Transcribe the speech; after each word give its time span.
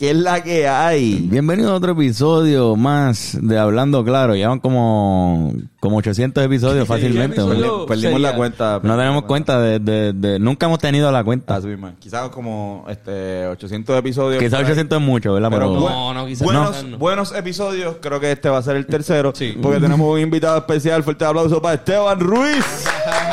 ¿Qué 0.00 0.12
es 0.12 0.16
la 0.16 0.42
que 0.42 0.66
hay? 0.66 1.26
Bienvenido 1.30 1.72
a 1.72 1.74
otro 1.74 1.92
episodio 1.92 2.74
más 2.74 3.36
de 3.38 3.58
Hablando 3.58 4.02
Claro. 4.02 4.34
Llevan 4.34 4.58
como, 4.58 5.52
como 5.78 5.98
800 5.98 6.42
episodios 6.42 6.88
fácilmente. 6.88 7.38
episodio? 7.42 7.84
Perdimos, 7.84 8.18
la 8.18 8.34
cuenta. 8.34 8.80
No 8.82 8.96
tenemos 8.96 9.24
cuenta 9.24 9.60
de, 9.60 9.78
de, 9.78 10.14
de- 10.14 10.38
Nunca 10.38 10.64
hemos 10.64 10.78
tenido 10.78 11.12
la 11.12 11.22
cuenta. 11.22 11.56
Así 11.56 11.66
mismo. 11.66 11.92
Quizás 11.98 12.30
como 12.30 12.86
este 12.88 13.46
800 13.48 13.98
episodios. 13.98 14.42
Quizás 14.42 14.60
800 14.60 14.98
es 14.98 15.04
mucho, 15.06 15.34
¿verdad? 15.34 15.50
Pero 15.50 15.68
Pero, 15.74 15.80
No, 15.90 16.14
no, 16.14 16.26
quizás 16.26 16.44
buenos, 16.46 16.82
no. 16.82 16.96
buenos 16.96 17.34
episodios. 17.34 17.96
Creo 18.00 18.18
que 18.20 18.32
este 18.32 18.48
va 18.48 18.56
a 18.56 18.62
ser 18.62 18.76
el 18.76 18.86
tercero. 18.86 19.34
Sí. 19.36 19.54
Porque 19.60 19.80
tenemos 19.80 20.10
un 20.10 20.18
invitado 20.18 20.56
especial. 20.56 21.02
Fuerte 21.04 21.26
aplauso 21.26 21.60
para 21.60 21.74
Esteban 21.74 22.18
Ruiz. 22.20 22.64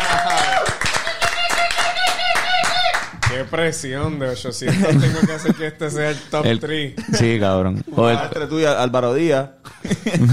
presión 3.50 4.20
de 4.20 4.29
800. 4.29 4.88
Tengo 5.02 5.20
que 5.25 5.34
hacer 5.34 5.55
que 5.55 5.68
este 5.68 5.89
sea 5.91 6.09
el 6.11 6.18
top 6.30 6.45
el- 6.45 6.59
3. 6.59 6.94
Sí, 7.13 7.38
cabrón. 7.40 7.84
O 7.95 8.09
el- 8.09 8.17
Entre 8.17 8.48
tú 8.48 8.59
y 8.59 8.66
Álvaro 8.66 9.13
Díaz. 9.13 9.49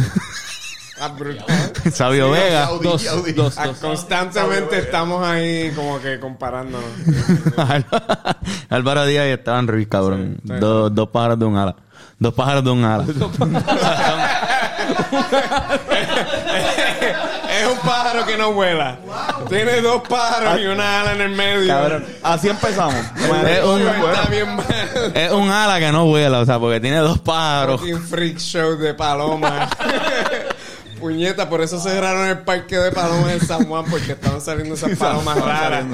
Sabio 1.92 2.30
Vega. 2.30 2.66
Audi, 2.66 2.84
Dos, 2.88 3.06
Audi. 3.08 3.32
dos, 3.32 3.56
dos. 3.56 3.76
constantemente 3.78 4.78
estamos 4.78 5.26
ahí 5.26 5.70
como 5.74 6.00
que 6.00 6.18
comparándonos. 6.20 6.88
Álvaro 8.70 9.04
Díaz 9.04 9.26
y 9.26 9.30
Esteban 9.30 9.66
Ruiz, 9.66 9.88
cabrón. 9.88 10.36
Sí, 10.42 10.48
sí. 10.54 10.60
Dos, 10.60 10.94
dos 10.94 11.08
pájaros 11.10 11.38
de 11.40 11.44
un 11.44 11.56
ala. 11.56 11.76
Dos 12.18 12.32
pájaros 12.32 12.64
de 12.64 12.70
un 12.70 12.84
ala. 12.84 13.04
Es 17.84 17.86
un 17.86 17.92
pájaro 17.92 18.26
que 18.26 18.36
no 18.36 18.52
vuela. 18.52 18.98
Tiene 19.48 19.80
dos 19.80 20.02
pájaros 20.08 20.60
y 20.60 20.66
una 20.66 21.00
ala 21.02 21.12
en 21.12 21.20
el 21.20 21.30
medio. 21.30 21.68
Cabrón. 21.68 22.04
Así 22.22 22.48
empezamos. 22.48 22.94
Es 23.48 23.64
un- 23.64 23.80
Está 23.82 24.28
bien 24.30 24.56
mal. 24.56 24.66
es 25.14 25.32
un 25.32 25.50
ala 25.50 25.78
que 25.78 25.92
no 25.92 26.06
vuela, 26.06 26.40
o 26.40 26.44
sea, 26.46 26.58
porque 26.58 26.80
tiene 26.80 26.98
dos 26.98 27.18
pájaros. 27.18 27.80
Fucking 27.80 28.02
freak 28.02 28.38
show 28.38 28.76
de 28.76 28.94
palomas. 28.94 29.70
Puñeta, 31.00 31.50
por 31.50 31.60
eso 31.60 31.78
cerraron 31.80 32.26
el 32.28 32.38
parque 32.38 32.78
de 32.78 32.90
palomas 32.90 33.32
en 33.32 33.46
San 33.46 33.66
Juan, 33.66 33.84
porque 33.90 34.12
estaban 34.12 34.40
saliendo 34.40 34.74
esas 34.74 34.96
palomas 34.96 35.38
raras. 35.38 35.84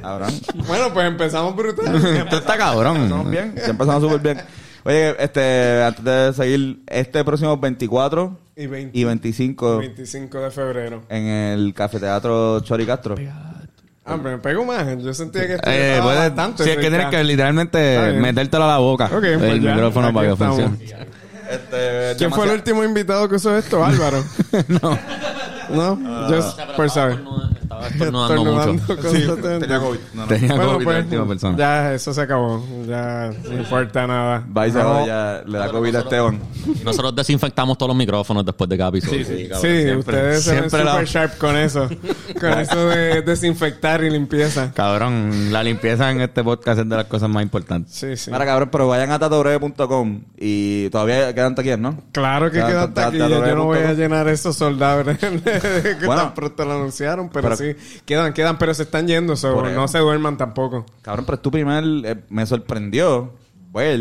Cabrón. 0.00 0.40
Bueno, 0.68 0.92
pues 0.92 1.06
empezamos 1.06 1.56
brutal. 1.56 1.96
Esto 2.16 2.36
está 2.36 2.56
cabrón. 2.56 2.96
Empezamos 2.96 3.30
bien. 3.30 3.54
Ya 3.56 3.64
empezamos 3.66 4.02
súper 4.02 4.20
bien. 4.20 4.42
Oye, 4.84 5.16
este, 5.18 5.82
antes 5.82 6.04
de 6.04 6.32
seguir, 6.32 6.80
este 6.86 7.24
próximo 7.24 7.56
24 7.56 8.38
Y 8.58 8.66
20 8.66 8.98
y 8.98 9.04
25 9.04 9.78
25 9.78 10.40
de 10.40 10.50
febrero. 10.50 11.02
en 11.10 11.26
el 11.26 11.74
Cafeteatro 11.74 12.60
Chori 12.60 12.86
Castro. 12.86 13.14
Ah, 14.08 14.16
pero 14.22 14.36
me 14.36 14.38
pego 14.38 14.64
más. 14.64 14.86
Yo 15.02 15.12
sentía 15.12 15.46
que 15.46 15.54
esto 15.54 15.68
Eh, 15.70 15.90
estaba 15.94 16.04
puedes- 16.14 16.20
bastante. 16.34 16.64
si 16.64 16.70
es 16.70 16.76
que 16.76 16.88
tienes 16.88 17.06
que 17.08 17.24
literalmente 17.24 18.12
metértelo 18.20 18.64
a 18.64 18.68
la 18.68 18.78
boca. 18.78 19.06
Ok, 19.06 19.20
pues 19.20 19.42
el 19.42 19.60
ya, 19.62 19.74
micrófono 19.74 20.12
para 20.12 20.26
que 20.28 20.32
estamos. 20.32 20.60
funcione. 20.62 21.06
Este, 21.50 22.14
¿Quién 22.18 22.32
fue 22.32 22.46
el 22.46 22.52
último 22.52 22.82
invitado 22.82 23.28
que 23.28 23.34
usó 23.36 23.56
esto? 23.56 23.84
Álvaro. 23.84 24.24
no. 24.68 24.98
¿No? 25.70 26.28
Just 26.28 26.58
por 26.76 26.88
saber. 26.88 27.18
Estaba 27.82 27.86
estornudando 27.88 28.72
mucho. 28.74 28.86
Constantemente. 28.96 29.58
Tenía 29.60 29.78
COVID. 29.80 29.98
No, 30.14 30.22
no. 30.22 30.26
Tenía 30.28 30.48
Bueno, 30.54 30.72
COVID 30.72 30.78
la 30.86 30.92
pues, 30.92 31.04
última 31.04 31.28
persona. 31.28 31.56
ya 31.58 31.94
eso 31.94 32.14
se 32.14 32.20
acabó. 32.20 32.64
Ya 32.86 33.30
no 33.44 33.52
importa 33.54 34.06
nada. 34.06 34.44
Va 34.56 34.66
y 34.66 34.72
se 34.72 34.78
No. 34.78 35.06
ya 35.06 35.42
le 35.46 35.58
da 35.58 35.70
COVID 35.70 35.94
a 35.94 35.98
Esteban. 36.00 36.40
Y 36.80 36.84
nosotros 36.84 37.14
desinfectamos 37.14 37.76
todos 37.78 37.88
los 37.90 37.96
micrófonos 37.96 38.44
después 38.44 38.68
de 38.70 38.76
cada 38.78 38.90
episodio. 38.90 39.24
Sí, 39.24 39.34
Siempre- 39.36 39.96
ustedes 39.96 40.42
se 40.44 40.50
ven 40.52 40.58
siempre 40.70 40.84
la- 40.84 40.90
super 40.92 41.06
sharp 41.06 41.38
con 41.38 41.56
eso. 41.56 41.88
Con 42.40 42.58
eso 42.58 42.88
de 42.88 43.22
desinfectar 43.22 44.02
y 44.04 44.10
limpieza. 44.10 44.72
Cabrón, 44.74 45.52
la 45.52 45.62
limpieza 45.62 46.10
en 46.10 46.20
este 46.20 46.42
podcast 46.44 46.80
es 46.80 46.88
de 46.88 46.96
las 46.96 47.06
cosas 47.06 47.28
más 47.28 47.42
importantes. 47.42 47.92
Sí, 47.94 48.16
sí. 48.16 48.30
Mira, 48.30 48.44
cabrón, 48.44 48.68
pero 48.70 48.88
vayan 48.88 49.10
a 49.10 49.18
tatobreve.com 49.18 50.20
y 50.36 50.88
todavía 50.90 51.34
quedan 51.34 51.54
taquillas, 51.54 51.78
¿no? 51.78 51.98
Claro 52.12 52.50
que 52.50 52.58
quedan 52.58 52.92
ta- 52.94 53.04
taquillas. 53.06 53.30
ta- 53.30 53.48
Yo 53.48 53.54
no 53.56 53.64
voy 53.64 53.78
a 53.78 53.92
llenar 53.92 54.28
esos 54.28 54.56
soldados 54.56 55.06
que 55.18 55.96
Bueno. 56.06 56.22
tan 56.22 56.34
pronto 56.34 56.64
lo 56.64 56.72
anunciaron, 56.74 57.28
pero, 57.28 57.48
Pero- 57.50 57.56
sí, 57.56 57.65
quedan, 58.04 58.32
quedan, 58.32 58.58
pero 58.58 58.72
se 58.74 58.84
están 58.84 59.06
yendo, 59.06 59.34
so, 59.36 59.62
no 59.62 59.88
se 59.88 59.98
duerman 59.98 60.36
tampoco. 60.36 60.86
Cabrón, 61.02 61.24
pero 61.24 61.36
es 61.36 61.42
tu 61.42 61.50
primer... 61.50 61.84
eh, 62.04 62.16
me 62.28 62.46
sorprendió, 62.46 63.32
pues, 63.72 63.98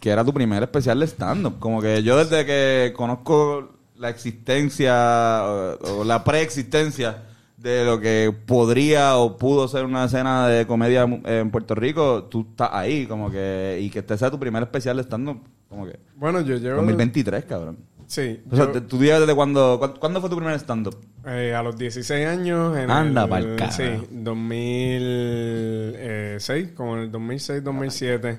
que 0.00 0.10
era 0.10 0.24
tu 0.24 0.34
primer 0.34 0.62
especial 0.62 1.00
de 1.00 1.06
stand-up. 1.06 1.58
Como 1.58 1.80
que 1.80 2.02
yo 2.02 2.16
desde 2.16 2.44
que 2.44 2.92
conozco 2.94 3.70
la 3.96 4.10
existencia 4.10 5.42
o, 5.44 6.00
o 6.00 6.04
la 6.04 6.22
preexistencia 6.22 7.22
de 7.56 7.84
lo 7.84 7.98
que 7.98 8.32
podría 8.46 9.16
o 9.16 9.38
pudo 9.38 9.66
ser 9.66 9.84
una 9.86 10.04
escena 10.04 10.46
de 10.46 10.66
comedia 10.66 11.04
eh, 11.24 11.40
en 11.40 11.50
Puerto 11.50 11.74
Rico, 11.74 12.24
tú 12.24 12.46
estás 12.50 12.70
ahí, 12.72 13.06
como 13.06 13.30
que... 13.30 13.78
Y 13.80 13.90
que 13.90 14.00
este 14.00 14.16
sea 14.18 14.30
tu 14.30 14.38
primer 14.38 14.62
especial 14.62 14.98
de 14.98 15.02
stand-up, 15.04 15.40
como 15.68 15.86
que... 15.86 15.98
Bueno, 16.16 16.42
yo 16.42 16.56
llevo... 16.56 16.76
2023, 16.76 17.44
cabrón. 17.46 17.78
Sí. 18.06 18.40
O 18.50 18.56
sea, 18.56 18.72
yo- 18.72 18.82
tú 18.82 18.98
desde 18.98 19.34
cuando... 19.34 19.76
¿cuándo, 19.78 20.00
cuándo 20.00 20.20
fue 20.20 20.30
tu 20.30 20.36
primer 20.36 20.54
stand-up? 20.58 20.96
Eh, 21.26 21.54
a 21.54 21.62
los 21.62 21.76
16 21.76 22.26
años. 22.26 22.76
En 22.76 22.90
Anda 22.90 23.24
el, 23.24 23.30
pa'l 23.30 23.56
carajo. 23.56 23.76
Sí, 23.76 24.06
2006, 24.10 26.68
como 26.76 26.96
en 26.96 27.02
el 27.02 27.10
2006, 27.10 27.64
2007. 27.64 28.38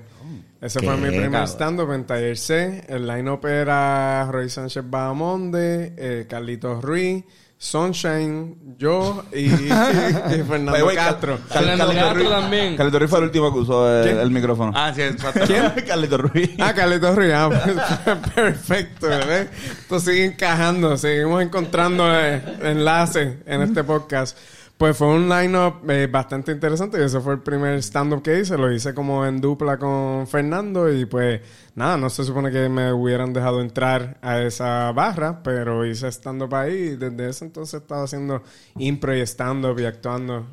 Ese 0.60 0.80
fue 0.80 0.96
mi 0.96 1.08
primer 1.16 1.46
stand-up 1.46 1.92
en 1.92 2.04
Taller 2.04 2.36
C. 2.36 2.84
El 2.88 3.06
line-up 3.06 3.46
era 3.46 4.28
Roy 4.30 4.48
Sánchez 4.48 4.82
Bahamonde, 4.88 5.92
eh, 5.96 6.26
Carlitos 6.28 6.82
Ruiz, 6.82 7.24
Sunshine, 7.60 8.56
yo 8.78 9.24
y, 9.32 9.46
y 9.46 9.48
Fernando 9.68 10.86
Castro. 10.94 11.38
Cal- 11.48 11.64
Fernando 11.64 11.86
Carlito 11.86 12.04
Castro 12.04 12.14
Ruiz- 12.22 12.30
también. 12.30 12.76
Carlito 12.76 12.98
Ruiz 13.00 13.10
fue 13.10 13.18
el 13.18 13.24
último 13.24 13.52
que 13.52 13.58
usó 13.58 14.00
el, 14.04 14.30
micrófono. 14.30 14.72
Ah, 14.76 14.92
sí, 14.94 15.02
exacto. 15.02 15.40
¿Quién? 15.44 15.72
Carlito 15.86 16.18
Ruiz. 16.18 16.50
Ah, 16.60 16.72
Carlitos 16.72 17.16
Ruiz. 17.16 17.32
Ah, 17.34 17.48
pues, 17.50 18.18
perfecto, 18.34 19.08
¿ves? 19.08 19.48
Esto 19.80 19.98
sigue 19.98 20.24
encajando. 20.26 20.96
Seguimos 20.96 21.42
encontrando 21.42 22.04
eh, 22.14 22.40
enlaces 22.62 23.38
en 23.44 23.62
este 23.62 23.82
podcast. 23.82 24.38
Pues 24.78 24.96
fue 24.96 25.08
un 25.08 25.28
line-up 25.28 25.90
eh, 25.90 26.06
bastante 26.06 26.52
interesante. 26.52 27.00
y 27.00 27.02
Ese 27.02 27.18
fue 27.20 27.34
el 27.34 27.40
primer 27.40 27.82
stand-up 27.82 28.22
que 28.22 28.38
hice. 28.38 28.56
Lo 28.56 28.72
hice 28.72 28.94
como 28.94 29.26
en 29.26 29.40
dupla 29.40 29.76
con 29.76 30.28
Fernando. 30.28 30.88
Y 30.92 31.04
pues 31.04 31.40
nada, 31.74 31.96
no 31.96 32.08
se 32.08 32.22
supone 32.22 32.52
que 32.52 32.68
me 32.68 32.92
hubieran 32.92 33.32
dejado 33.32 33.60
entrar 33.60 34.18
a 34.22 34.40
esa 34.40 34.92
barra. 34.92 35.42
Pero 35.42 35.84
hice 35.84 36.06
stand-up 36.12 36.54
ahí. 36.54 36.74
Y 36.74 36.96
desde 36.96 37.28
ese 37.28 37.46
entonces 37.46 37.80
estaba 37.82 38.04
haciendo 38.04 38.40
impro 38.76 39.16
y 39.16 39.20
stand-up 39.22 39.80
y 39.80 39.84
actuando. 39.84 40.46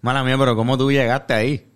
Mala 0.00 0.24
mía, 0.24 0.38
pero 0.38 0.56
¿cómo 0.56 0.78
tú 0.78 0.90
llegaste 0.90 1.34
ahí? 1.34 1.75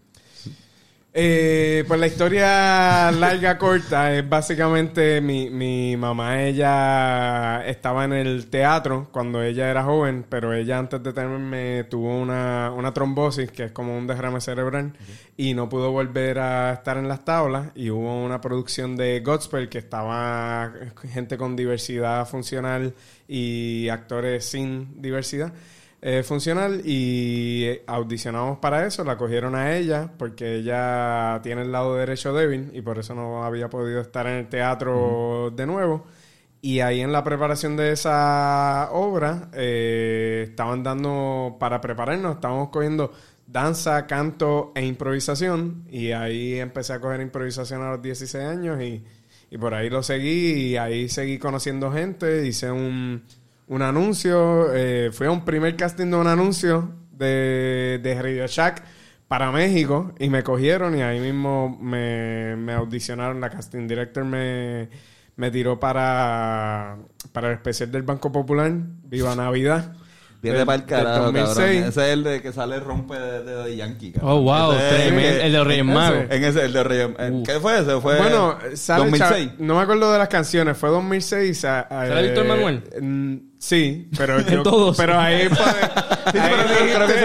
Eh, 1.12 1.84
pues 1.88 1.98
la 1.98 2.06
historia 2.06 3.10
larga, 3.10 3.59
corta, 3.59 4.15
es 4.16 4.28
básicamente 4.28 5.21
mi, 5.21 5.50
mi 5.50 5.97
mamá, 5.97 6.41
ella 6.44 7.66
estaba 7.66 8.04
en 8.04 8.12
el 8.12 8.47
teatro 8.47 9.09
cuando 9.10 9.43
ella 9.43 9.72
era 9.72 9.82
joven, 9.82 10.25
pero 10.28 10.54
ella 10.54 10.78
antes 10.78 11.03
de 11.03 11.12
tenerme 11.12 11.82
tuvo 11.84 12.16
una, 12.16 12.70
una 12.70 12.94
trombosis, 12.94 13.50
que 13.50 13.65
es 13.65 13.72
como 13.72 13.99
un 13.99 14.06
derrame 14.06 14.41
cerebral, 14.41 14.93
y 15.37 15.53
no 15.54 15.69
pudo 15.69 15.91
volver 15.91 16.38
a 16.38 16.75
estar 16.75 16.97
en 16.97 17.09
las 17.09 17.25
tablas, 17.25 17.70
y 17.75 17.91
hubo 17.91 18.25
una 18.25 18.41
producción 18.41 18.97
de 18.97 19.19
Godspell 19.19 19.69
que 19.69 19.78
estaba 19.78 20.72
gente 21.12 21.37
con 21.37 21.56
diversidad 21.56 22.25
funcional 22.28 22.94
y 23.26 23.88
actores 23.88 24.44
sin 24.44 25.03
diversidad 25.03 25.53
eh, 26.03 26.22
funcional 26.22 26.81
y 26.87 27.78
audicionamos 27.87 28.59
para 28.59 28.87
eso, 28.87 29.05
la 29.05 29.19
cogieron 29.19 29.55
a 29.55 29.77
ella 29.77 30.11
porque 30.16 30.56
ella 30.56 31.41
tiene 31.43 31.62
el 31.62 31.72
lado 31.72 31.94
derecho 31.97 32.33
débil 32.33 32.71
y 32.72 32.81
por 32.81 32.99
eso 32.99 33.15
no 33.15 33.44
había 33.44 33.69
podido 33.69 34.00
estar 34.00 34.27
en 34.27 34.37
el 34.37 34.49
teatro 34.49 35.53
de 35.55 35.66
nuevo. 35.66 36.06
Y 36.62 36.81
ahí 36.81 37.00
en 37.00 37.12
la 37.12 37.25
preparación 37.25 37.77
de 37.77 37.93
esa 37.93 38.91
obra 38.93 39.50
eh, 39.55 40.47
estaban 40.49 40.83
dando, 40.83 41.56
para 41.61 41.81
prepararnos, 41.81 42.37
estábamos 42.37 42.71
cogiendo 42.71 43.12
danza, 43.47 44.06
canto 44.06 44.72
e 44.75 44.84
improvisación 44.87 45.84
y 45.91 46.12
ahí 46.12 46.59
empecé 46.59 46.94
a 46.94 47.00
coger 47.00 47.21
improvisación 47.21 47.82
a 47.82 47.93
los 47.93 48.03
16 48.03 48.44
años 48.44 48.81
y, 48.82 49.05
y 49.50 49.58
por 49.58 49.75
ahí 49.75 49.91
lo 49.91 50.03
seguí 50.03 50.53
y 50.69 50.76
ahí 50.76 51.08
seguí 51.08 51.38
conociendo 51.38 51.91
gente, 51.93 52.46
hice 52.46 52.70
un 52.70 53.23
un 53.70 53.82
anuncio, 53.82 54.75
eh, 54.75 55.11
fui 55.12 55.26
a 55.26 55.31
un 55.31 55.44
primer 55.44 55.76
casting 55.76 56.06
de 56.11 56.17
un 56.17 56.26
anuncio 56.26 56.93
de, 57.12 58.00
de 58.02 58.20
Radio 58.20 58.46
Shack 58.46 58.82
para 59.28 59.52
México 59.52 60.12
y 60.19 60.28
me 60.28 60.43
cogieron 60.43 60.99
y 60.99 61.02
ahí 61.02 61.20
mismo 61.20 61.78
me, 61.81 62.56
me 62.56 62.72
audicionaron. 62.72 63.40
La 63.40 63.49
casting 63.49 63.87
director 63.87 64.25
me, 64.25 64.88
me 65.37 65.50
tiró 65.52 65.78
para, 65.78 66.96
para 67.32 67.49
el 67.49 67.55
especial 67.55 67.93
del 67.93 68.02
Banco 68.02 68.32
Popular, 68.32 68.72
Viva 69.05 69.37
Navidad. 69.37 69.93
Viene 70.43 70.64
para 70.67 70.76
el 70.78 70.87
carajo, 70.87 71.25
cabrón. 71.26 71.34
2006. 71.44 71.84
Ese 71.87 71.88
es 72.06 72.12
el 72.14 72.25
de 72.25 72.40
que 72.43 72.50
sale 72.52 72.81
rompe 72.81 73.14
de, 73.14 73.44
de, 73.44 73.62
de 73.62 73.76
Yankee, 73.76 74.11
cabrón. 74.12 74.32
Oh, 74.32 74.40
wow. 74.43 74.72
Ese 74.72 75.46
El 75.46 75.52
de 75.52 75.64
Reyes. 75.64 75.84
Magos. 75.84 76.25
En 76.31 76.44
ese, 76.44 76.64
el 76.64 76.72
de 76.72 76.82
Reyes. 76.82 77.08
en- 77.19 77.43
¿Qué 77.44 77.61
fue 77.61 77.78
ese? 77.78 78.00
Fue 78.00 78.17
Bueno, 78.17 78.58
sale 78.75 79.05
2006. 79.05 79.49
Cha- 79.50 79.55
no 79.58 79.76
me 79.76 79.82
acuerdo 79.82 80.11
de 80.11 80.19
las 80.19 80.28
canciones, 80.28 80.76
fue 80.78 80.88
2006. 80.88 81.64
a- 81.67 81.81
a- 81.82 82.08
¿Sale 82.08 82.22
Víctor 82.22 82.46
Manuel? 82.46 82.82
Sí, 83.62 84.08
pero 84.16 84.40
yo... 84.46 84.62
todos. 84.62 84.96
Pero 84.96 85.20
ahí... 85.20 85.46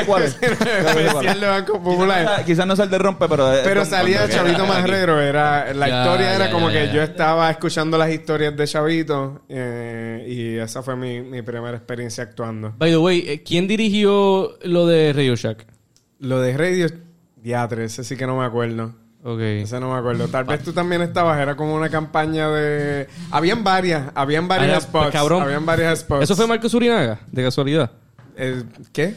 pues. 0.05 0.35
Especial 0.41 1.39
de 1.39 1.47
Banco 1.47 1.81
Popular. 1.81 2.43
Quizás 2.45 2.67
no 2.67 2.73
es 2.73 2.79
el 2.79 2.89
de 2.89 2.97
rompe, 2.97 3.27
pero... 3.29 3.49
Pero 3.63 3.81
con- 3.81 3.89
salía 3.89 4.27
Chavito 4.29 4.65
Marrero, 4.65 5.21
era 5.21 5.73
la 5.73 5.87
Ya, 5.87 6.03
historia 6.03 6.35
era 6.35 6.45
ya, 6.47 6.51
como 6.51 6.69
ya, 6.69 6.81
que 6.81 6.87
ya. 6.87 6.93
yo 6.93 7.01
estaba 7.03 7.49
escuchando 7.49 7.97
las 7.97 8.11
historias 8.11 8.55
de 8.55 8.67
Chavito 8.67 9.43
eh, 9.47 10.25
y 10.27 10.57
esa 10.57 10.83
fue 10.83 10.95
mi, 10.97 11.21
mi 11.21 11.41
primera 11.41 11.77
experiencia 11.77 12.25
actuando. 12.25 12.73
By 12.77 12.91
the 12.91 12.97
way, 12.97 13.23
eh, 13.27 13.41
¿quién 13.43 13.67
dirigió 13.67 14.57
lo 14.63 14.85
de 14.87 15.13
Radio 15.13 15.35
Shack? 15.35 15.65
Lo 16.19 16.41
de 16.41 16.57
Radio 16.57 16.87
Diatre, 17.37 17.85
ese 17.85 18.03
sí 18.03 18.17
que 18.17 18.27
no 18.27 18.37
me 18.37 18.45
acuerdo. 18.45 18.93
Ok. 19.27 19.39
Ese 19.39 19.79
no 19.79 19.91
me 19.91 19.97
acuerdo. 19.97 20.27
Tal 20.27 20.43
vez 20.43 20.61
tú 20.63 20.71
también 20.71 21.01
estabas, 21.01 21.39
era 21.39 21.55
como 21.55 21.73
una 21.73 21.89
campaña 21.89 22.47
de... 22.49 23.07
Habían 23.31 23.63
varias, 23.63 24.11
habían 24.13 24.47
varias 24.47 24.77
Ah, 24.77 24.81
spots. 24.81 25.03
pues, 25.05 25.13
cabrón. 25.13 25.41
Habían 25.41 25.65
varias 25.65 25.99
spots. 26.01 26.23
¿Eso 26.23 26.35
fue 26.35 26.45
Marcos 26.45 26.71
Urinaga? 26.75 27.19
De 27.31 27.43
casualidad. 27.43 27.89
Eh, 28.37 28.61
¿Qué? 28.93 29.15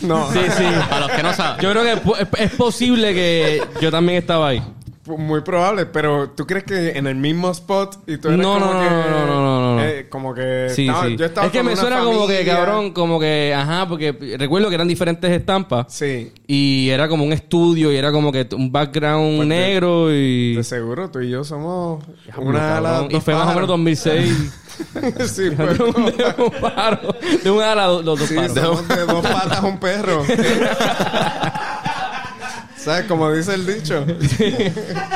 No. 0.00 0.28
Sí, 0.32 0.40
sí. 0.56 0.64
Para 0.90 1.00
los 1.06 1.10
que 1.12 1.22
no 1.22 1.32
saben. 1.34 1.60
Yo 1.62 1.70
creo 1.70 1.82
que 1.84 1.92
es, 1.92 2.28
es 2.50 2.50
posible 2.56 3.14
que 3.14 3.62
yo 3.80 3.92
también 3.92 4.18
estaba 4.18 4.48
ahí. 4.48 4.62
Muy 5.06 5.42
probable, 5.42 5.86
pero 5.86 6.30
¿tú 6.30 6.46
crees 6.46 6.64
que 6.64 6.98
en 6.98 7.06
el 7.06 7.14
mismo 7.14 7.50
spot 7.50 7.98
y 8.08 8.16
tú 8.16 8.28
eres 8.28 8.40
No, 8.40 8.54
como 8.54 8.72
no, 8.72 8.80
que... 8.80 8.86
no, 8.90 9.02
no, 9.10 9.26
no, 9.26 9.26
no, 9.26 9.60
no. 9.60 9.63
Eh, 9.84 10.06
como 10.08 10.34
que... 10.34 10.68
Sí, 10.74 10.86
estaba- 10.86 11.06
sí. 11.06 11.16
Yo 11.16 11.24
estaba 11.26 11.46
es 11.46 11.52
que 11.52 11.58
con 11.58 11.66
me 11.66 11.72
una 11.72 11.80
suena 11.80 12.00
como 12.04 12.26
que, 12.26 12.44
cabrón, 12.44 12.92
como 12.92 13.20
que, 13.20 13.54
ajá, 13.56 13.88
porque 13.88 14.36
recuerdo 14.38 14.68
que 14.68 14.74
eran 14.74 14.88
diferentes 14.88 15.30
estampas. 15.30 15.86
Sí. 15.88 16.32
Y 16.46 16.88
era 16.90 17.08
como 17.08 17.24
un 17.24 17.32
estudio 17.32 17.92
y 17.92 17.96
era 17.96 18.10
como 18.12 18.30
que 18.32 18.46
un 18.54 18.70
background 18.72 19.36
Pues 19.36 19.48
de- 19.48 19.54
negro 19.54 20.12
y... 20.12 20.54
De 20.56 20.64
seguro, 20.64 21.10
tú 21.10 21.20
y 21.20 21.30
yo 21.30 21.44
somos 21.44 22.04
Cabrón, 22.26 22.48
una 22.48 22.76
ala, 22.78 22.90
cabrón. 22.90 23.08
Y 23.16 23.20
fue 23.20 23.34
más 23.34 23.42
o 23.44 23.54
menos 23.60 23.68
pájaros. 23.68 23.68
2006. 23.68 24.52
sí, 25.30 25.50
fue 25.54 25.66
de, 25.74 25.82
un, 25.84 26.04
de 26.16 26.34
un 26.38 26.50
paro. 26.60 27.14
De 27.42 27.50
un 27.50 27.62
ala, 27.62 27.86
los 27.86 28.04
dos 28.04 28.20
sí, 28.20 28.34
paros. 28.34 28.52
somos 28.54 28.88
de 28.88 29.06
dos 29.06 29.22
patas 29.26 29.62
un 29.62 29.78
perro. 29.78 30.24
¿Sabes? 32.76 33.06
Como 33.06 33.32
dice 33.32 33.54
el 33.54 33.64
dicho. 33.66 34.04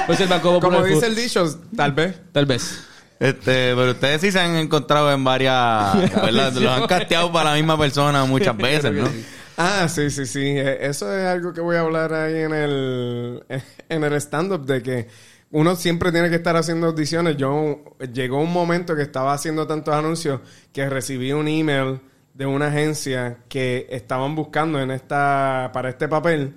Pues 0.07 0.21
el 0.21 0.29
Banco 0.29 0.55
Popular 0.55 0.61
Como 0.81 0.85
dice 0.95 1.07
el 1.07 1.15
dicho, 1.15 1.45
tal 1.77 1.93
vez. 1.93 2.17
Tal 2.33 2.47
vez. 2.47 2.85
Este, 3.21 3.75
pero 3.75 3.91
ustedes 3.91 4.21
sí 4.21 4.31
se 4.31 4.39
han 4.39 4.55
encontrado 4.57 5.13
en 5.13 5.25
varias, 5.25 6.15
¿verdad? 6.15 6.53
Los 6.53 6.73
han 6.73 6.87
casteado 6.87 7.33
para 7.33 7.51
la 7.51 7.57
misma 7.57 7.77
persona 7.79 8.25
muchas 8.25 8.57
veces, 8.57 8.93
¿no? 8.93 9.09
Ah, 9.57 9.89
sí, 9.89 10.09
sí, 10.11 10.25
sí. 10.25 10.41
Eh, 10.41 10.79
Eso 10.83 11.13
es 11.13 11.27
algo 11.27 11.53
que 11.53 11.61
voy 11.61 11.77
a 11.77 11.81
hablar 11.81 12.15
ahí 12.15 12.43
en 12.43 12.53
el, 12.55 13.43
en 13.89 14.05
el 14.05 14.13
stand-up 14.15 14.65
de 14.65 14.83
que 14.83 15.09
uno 15.51 15.75
siempre 15.75 16.13
tiene 16.13 16.31
que 16.31 16.37
estar 16.37 16.57
haciendo 16.57 16.87
audiciones. 16.87 17.37
Yo 17.37 17.83
llegó 18.13 18.41
un 18.41 18.53
momento 18.53 18.95
que 18.95 19.03
estaba 19.03 19.33
haciendo 19.33 19.67
tantos 19.67 19.95
anuncios 19.95 20.41
que 20.73 20.89
recibí 20.89 21.33
un 21.33 21.49
email 21.49 22.01
de 22.35 22.47
una 22.47 22.69
agencia 22.69 23.39
que 23.49 23.89
estaban 23.91 24.37
buscando 24.37 24.81
en 24.81 24.93
esta 24.93 25.71
para 25.73 25.89
este 25.89 26.07
papel 26.07 26.55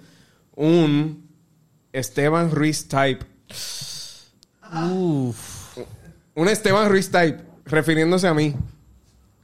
un 0.56 1.28
Esteban 1.92 2.52
Ruiz 2.52 2.88
type. 2.88 3.26
Un 6.36 6.48
Esteban 6.48 6.90
Ruiz 6.90 7.10
type 7.12 7.40
refiriéndose 7.66 8.28
a 8.28 8.34
mí. 8.34 8.56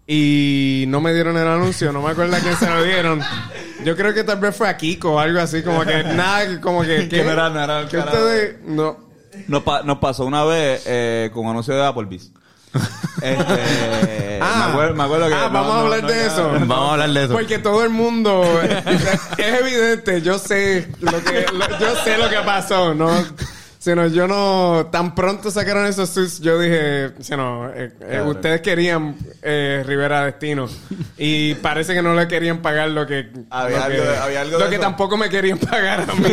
Y 0.09 0.85
no 0.87 1.01
me 1.01 1.13
dieron 1.13 1.35
el 1.37 1.47
anuncio, 1.47 1.91
no 1.91 2.01
me 2.01 2.11
acuerdo 2.11 2.37
a 2.37 2.39
quién 2.39 2.55
se 2.55 2.69
lo 2.69 2.81
dieron. 2.83 3.19
Yo 3.83 3.95
creo 3.97 4.13
que 4.13 4.23
tal 4.23 4.39
vez 4.39 4.55
fue 4.55 4.69
a 4.69 4.77
Kiko 4.77 5.13
o 5.15 5.19
algo 5.19 5.39
así, 5.41 5.61
como 5.63 5.83
que 5.83 6.01
nada, 6.15 6.61
como 6.61 6.81
que... 6.83 7.09
Que 7.09 7.23
no 7.25 7.31
era- 7.31 7.49
no 7.49 7.61
era 7.61 7.81
el 7.81 7.87
que 7.89 7.97
ustedes... 7.97 8.55
No. 8.63 8.97
Nos, 9.47 9.63
pa- 9.63 9.83
nos 9.83 9.97
pasó 9.99 10.25
una 10.25 10.45
vez 10.45 10.81
eh, 10.85 11.29
con 11.33 11.43
un 11.45 11.51
anuncio 11.51 11.75
de 11.75 11.85
Applebee's. 11.85 12.31
Este, 13.21 14.39
Ah. 14.39 14.65
me, 14.67 14.71
acuerdo, 14.71 14.95
me 14.95 15.03
acuerdo 15.03 15.27
que... 15.27 15.33
Ah, 15.33 15.47
no, 15.47 15.53
vamos 15.53 15.71
a 15.71 15.75
no, 15.75 15.81
hablar 15.81 16.01
no, 16.03 16.07
de 16.07 16.15
ya- 16.15 16.25
eso. 16.27 16.49
Vamos 16.51 16.89
a 16.89 16.91
hablar 16.93 17.09
de 17.09 17.23
eso. 17.25 17.33
Porque 17.33 17.57
todo 17.59 17.83
el 17.83 17.89
mundo... 17.89 18.43
es 19.37 19.59
evidente, 19.61 20.21
yo 20.21 20.37
sé 20.39 20.87
lo 21.01 21.21
que... 21.23 21.45
lo- 21.51 21.79
yo 21.79 21.95
sé 22.03 22.17
lo 22.17 22.29
que 22.29 22.37
pasó, 22.45 22.93
¿no? 22.93 23.09
Sino 23.79 24.07
yo 24.07 24.27
no... 24.27 24.87
Tan 24.91 25.13
pronto 25.15 25.51
sacaron 25.51 25.85
esos 25.85 26.09
suits, 26.09 26.39
yo 26.41 26.59
dije... 26.59 27.11
Sino, 27.19 27.69
eh, 27.73 27.91
eh, 28.01 28.21
ustedes 28.25 28.61
querían 28.61 29.15
eh, 29.41 29.83
Rivera 29.85 30.25
Destino. 30.25 30.67
Y 31.17 31.53
parece 31.55 31.93
que 31.93 32.01
no 32.01 32.13
le 32.15 32.27
querían 32.27 32.61
pagar 32.61 32.89
lo 32.89 33.05
que... 33.05 33.29
Había 33.49 33.77
lo 33.77 33.83
algo 33.85 33.97
que, 34.03 34.09
de- 34.09 34.17
había 34.17 34.41
algo 34.41 34.57
de 34.57 34.63
lo 34.63 34.69
que 34.69 34.75
eso. 34.75 34.81
tampoco 34.83 35.15
me 35.17 35.29
querían 35.29 35.57
pagar 35.59 36.01
a 36.09 36.13
mí. 36.15 36.25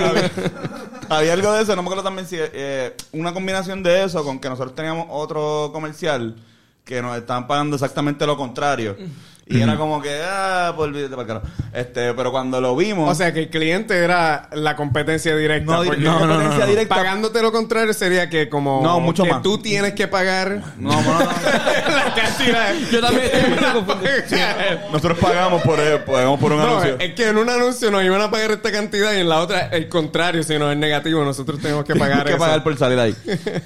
Había 1.11 1.35
algo 1.35 1.53
de 1.53 1.63
eso, 1.63 1.77
no 1.77 1.83
me 1.83 1.89
acuerdo 1.89 2.03
también 2.05 2.27
si... 2.27 2.37
eh, 2.41 2.95
una 3.13 3.33
combinación 3.35 3.83
de 3.83 4.05
eso 4.05 4.25
con 4.25 4.41
que 4.41 4.49
nosotros 4.49 4.75
teníamos 4.75 5.07
otro 5.11 5.71
comercial 5.73 6.37
que 6.85 7.01
nos 7.03 7.17
estaban 7.17 7.47
pagando 7.47 7.77
exactamente 7.77 8.27
lo 8.27 8.37
contrario. 8.37 8.97
Y 9.47 9.61
era 9.61 9.77
como 9.77 10.01
que, 10.01 10.21
ah, 10.25 10.73
pues 10.75 10.89
olvídate 10.89 11.15
para 11.17 11.27
carajo. 11.27 11.47
Este, 11.75 12.15
pero 12.15 12.31
cuando 12.31 12.61
lo 12.63 12.75
vimos... 12.75 13.11
O 13.11 13.15
sea, 13.15 13.33
que 13.35 13.41
el 13.41 13.51
cliente 13.51 13.95
era 13.97 14.49
la 14.53 14.75
competencia 14.75 15.37
directa. 15.37 15.73
No, 15.77 15.85
porque 15.85 16.01
no, 16.01 16.13
no, 16.13 16.19
competencia 16.21 16.61
no. 16.65 16.67
directa. 16.67 16.95
Pagándote 16.95 17.43
lo 17.43 17.53
contrario 17.53 17.93
sería 17.93 18.31
que 18.31 18.49
como... 18.49 18.81
No, 18.83 19.01
mucho 19.01 19.25
que 19.25 19.31
más. 19.33 19.43
tú 19.43 19.59
tienes 19.59 19.93
que 19.93 20.09
pagar 20.09 20.63
no, 20.79 20.91
no, 20.93 21.03
no, 21.03 21.19
la 21.21 22.15
cantidad. 22.15 22.73
Yo 22.91 23.01
también 23.03 23.25
estoy 23.33 23.51
muy 23.51 23.59
confundido. 23.59 24.13
Nosotros 24.93 25.19
pagamos 25.19 25.63
por, 25.63 25.79
eh, 25.79 25.99
pagamos 25.99 26.41
por 26.41 26.53
un 26.53 26.59
No, 26.61 26.65
anuncio. 26.67 26.97
es 26.99 27.15
que 27.15 27.29
en 27.29 27.37
un 27.37 27.51
anuncio 27.51 27.91
nos 27.91 28.03
iban 28.03 28.23
a 28.23 28.31
pagar 28.31 28.51
esta 28.53 28.73
cantidad 28.73 29.13
y 29.13 29.19
en 29.21 29.29
la 29.29 29.41
otra 29.41 29.67
el 29.69 29.89
contrario, 29.91 30.43
si 30.43 30.59
no 30.59 30.71
es 30.73 30.79
negativo, 30.79 31.23
nosotros 31.23 31.61
tenemos 31.61 31.85
que 31.85 31.95
pagar 31.97 32.25
que 32.25 32.37
pagar 32.37 32.63
por 32.63 32.77
salir 32.79 32.99
ahí. 32.99 33.15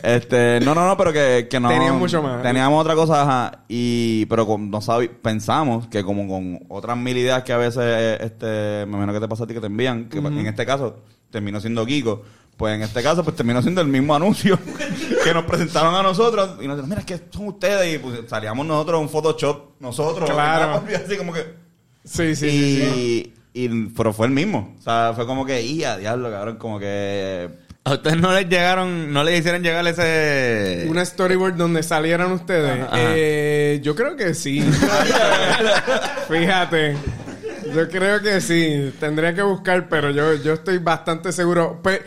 Este, 0.03 0.59
no, 0.61 0.75
no, 0.75 0.87
no, 0.87 0.97
pero 0.97 1.13
que, 1.13 1.47
que 1.49 1.61
no. 1.61 1.69
Tenían 1.69 1.99
mucho 1.99 2.21
más. 2.23 2.43
Teníamos 2.43 2.81
otra 2.81 2.95
cosa, 2.95 3.23
ajá, 3.23 3.59
y, 3.69 4.27
pero 4.27 4.47
con- 4.47 4.71
no 4.71 4.81
sabi- 4.81 5.09
pensamos 5.09 5.68
que 5.91 6.03
como 6.05 6.27
con 6.29 6.61
otras 6.69 6.97
mil 6.97 7.17
ideas 7.17 7.43
que 7.43 7.53
a 7.53 7.57
veces, 7.59 7.83
eh, 7.85 8.19
este, 8.21 8.87
me 8.87 8.93
imagino 8.97 9.13
que 9.13 9.21
te 9.21 9.29
pasa 9.29 9.45
a 9.45 9.47
ti 9.47 9.55
que 9.55 9.61
te 9.61 9.67
envían, 9.67 10.09
que 10.09 10.19
en 10.19 10.47
este 10.47 10.65
caso 10.67 10.97
terminó 11.31 11.61
siendo 11.61 11.85
Kiko, 11.87 12.23
pues 12.57 12.75
en 12.75 12.83
este 12.83 13.03
caso, 13.03 13.23
pues 13.23 13.37
terminó 13.37 13.63
siendo 13.63 13.81
el 13.81 13.87
mismo 13.89 14.15
anuncio 14.15 14.59
que 15.25 15.33
nos 15.33 15.45
presentaron 15.45 15.95
a 15.95 16.03
nosotros 16.03 16.57
y 16.61 16.67
nos 16.67 16.77
dijeron, 16.77 16.89
mira, 16.89 17.01
es 17.01 17.07
que 17.07 17.21
son 17.31 17.49
ustedes, 17.49 17.95
y 17.95 17.99
pues 17.99 18.21
salíamos 18.29 18.67
nosotros 18.67 19.01
en 19.03 19.09
Photoshop, 19.09 19.81
nosotros, 19.81 20.29
Claro. 20.29 20.83
así 21.05 21.17
como 21.17 21.33
que. 21.33 21.55
Sí, 22.05 22.35
sí, 22.35 22.47
y, 22.47 22.51
sí, 22.51 22.91
sí. 22.95 23.35
y- 23.55 23.69
pero 23.97 24.13
fue 24.13 24.27
el 24.27 24.33
mismo. 24.33 24.75
O 24.79 24.83
sea, 24.83 25.13
fue 25.15 25.27
como 25.27 25.45
que, 25.47 25.63
y 25.63 25.85
a 25.85 25.97
diablo, 25.99 26.31
cabrón, 26.31 26.57
como 26.57 26.79
que. 26.81 27.49
¿A 27.89 27.95
ustedes 27.95 28.19
no 28.19 28.33
les 28.33 28.49
llegaron, 28.49 29.13
no 29.13 29.25
les 29.25 29.39
hicieron 29.41 29.63
llegar 29.63 29.87
ese... 29.87 30.85
Una 30.89 31.05
storyboard 31.05 31.55
donde 31.55 31.83
salieran 31.83 32.33
ustedes. 32.33 32.83
Ajá. 32.83 32.97
Eh, 32.99 33.81
yo 33.83 33.95
creo 33.95 34.15
que 34.17 34.35
sí. 34.35 34.61
Fíjate. 36.29 36.97
Yo 37.75 37.89
creo 37.89 38.21
que 38.23 38.41
sí. 38.41 38.93
Tendría 38.99 39.35
que 39.35 39.43
buscar, 39.43 39.89
pero 39.89 40.11
yo, 40.11 40.35
yo 40.37 40.55
estoy 40.55 40.79
bastante 40.79 41.33
seguro. 41.33 41.81
Pe- 41.83 42.03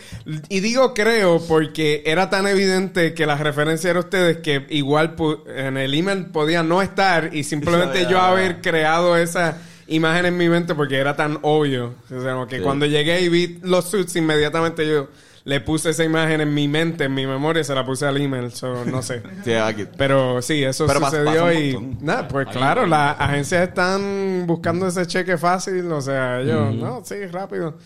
y 0.50 0.60
digo 0.60 0.94
creo 0.94 1.40
porque 1.48 2.02
era 2.06 2.30
tan 2.30 2.48
evidente 2.48 3.14
que 3.14 3.26
la 3.26 3.36
referencia 3.38 3.90
era 3.92 4.00
ustedes 4.00 4.38
que 4.38 4.66
igual 4.70 5.16
en 5.56 5.78
el 5.78 5.94
email 5.94 6.26
podía 6.28 6.64
no 6.64 6.82
estar 6.82 7.30
y 7.36 7.44
simplemente 7.44 8.08
yo 8.10 8.20
haber 8.20 8.62
creado 8.62 9.16
esa 9.18 9.58
imagen 9.88 10.26
en 10.26 10.38
mi 10.38 10.48
mente 10.50 10.74
porque 10.74 10.98
era 10.98 11.16
tan 11.16 11.38
obvio. 11.44 11.94
O 12.10 12.22
sea, 12.22 12.46
que 12.50 12.58
Sí. 12.58 12.64
cuando 12.64 12.86
llegué 12.88 13.22
y 13.22 13.30
vi 13.30 13.60
los 13.62 13.86
suits, 13.90 14.16
inmediatamente 14.16 14.88
yo 14.88 15.10
le 15.44 15.60
puse 15.62 15.90
esa 15.90 16.04
imagen 16.04 16.42
en 16.42 16.54
mi 16.54 16.68
mente, 16.68 17.06
en 17.06 17.14
mi 17.14 17.26
memoria, 17.26 17.64
se 17.64 17.74
la 17.74 17.86
puse 17.86 18.06
al 18.06 18.18
email. 18.18 18.52
So, 18.52 18.86
no 18.86 19.02
sé. 19.02 19.24
Sí, 19.44 19.54
aquí. 19.54 19.86
Pero 19.98 20.42
sí, 20.42 20.64
eso 20.64 20.86
Pero 20.86 21.00
sucedió 21.00 21.46
pasa 21.46 21.54
y 21.54 21.98
nada, 22.02 22.28
pues 22.28 22.48
claro, 22.50 22.86
las 22.86 23.20
agencias 23.20 23.68
están 23.68 24.46
buscando 24.46 24.88
ese 24.88 25.06
cheque 25.08 25.38
fácil, 25.38 25.92
o 25.92 26.02
sea, 26.02 26.42
ellos, 26.42 26.76
no, 26.76 27.02
sí, 27.04 27.26
rápido. 27.28 27.78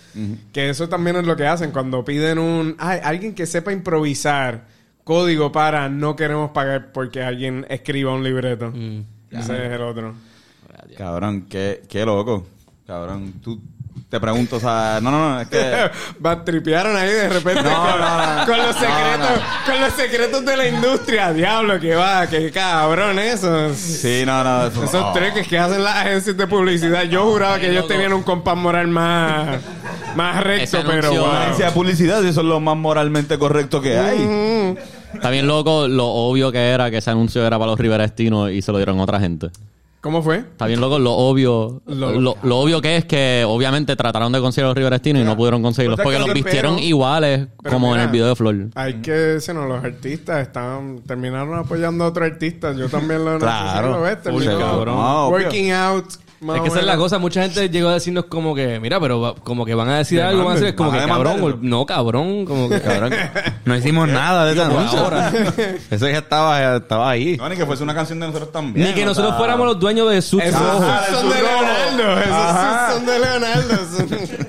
Que 0.52 0.70
eso 0.70 0.90
también 0.90 1.16
es 1.18 1.26
lo 1.26 1.36
que 1.36 1.48
hacen 1.48 1.72
cuando 1.72 2.04
piden 2.04 2.40
un, 2.40 2.76
ay, 2.78 3.00
alguien 3.04 3.34
que 3.34 3.46
sepa 3.46 3.72
improvisar 3.72 4.66
código 5.04 5.52
para 5.52 5.88
no 5.88 6.16
queremos 6.16 6.52
pagar 6.52 6.92
porque 6.92 7.24
alguien 7.24 7.66
escriba 7.70 8.14
un 8.14 8.24
libreto. 8.24 8.74
Ese 9.32 9.66
es 9.66 9.72
el 9.72 9.82
otro. 9.82 10.14
Cabrón, 10.98 11.46
qué, 11.50 11.84
qué 11.88 12.06
loco. 12.06 12.46
Cabrón, 12.86 13.34
tú 13.42 13.62
te 14.16 14.20
pregunto, 14.22 14.56
o 14.56 14.60
sea, 14.62 15.00
no, 15.02 15.12
no, 15.12 15.34
no, 15.34 15.42
es 15.42 15.48
que. 15.50 15.92
Va, 16.26 16.44
tripearon 16.44 16.96
ahí 16.96 17.10
de 17.12 17.30
repente 17.30 17.64
No, 17.64 17.70
con, 17.70 18.00
no, 18.00 18.36
no. 18.38 18.46
con 18.46 18.58
los 18.58 18.76
secretos, 18.76 19.30
no. 19.30 19.72
con 19.72 19.82
los 19.82 19.94
secretos 19.94 20.46
de 20.46 20.58
la 20.58 20.68
industria. 20.68 21.34
Diablo, 21.34 21.80
que 21.80 21.96
va, 21.96 22.28
que 22.28 22.50
cabrón 22.52 23.20
eso. 23.20 23.74
Sí, 23.76 24.24
no, 24.26 24.42
no. 24.44 24.68
Eso, 24.68 24.84
Esos 24.84 25.04
oh. 25.04 25.12
treques 25.12 25.48
que 25.48 25.60
hacen 25.60 25.84
las 25.84 25.98
agencias 25.98 26.38
de 26.38 26.48
publicidad. 26.48 27.04
Yo 27.04 27.26
juraba 27.26 27.60
que 27.60 27.72
ellos 27.72 27.88
tenían 27.88 28.14
un 28.14 28.24
compás 28.24 28.56
moral 28.56 28.88
más, 28.88 29.60
más 30.16 30.42
recto, 30.42 30.80
pero 30.88 31.12
wow. 31.12 31.26
Agencia 31.32 31.66
de 31.66 31.72
publicidad, 31.74 32.24
eso 32.26 32.40
es 32.40 32.48
lo 32.48 32.60
más 32.62 32.78
moralmente 32.78 33.38
correcto 33.38 33.82
que 33.82 33.98
hay. 33.98 34.20
Mm, 34.20 34.78
Está 35.14 35.30
bien 35.30 35.48
loco 35.48 35.88
lo 35.88 36.08
obvio 36.08 36.52
que 36.52 36.70
era 36.70 36.90
que 36.90 36.98
ese 36.98 37.12
anuncio 37.12 37.46
era 37.46 37.58
para 37.58 37.72
los 37.72 37.80
Rivera 37.80 38.04
Destino 38.04 38.50
y 38.50 38.62
se 38.62 38.72
lo 38.72 38.78
dieron 38.78 39.00
a 39.00 39.04
otra 39.04 39.20
gente. 39.20 39.50
¿Cómo 40.06 40.22
fue? 40.22 40.38
Está 40.38 40.68
bien 40.68 40.80
loco 40.80 41.00
lo 41.00 41.14
obvio. 41.14 41.82
Lo- 41.88 42.12
Lo, 42.22 42.38
lo 42.44 42.60
obvio 42.60 42.80
que 42.80 42.96
es 42.96 43.06
que 43.06 43.44
obviamente 43.44 43.96
trataron 43.96 44.32
de 44.32 44.40
conseguir 44.40 44.68
los 44.68 44.78
Riverestinos 44.78 45.24
y 45.24 45.26
no 45.26 45.36
pudieron 45.36 45.64
conseguirlos. 45.64 46.00
Porque 46.00 46.20
los 46.20 46.32
vistieron 46.32 46.76
pero- 46.76 46.86
iguales 46.88 47.48
como 47.68 47.96
en 47.96 48.02
el 48.02 48.10
video 48.10 48.28
de 48.28 48.36
Flor. 48.36 48.56
Hay 48.76 49.02
que 49.02 49.12
decirnos, 49.12 49.68
los 49.68 49.84
artistas 49.84 50.42
están 50.44 51.00
terminaron 51.08 51.58
apoyando 51.58 52.04
a 52.04 52.10
otros 52.10 52.28
artistas. 52.32 52.78
Yo 52.78 52.88
también 52.88 53.26
lo 53.26 53.40
Claro. 53.40 53.94
lo 53.94 54.02
ves, 54.02 54.22
terminó. 54.22 54.86
No, 54.86 55.28
obvio. 55.28 55.46
working 55.48 55.72
out. 55.72 56.06
Más 56.46 56.56
Es 56.58 56.62
que 56.62 56.68
esa 56.70 56.80
es 56.80 56.86
la 56.86 56.96
cosa. 56.98 57.18
Mucha 57.20 57.42
gente 57.42 57.70
llegó 57.70 57.90
a 57.90 57.94
decirnos 57.96 58.26
como 58.26 58.56
que, 58.56 58.80
mira, 58.80 59.00
pero 59.00 59.20
va- 59.20 59.36
como 59.36 59.66
que 59.66 59.74
van 59.76 59.90
a 59.90 59.98
decir 59.98 60.22
algo, 60.22 60.44
van 60.46 60.52
a 60.52 60.54
decir 60.56 60.68
es 60.70 60.74
como 60.76 60.92
Van 60.92 61.00
que 61.00 61.06
a 61.06 61.08
cabrón. 61.08 61.44
o- 61.44 61.58
No, 61.62 61.86
cabrón. 61.86 62.46
Como 62.46 62.70
que 62.70 62.80
Cabrón, 62.82 63.14
no 63.66 63.76
hicimos 63.76 64.08
nada 64.08 64.46
de 64.46 64.52
ese 64.54 64.62
anuncio. 64.62 65.12
Eso 65.92 66.08
ya 66.10 66.20
estaba, 66.20 66.78
estaba 66.78 67.10
ahí. 67.10 67.36
No, 67.38 67.50
ni 67.50 67.56
que 67.56 67.66
fuese 67.66 67.84
una 67.84 67.94
canción 67.96 68.20
de 68.20 68.28
nosotros 68.28 68.52
también. 68.52 68.88
Ni 68.88 68.94
que 68.94 69.04
o 69.04 69.06
nosotros 69.08 69.32
sea, 69.32 69.38
fuéramos 69.40 69.66
los 69.66 69.80
dueños 69.80 70.10
de 70.12 70.22
su 70.22 70.40
Esos 70.40 70.60
son 70.60 71.30
de. 71.30 71.36
Leonardo. 71.42 72.20
Esos 72.22 72.94
son 72.96 73.06
de 73.06 73.20
Leonardo. 73.20 74.45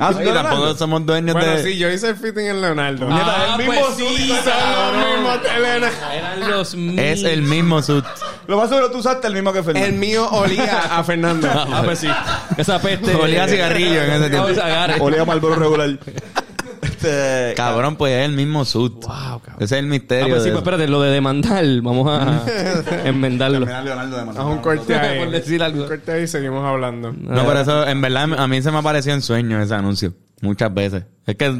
Ah, 0.00 0.12
Y 0.12 0.24
tampoco 0.32 0.74
somos 0.76 1.04
dueños 1.04 1.32
bueno, 1.34 1.50
de... 1.56 1.62
sí, 1.64 1.76
yo 1.76 1.90
hice 1.90 2.10
el 2.10 2.16
fitting 2.16 2.46
en 2.46 2.60
Leonardo. 2.60 3.08
Ah, 3.10 3.56
el 3.58 3.66
pues 3.66 3.78
mismo 3.80 3.86
sí, 3.96 4.16
sí, 4.16 4.28
son 4.28 4.44
cabrón. 4.44 5.24
los 5.24 6.74
mismos. 6.74 6.86
Eran 6.86 6.98
Es 7.00 7.24
el 7.24 7.42
mismo 7.42 7.82
suit. 7.82 8.04
Lo 8.46 8.56
más 8.58 8.68
seguro 8.68 8.90
tú 8.92 8.98
usaste 8.98 9.26
el 9.26 9.34
mismo 9.34 9.52
que 9.52 9.62
Fernando. 9.62 9.88
El 9.88 9.94
mío 9.94 10.28
olía 10.30 10.96
a 10.96 11.02
Fernando. 11.04 11.48
Ah, 11.52 11.82
pues 11.84 11.98
sí. 11.98 12.08
Esa 12.56 12.80
peste. 12.80 13.12
Olía 13.14 13.44
a 13.44 13.48
cigarrillo 13.48 14.02
en 14.02 14.10
ese 14.12 14.30
tiempo. 14.30 14.48
Olía 15.04 15.24
Marlboro 15.24 15.56
regular. 15.56 15.90
Este, 17.06 17.54
Cabrón, 17.56 17.96
pues 17.96 18.12
es 18.12 18.24
el 18.26 18.32
mismo 18.32 18.64
suit. 18.64 18.92
Wow, 18.94 19.40
cabrón. 19.40 19.56
Ese 19.56 19.64
es 19.64 19.72
el 19.80 19.84
Ah, 19.86 19.88
misterio. 19.88 20.28
pues 20.28 20.42
sí, 20.42 20.48
de 20.50 20.54
pues 20.54 20.62
espérate, 20.62 20.88
lo 20.88 21.00
de 21.02 21.10
demandar, 21.10 21.64
vamos 21.82 22.08
a 22.10 22.42
enmendarlo. 23.04 23.58
Terminar 23.58 23.84
Leonardo 23.84 24.14
de 24.16 24.20
Haz 24.20 24.26
Manhattan. 24.26 24.52
un 24.52 24.58
corte 24.58 24.94
ahí. 24.94 25.18
Por 25.20 25.30
decir 25.30 25.62
algo. 25.62 25.82
Un 25.82 25.88
corte 25.88 26.12
ahí 26.12 26.22
y 26.24 26.26
seguimos 26.26 26.64
hablando. 26.64 27.12
No, 27.12 27.46
pero 27.46 27.60
eso, 27.60 27.86
en 27.86 28.00
verdad, 28.00 28.28
a 28.38 28.46
mí 28.48 28.62
se 28.62 28.70
me 28.70 28.78
apareció 28.78 29.12
en 29.14 29.22
sueños 29.22 29.62
ese 29.64 29.74
anuncio. 29.74 30.12
Muchas 30.40 30.72
veces. 30.72 31.02
Es 31.26 31.34
que 31.34 31.52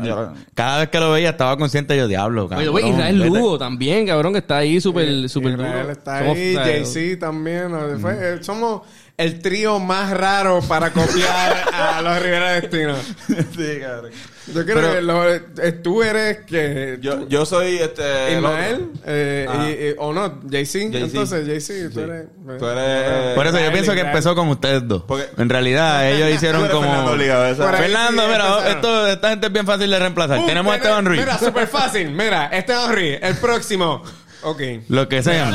cada 0.55 0.79
vez 0.79 0.89
que 0.89 1.01
lo 1.01 1.11
veía 1.11 1.31
estaba 1.31 1.57
consciente 1.57 1.97
yo, 1.97 2.07
diablo, 2.07 2.43
Oye, 2.45 2.51
cabrón. 2.51 2.71
güey, 2.71 2.89
Israel 2.91 3.19
vete". 3.19 3.29
Lugo 3.39 3.59
también, 3.59 4.07
cabrón, 4.07 4.33
que 4.35 4.39
está 4.39 4.59
ahí 4.59 4.81
súper, 4.81 5.29
súper 5.29 5.55
Israel 5.55 5.81
duro. 5.81 5.91
está 5.93 6.19
Somos- 6.21 6.37
ahí, 6.37 6.55
Jay-Z 6.55 7.19
también. 7.19 7.73
¿no? 7.73 8.11
Eh, 8.11 8.39
somos 8.41 8.83
el 9.19 9.41
trío 9.41 9.81
más 9.81 10.11
raro 10.17 10.61
para 10.63 10.91
copiar 10.93 11.65
a 11.75 12.01
los 12.03 12.23
Rivera 12.23 12.53
Destino. 12.53 12.95
sí, 13.27 13.81
cabrón. 13.81 14.13
Yo 14.47 14.65
creo 14.65 14.77
Pero- 14.77 14.93
que 14.95 15.03
lo- 15.03 15.35
eh, 15.35 15.73
tú 15.83 16.03
eres 16.03 16.39
que... 16.47 16.97
Yo, 17.03 17.29
yo 17.29 17.45
soy 17.45 17.77
este. 17.79 18.29
el 18.29 18.35
Ismael, 18.39 18.91
eh, 19.05 19.47
Ajá. 19.47 19.69
y- 19.69 19.73
y- 19.73 19.95
o 19.99 20.13
no, 20.15 20.41
Jay-Z. 20.51 20.97
Entonces, 20.97 21.47
Jay-Z, 21.47 21.91
tú 21.93 22.01
Sí. 22.01 22.07
eres... 22.07 22.27
Tú 22.59 22.67
eres. 22.67 23.35
Por 23.35 23.47
eso 23.47 23.59
yo 23.61 23.73
pienso 23.73 23.93
que 23.93 24.01
empezó 24.01 24.35
con 24.35 24.49
ustedes 24.49 24.87
dos. 24.89 25.03
Porque- 25.03 25.27
en 25.37 25.49
realidad, 25.51 26.09
ellos 26.11 26.31
hicieron 26.31 26.67
como... 26.69 26.83
Fernando 26.87 28.23
sí 28.23 28.29
mira, 28.33 28.71
esto, 28.71 29.07
esta 29.09 29.31
gente 29.31 29.49
es 29.49 29.53
bien 29.53 29.67
fácil 29.67 29.91
de 29.91 29.99
reemplazar. 29.99 30.39
Uh, 30.39 30.47
Tenemos 30.47 30.73
a 30.73 30.77
Esteban 30.77 31.05
Ruiz. 31.05 31.21
Mira, 31.21 31.39
súper 31.39 31.67
fácil. 31.67 32.11
Mira, 32.13 32.47
Esteban 32.47 32.95
Ruiz, 32.95 33.19
el 33.21 33.37
próximo. 33.37 34.03
Ok. 34.43 34.61
Lo 34.89 35.09
que 35.09 35.23
sea. 35.23 35.49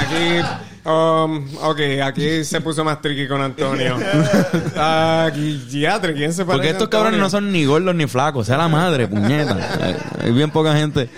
Aquí, 0.00 0.88
um, 0.88 1.46
ok, 1.62 1.80
aquí 2.04 2.44
se 2.44 2.60
puso 2.60 2.84
más 2.84 3.00
tricky 3.00 3.28
con 3.28 3.40
Antonio. 3.40 3.96
Aquí, 4.76 5.64
diatre, 5.70 6.14
¿quién 6.14 6.32
se 6.32 6.44
parece 6.44 6.58
Porque 6.58 6.70
estos 6.70 6.88
cabrones 6.88 7.20
no 7.20 7.30
son 7.30 7.52
ni 7.52 7.64
gordos 7.64 7.94
ni 7.94 8.06
flacos. 8.06 8.46
Sea 8.46 8.56
la 8.56 8.68
madre, 8.68 9.06
puñeta. 9.08 9.56
Hay- 10.22 10.32
bien 10.32 10.50
poca 10.50 10.74
gente. 10.74 11.08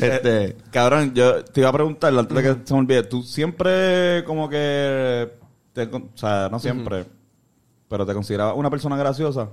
Este... 0.00 0.56
Cabrón, 0.70 1.12
yo 1.14 1.44
te 1.44 1.60
iba 1.60 1.68
a 1.68 1.72
preguntar 1.72 2.16
antes 2.16 2.36
de 2.36 2.42
que 2.42 2.60
se 2.64 2.74
me 2.74 2.80
olvide. 2.80 3.02
Tú 3.04 3.22
siempre, 3.22 4.24
como 4.24 4.48
que. 4.48 5.30
te 5.72 5.82
o 5.84 6.10
sea, 6.14 6.48
no 6.50 6.58
siempre. 6.58 7.04
Pero 7.88 8.06
te 8.06 8.14
considerabas 8.14 8.56
una 8.56 8.70
persona 8.70 8.96
graciosa. 8.96 9.50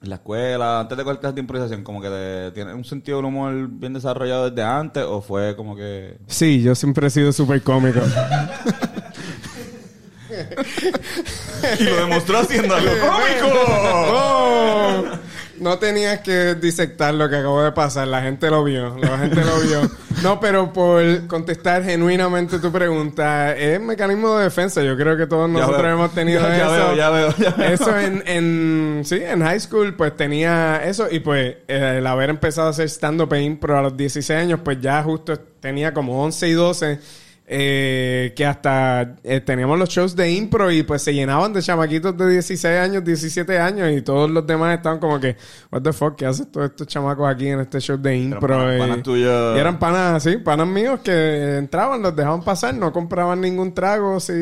En 0.00 0.10
la 0.10 0.16
escuela, 0.16 0.80
antes 0.80 0.96
de 0.96 1.02
cualquier 1.02 1.20
clase 1.20 1.34
de 1.34 1.40
improvisación, 1.40 1.82
como 1.82 2.00
que 2.00 2.08
te, 2.08 2.52
tienes 2.52 2.74
un 2.74 2.84
sentido 2.84 3.18
del 3.18 3.26
humor 3.26 3.68
bien 3.68 3.94
desarrollado 3.94 4.48
desde 4.48 4.62
antes, 4.62 5.02
o 5.02 5.20
fue 5.20 5.56
como 5.56 5.74
que. 5.74 6.18
Sí, 6.28 6.62
yo 6.62 6.76
siempre 6.76 7.08
he 7.08 7.10
sido 7.10 7.32
súper 7.32 7.62
cómico. 7.62 8.00
y 11.80 11.82
lo 11.82 11.96
demostró 11.96 12.38
haciendo 12.38 12.76
algo 12.76 12.92
cómico. 12.92 13.58
¡Oh! 14.12 15.04
No 15.60 15.78
tenías 15.78 16.20
que 16.20 16.54
disectar 16.54 17.12
lo 17.14 17.28
que 17.28 17.36
acabó 17.36 17.62
de 17.62 17.72
pasar. 17.72 18.08
La 18.08 18.22
gente 18.22 18.50
lo 18.50 18.64
vio. 18.64 18.96
La 18.98 19.18
gente 19.18 19.44
lo 19.44 19.58
vio. 19.60 19.90
No, 20.20 20.40
pero 20.40 20.72
por 20.72 21.28
contestar 21.28 21.84
genuinamente 21.84 22.58
tu 22.58 22.72
pregunta, 22.72 23.56
es 23.56 23.80
mecanismo 23.80 24.36
de 24.36 24.44
defensa. 24.44 24.82
Yo 24.82 24.96
creo 24.96 25.16
que 25.16 25.28
todos 25.28 25.48
nosotros 25.48 25.80
veo. 25.80 25.92
hemos 25.92 26.12
tenido 26.12 26.40
Ya- 26.48 26.56
ya 26.56 26.64
eso. 26.64 26.72
veo, 26.72 26.96
ya 26.96 27.10
veo, 27.10 27.34
ya 27.38 27.50
veo. 27.52 27.68
Eso 27.72 27.96
en, 27.96 28.24
en, 28.26 29.02
sí, 29.04 29.20
en 29.22 29.42
high 29.44 29.60
school, 29.60 29.94
pues 29.94 30.16
tenía 30.16 30.82
eso. 30.84 31.06
Y 31.08 31.20
pues 31.20 31.58
eh, 31.68 31.94
el 31.98 32.06
haber 32.08 32.30
empezado 32.30 32.66
a 32.66 32.70
hacer 32.70 32.88
stand-up 32.88 33.32
impro 33.36 33.78
a 33.78 33.82
los 33.82 33.96
16 33.96 34.36
años, 34.40 34.58
pues 34.64 34.80
ya 34.80 35.00
justo 35.04 35.38
tenía 35.60 35.94
como 35.94 36.20
11 36.24 36.48
y 36.48 36.52
12. 36.52 36.98
Eh, 37.50 38.34
que 38.36 38.44
hasta 38.44 39.16
eh, 39.24 39.40
teníamos 39.40 39.78
los 39.78 39.88
shows 39.88 40.14
de 40.14 40.30
impro 40.30 40.70
y 40.70 40.82
pues 40.82 41.00
se 41.02 41.14
llenaban 41.14 41.52
de 41.52 41.62
chamaquitos 41.62 42.16
de 42.16 42.28
16 42.32 42.64
años, 42.78 43.02
17 43.04 43.58
años 43.58 43.90
y 43.90 44.02
todos 44.02 44.30
los 44.30 44.46
demás 44.46 44.76
estaban 44.76 44.98
como 44.98 45.18
que, 45.18 45.36
what 45.72 45.80
the 45.82 45.92
fuck, 45.92 46.14
¿qué 46.16 46.26
hacen 46.26 46.46
todos 46.52 46.70
estos 46.70 46.86
chamacos 46.86 47.26
aquí 47.28 47.48
en 47.48 47.60
este 47.60 47.80
show 47.80 47.96
de 47.96 48.16
impro? 48.18 48.48
panas- 48.54 48.76
Y- 48.76 48.78
panas 48.78 49.02
tuyos. 49.02 49.56
y 49.56 49.58
eran 49.60 49.78
panas, 49.78 50.22
sí, 50.22 50.36
panas 50.36 50.66
míos 50.68 51.00
que 51.02 51.56
entraban, 51.56 52.02
los 52.02 52.14
dejaban 52.14 52.42
pasar, 52.42 52.74
no 52.74 52.92
compraban 52.92 53.40
ningún 53.40 53.72
trago 53.72 54.20
si, 54.20 54.32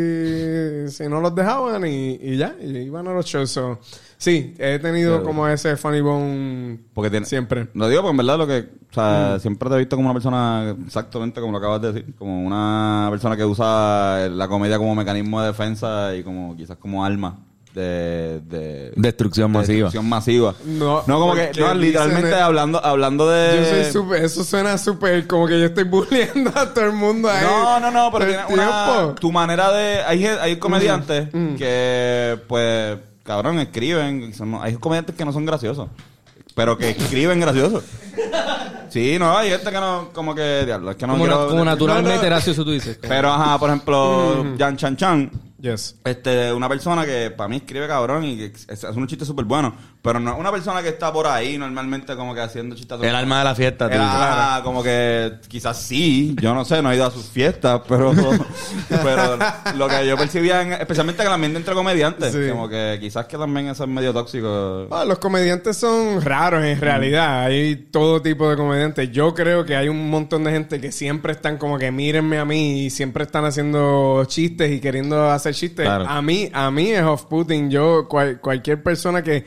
si 0.88 1.08
no 1.08 1.20
los 1.20 1.34
dejaban 1.34 1.86
y, 1.86 2.18
y 2.20 2.36
ya, 2.36 2.54
y 2.60 2.76
iban 2.78 3.06
a 3.06 3.12
los 3.12 3.24
shows. 3.26 3.50
So, 3.50 3.78
sí, 4.18 4.54
he 4.58 4.78
tenido 4.78 5.22
como 5.22 5.46
ese 5.48 5.76
funny 5.76 6.00
bone 6.00 6.78
Porque 6.94 7.10
tiene, 7.10 7.26
siempre. 7.26 7.68
Lo 7.74 7.88
digo 7.88 8.02
porque 8.02 8.12
en 8.12 8.16
verdad 8.16 8.38
lo 8.38 8.46
que, 8.46 8.68
o 8.90 8.94
sea, 8.94 9.38
siempre 9.40 9.68
te 9.68 9.74
he 9.76 9.78
visto 9.78 9.96
como 9.96 10.08
una 10.08 10.14
persona, 10.14 10.74
exactamente 10.86 11.40
como 11.40 11.52
lo 11.52 11.58
acabas 11.58 11.82
de 11.82 11.92
decir, 11.92 12.14
como 12.16 12.42
una 12.42 13.08
persona 13.10 13.36
que 13.36 13.44
usa 13.44 14.28
la 14.30 14.48
comedia 14.48 14.78
como 14.78 14.94
mecanismo 14.94 15.40
de 15.40 15.48
defensa 15.48 16.14
y 16.14 16.22
como 16.22 16.56
quizás 16.56 16.76
como 16.76 17.04
arma 17.04 17.38
de, 17.76 18.40
de 18.40 18.92
Destrucción 18.96 19.52
de 19.52 19.58
masiva. 19.58 19.76
destrucción 19.76 20.08
masiva. 20.08 20.54
No, 20.64 21.02
No, 21.06 21.20
como 21.20 21.34
que, 21.34 21.50
no, 21.58 21.74
literalmente 21.74 22.34
hablando, 22.34 22.82
hablando 22.84 23.28
de... 23.28 23.56
Yo 23.56 23.64
soy 23.64 23.92
súper, 23.92 24.24
eso 24.24 24.44
suena 24.44 24.78
súper 24.78 25.26
como 25.26 25.46
que 25.46 25.60
yo 25.60 25.66
estoy 25.66 25.84
bulleando 25.84 26.50
a 26.54 26.72
todo 26.72 26.86
el 26.86 26.92
mundo 26.94 27.30
ahí. 27.30 27.44
No, 27.44 27.78
no, 27.78 27.90
no, 27.90 28.10
pero 28.10 28.26
tiene 28.26 28.42
una, 28.48 29.14
tu 29.20 29.30
manera 29.30 29.70
de... 29.72 30.02
Hay, 30.04 30.24
hay 30.24 30.56
comediantes 30.58 31.28
que, 31.58 32.38
pues, 32.48 32.98
cabrón, 33.26 33.58
escriben. 33.58 34.32
son- 34.34 34.58
hay 34.62 34.74
comediantes 34.76 35.14
que 35.16 35.24
no 35.24 35.32
son 35.32 35.44
graciosos, 35.44 35.88
pero 36.54 36.78
que 36.78 36.90
escriben 36.90 37.40
graciosos. 37.40 37.84
Sí, 38.88 39.16
no, 39.18 39.36
hay 39.36 39.50
gente 39.50 39.66
que 39.70 39.78
no, 39.80 40.08
como 40.12 40.34
que, 40.34 40.64
diablo, 40.64 40.90
es 40.92 40.96
que 40.96 41.06
no 41.06 41.14
como, 41.14 41.24
quiero- 41.24 41.42
na- 41.42 41.48
como 41.48 41.64
naturalmente 41.64 42.16
No, 42.16 42.22
no. 42.22 42.26
gracioso 42.28 42.64
tú 42.64 42.70
dices. 42.70 42.98
Pero, 43.02 43.30
ajá, 43.30 43.58
por 43.58 43.68
ejemplo, 43.70 44.44
Jan 44.58 44.76
Chan 44.76 44.96
Chan, 44.96 45.30
Yes. 45.60 45.96
este, 46.04 46.52
una 46.52 46.68
persona 46.68 47.04
que 47.04 47.30
para 47.30 47.48
mí 47.48 47.56
escribe 47.56 47.88
cabrón 47.88 48.24
y 48.24 48.36
que 48.36 48.44
es, 48.46 48.68
es 48.68 48.84
un 48.84 49.06
chiste 49.06 49.24
súper 49.24 49.44
bueno, 49.44 49.74
pero 50.06 50.20
no 50.20 50.32
es 50.32 50.38
una 50.38 50.50
persona 50.52 50.82
que 50.82 50.88
está 50.90 51.12
por 51.12 51.26
ahí 51.26 51.58
normalmente 51.58 52.14
como 52.16 52.34
que 52.34 52.40
haciendo 52.40 52.74
chistes. 52.76 52.98
El 53.02 53.14
alma 53.14 53.40
de 53.40 53.44
la 53.44 53.54
fiesta, 53.54 53.88
tú. 53.88 53.94
Era 53.94 54.60
como 54.64 54.82
que 54.82 55.32
quizás 55.48 55.76
sí, 55.82 56.34
yo 56.40 56.54
no 56.54 56.64
sé, 56.64 56.80
no 56.80 56.90
he 56.92 56.96
ido 56.96 57.04
a 57.06 57.10
sus 57.10 57.26
fiestas, 57.26 57.80
pero, 57.88 58.12
pero 58.88 59.38
lo 59.76 59.88
que 59.88 60.06
yo 60.06 60.16
percibía, 60.16 60.62
en- 60.62 60.72
especialmente 60.74 61.22
que 61.22 61.26
el 61.28 61.34
ambiente 61.34 61.58
entre 61.58 61.74
comediantes, 61.74 62.32
Sí. 62.32 62.48
como 62.50 62.68
que 62.68 62.98
quizás 63.00 63.26
que 63.26 63.36
también 63.36 63.66
eso 63.68 63.84
es 63.84 63.90
medio 63.90 64.12
tóxico. 64.12 64.86
Ah, 64.90 65.04
los 65.04 65.18
comediantes 65.18 65.76
son 65.76 66.22
raros 66.22 66.64
en 66.64 66.80
realidad. 66.80 67.44
Hay 67.44 67.76
todo 67.90 68.22
tipo 68.22 68.48
de 68.48 68.56
comediantes. 68.56 69.10
Yo 69.10 69.34
creo 69.34 69.64
que 69.64 69.76
hay 69.76 69.88
un 69.88 70.08
montón 70.10 70.44
de 70.44 70.52
gente 70.52 70.80
que 70.80 70.92
siempre 70.92 71.32
están 71.32 71.56
como 71.58 71.78
que 71.78 71.90
mírenme 71.90 72.38
a 72.38 72.44
mí 72.44 72.84
y 72.86 72.90
siempre 72.90 73.24
están 73.24 73.44
haciendo 73.44 74.24
chistes 74.26 74.70
y 74.70 74.80
queriendo 74.80 75.30
hacer 75.30 75.54
chistes. 75.54 75.84
Claro. 75.86 76.06
A 76.06 76.22
mí, 76.22 76.50
a 76.52 76.70
mí 76.70 76.90
es 76.90 77.02
off-putting. 77.02 77.70
Yo, 77.70 78.06
cual- 78.08 78.40
cualquier 78.40 78.82
persona 78.82 79.22
que 79.22 79.44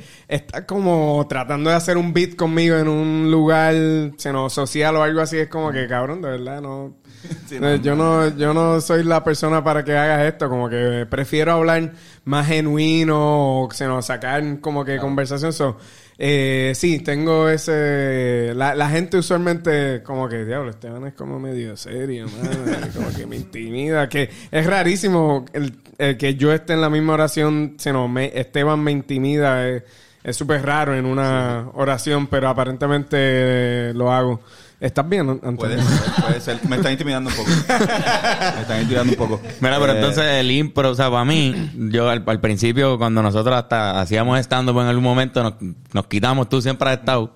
está 0.49 0.65
como 0.65 1.23
tratando 1.29 1.69
de 1.69 1.75
hacer 1.75 1.95
un 1.95 2.11
beat 2.11 2.35
conmigo 2.35 2.75
en 2.75 2.87
un 2.87 3.29
lugar 3.29 3.75
sino, 4.17 4.49
social 4.49 4.95
o 4.95 5.03
algo 5.03 5.21
así, 5.21 5.37
es 5.37 5.47
como 5.47 5.71
que 5.71 5.87
cabrón, 5.87 6.23
de 6.23 6.29
verdad, 6.31 6.59
no. 6.61 6.95
Sí, 7.47 7.57
Eh, 7.61 7.79
yo 7.83 7.95
no. 7.95 8.35
yo 8.35 8.53
no 8.53 8.79
soy 8.81 9.03
la 9.03 9.23
persona 9.23 9.63
para 9.63 9.83
que 9.83 9.95
hagas 9.95 10.25
esto 10.25 10.49
como 10.49 10.67
que 10.69 11.05
prefiero 11.07 11.51
hablar 11.51 11.91
más 12.25 12.47
genuino 12.47 13.63
o 13.63 13.71
se 13.71 13.85
nos 13.85 14.05
sacar 14.05 14.59
como 14.61 14.83
que 14.85 14.97
conversación. 14.97 15.51
So, 15.53 15.77
eh, 16.17 16.71
sí 16.75 16.99
tengo 16.99 17.47
ese 17.49 18.53
la, 18.55 18.73
la 18.73 18.89
gente 18.89 19.17
usualmente 19.17 20.01
como 20.03 20.27
que 20.29 20.45
diablo 20.45 20.71
Esteban 20.71 21.05
es 21.07 21.13
como 21.13 21.39
medio 21.39 21.77
serio 21.77 22.25
mano", 22.27 22.87
y 22.87 22.97
como 22.97 23.09
que 23.15 23.27
me 23.27 23.35
intimida 23.35 24.09
que 24.09 24.29
es 24.49 24.65
rarísimo 24.65 25.45
el, 25.53 25.73
el 25.97 26.17
que 26.17 26.35
yo 26.35 26.51
esté 26.53 26.73
en 26.73 26.81
la 26.81 26.89
misma 26.89 27.13
oración 27.13 27.75
se 27.77 27.91
nos 27.93 28.09
me, 28.09 28.31
Esteban 28.33 28.79
me 28.81 28.91
intimida 28.91 29.67
es, 29.67 29.83
es 30.23 30.35
súper 30.35 30.65
raro 30.65 30.95
en 30.95 31.05
una 31.05 31.67
oración, 31.73 32.27
pero 32.27 32.49
aparentemente 32.49 33.17
eh, 33.19 33.91
lo 33.95 34.11
hago. 34.11 34.41
¿Estás 34.79 35.09
bien, 35.09 35.29
Antonio? 35.29 35.57
Puede 35.57 35.81
ser, 35.81 36.23
puede 36.23 36.39
ser. 36.39 36.59
Me 36.69 36.77
están 36.77 36.93
intimidando 36.93 37.29
un 37.29 37.35
poco. 37.35 37.49
Me 37.67 38.61
están 38.61 38.81
intimidando 38.81 39.11
un 39.11 39.17
poco. 39.17 39.41
Mira, 39.59 39.77
pero 39.77 39.91
Eh, 39.91 39.95
entonces 39.97 40.23
el 40.23 40.51
impro, 40.51 40.91
o 40.91 40.95
sea, 40.95 41.11
para 41.11 41.25
mí, 41.25 41.71
yo 41.91 42.09
al, 42.09 42.23
al 42.25 42.39
principio, 42.39 42.97
cuando 42.97 43.21
nosotros 43.21 43.55
hasta 43.57 43.99
hacíamos 43.99 44.39
stand-up 44.39 44.79
en 44.79 44.87
algún 44.87 45.03
momento, 45.03 45.43
nos, 45.43 45.53
nos 45.91 46.07
quitamos, 46.07 46.47
tú 46.47 46.61
siempre 46.61 46.89
has 46.91 46.99
estado. 46.99 47.35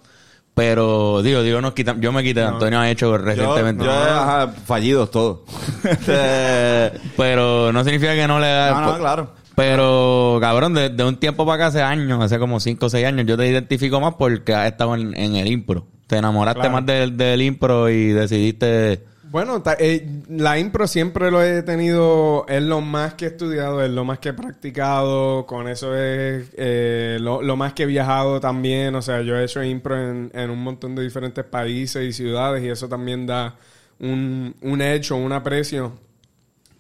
Pero, 0.56 1.22
digo, 1.24 1.42
digo, 1.42 1.60
nos 1.62 1.74
quitamos, 1.74 2.02
yo 2.02 2.12
me 2.14 2.24
quité, 2.24 2.44
Antonio 2.44 2.80
ha 2.80 2.88
hecho 2.90 3.08
Yo, 3.08 3.18
recientemente. 3.18 3.84
yo, 3.84 3.92
ajá, 3.92 4.54
fallidos 4.66 5.10
todos. 5.12 5.40
Pero 7.18 7.72
no 7.74 7.84
significa 7.84 8.14
que 8.16 8.28
no 8.28 8.40
le 8.40 8.48
da. 8.48 8.72
no, 8.80 8.92
no, 8.94 8.98
claro. 9.00 9.32
Pero, 9.56 10.38
cabrón, 10.42 10.74
de, 10.74 10.90
de 10.90 11.04
un 11.04 11.18
tiempo 11.18 11.46
para 11.46 11.56
acá, 11.56 11.68
hace 11.68 11.82
años, 11.82 12.22
hace 12.24 12.40
como 12.40 12.60
5 12.60 12.88
o 12.88 12.90
6 12.90 13.06
años, 13.06 13.26
yo 13.28 13.38
te 13.38 13.48
identifico 13.48 14.00
más 14.00 14.16
porque 14.16 14.54
has 14.54 14.68
estado 14.72 14.96
en, 14.96 15.16
en 15.16 15.36
el 15.36 15.48
impro. 15.48 15.86
Te 16.08 16.18
enamoraste 16.18 16.60
Claro. 16.62 16.74
más 16.74 16.86
del, 16.86 17.16
del 17.18 17.42
impro 17.42 17.90
y 17.90 18.08
decidiste... 18.10 19.04
Bueno, 19.30 19.64
ta- 19.64 19.78
eh, 19.80 20.22
la 20.30 20.60
impro 20.60 20.86
siempre 20.86 21.32
lo 21.32 21.42
he 21.42 21.64
tenido, 21.64 22.46
es 22.48 22.62
lo 22.62 22.82
más 22.82 23.16
que 23.16 23.26
he 23.26 23.28
estudiado, 23.30 23.84
es 23.84 23.90
lo 23.90 24.06
más 24.06 24.20
que 24.20 24.30
he 24.30 24.34
practicado, 24.34 25.48
con 25.48 25.68
eso 25.68 25.96
es 25.96 26.52
eh, 26.56 27.18
lo, 27.20 27.42
lo 27.42 27.56
más 27.56 27.74
que 27.74 27.84
he 27.84 27.86
viajado 27.88 28.40
también, 28.40 28.94
o 28.94 29.02
sea, 29.02 29.22
yo 29.24 29.36
he 29.36 29.44
hecho 29.46 29.64
impro 29.64 30.00
en, 30.00 30.30
en 30.36 30.52
un 30.52 30.62
montón 30.64 30.94
de 30.94 31.02
diferentes 31.02 31.44
países 31.46 32.04
y 32.06 32.14
ciudades 32.14 32.64
y 32.64 32.70
eso 32.70 32.88
también 32.88 33.26
da 33.26 33.56
un, 34.00 34.54
un 34.62 34.82
hecho, 34.84 35.16
un 35.16 35.32
aprecio 35.32 35.94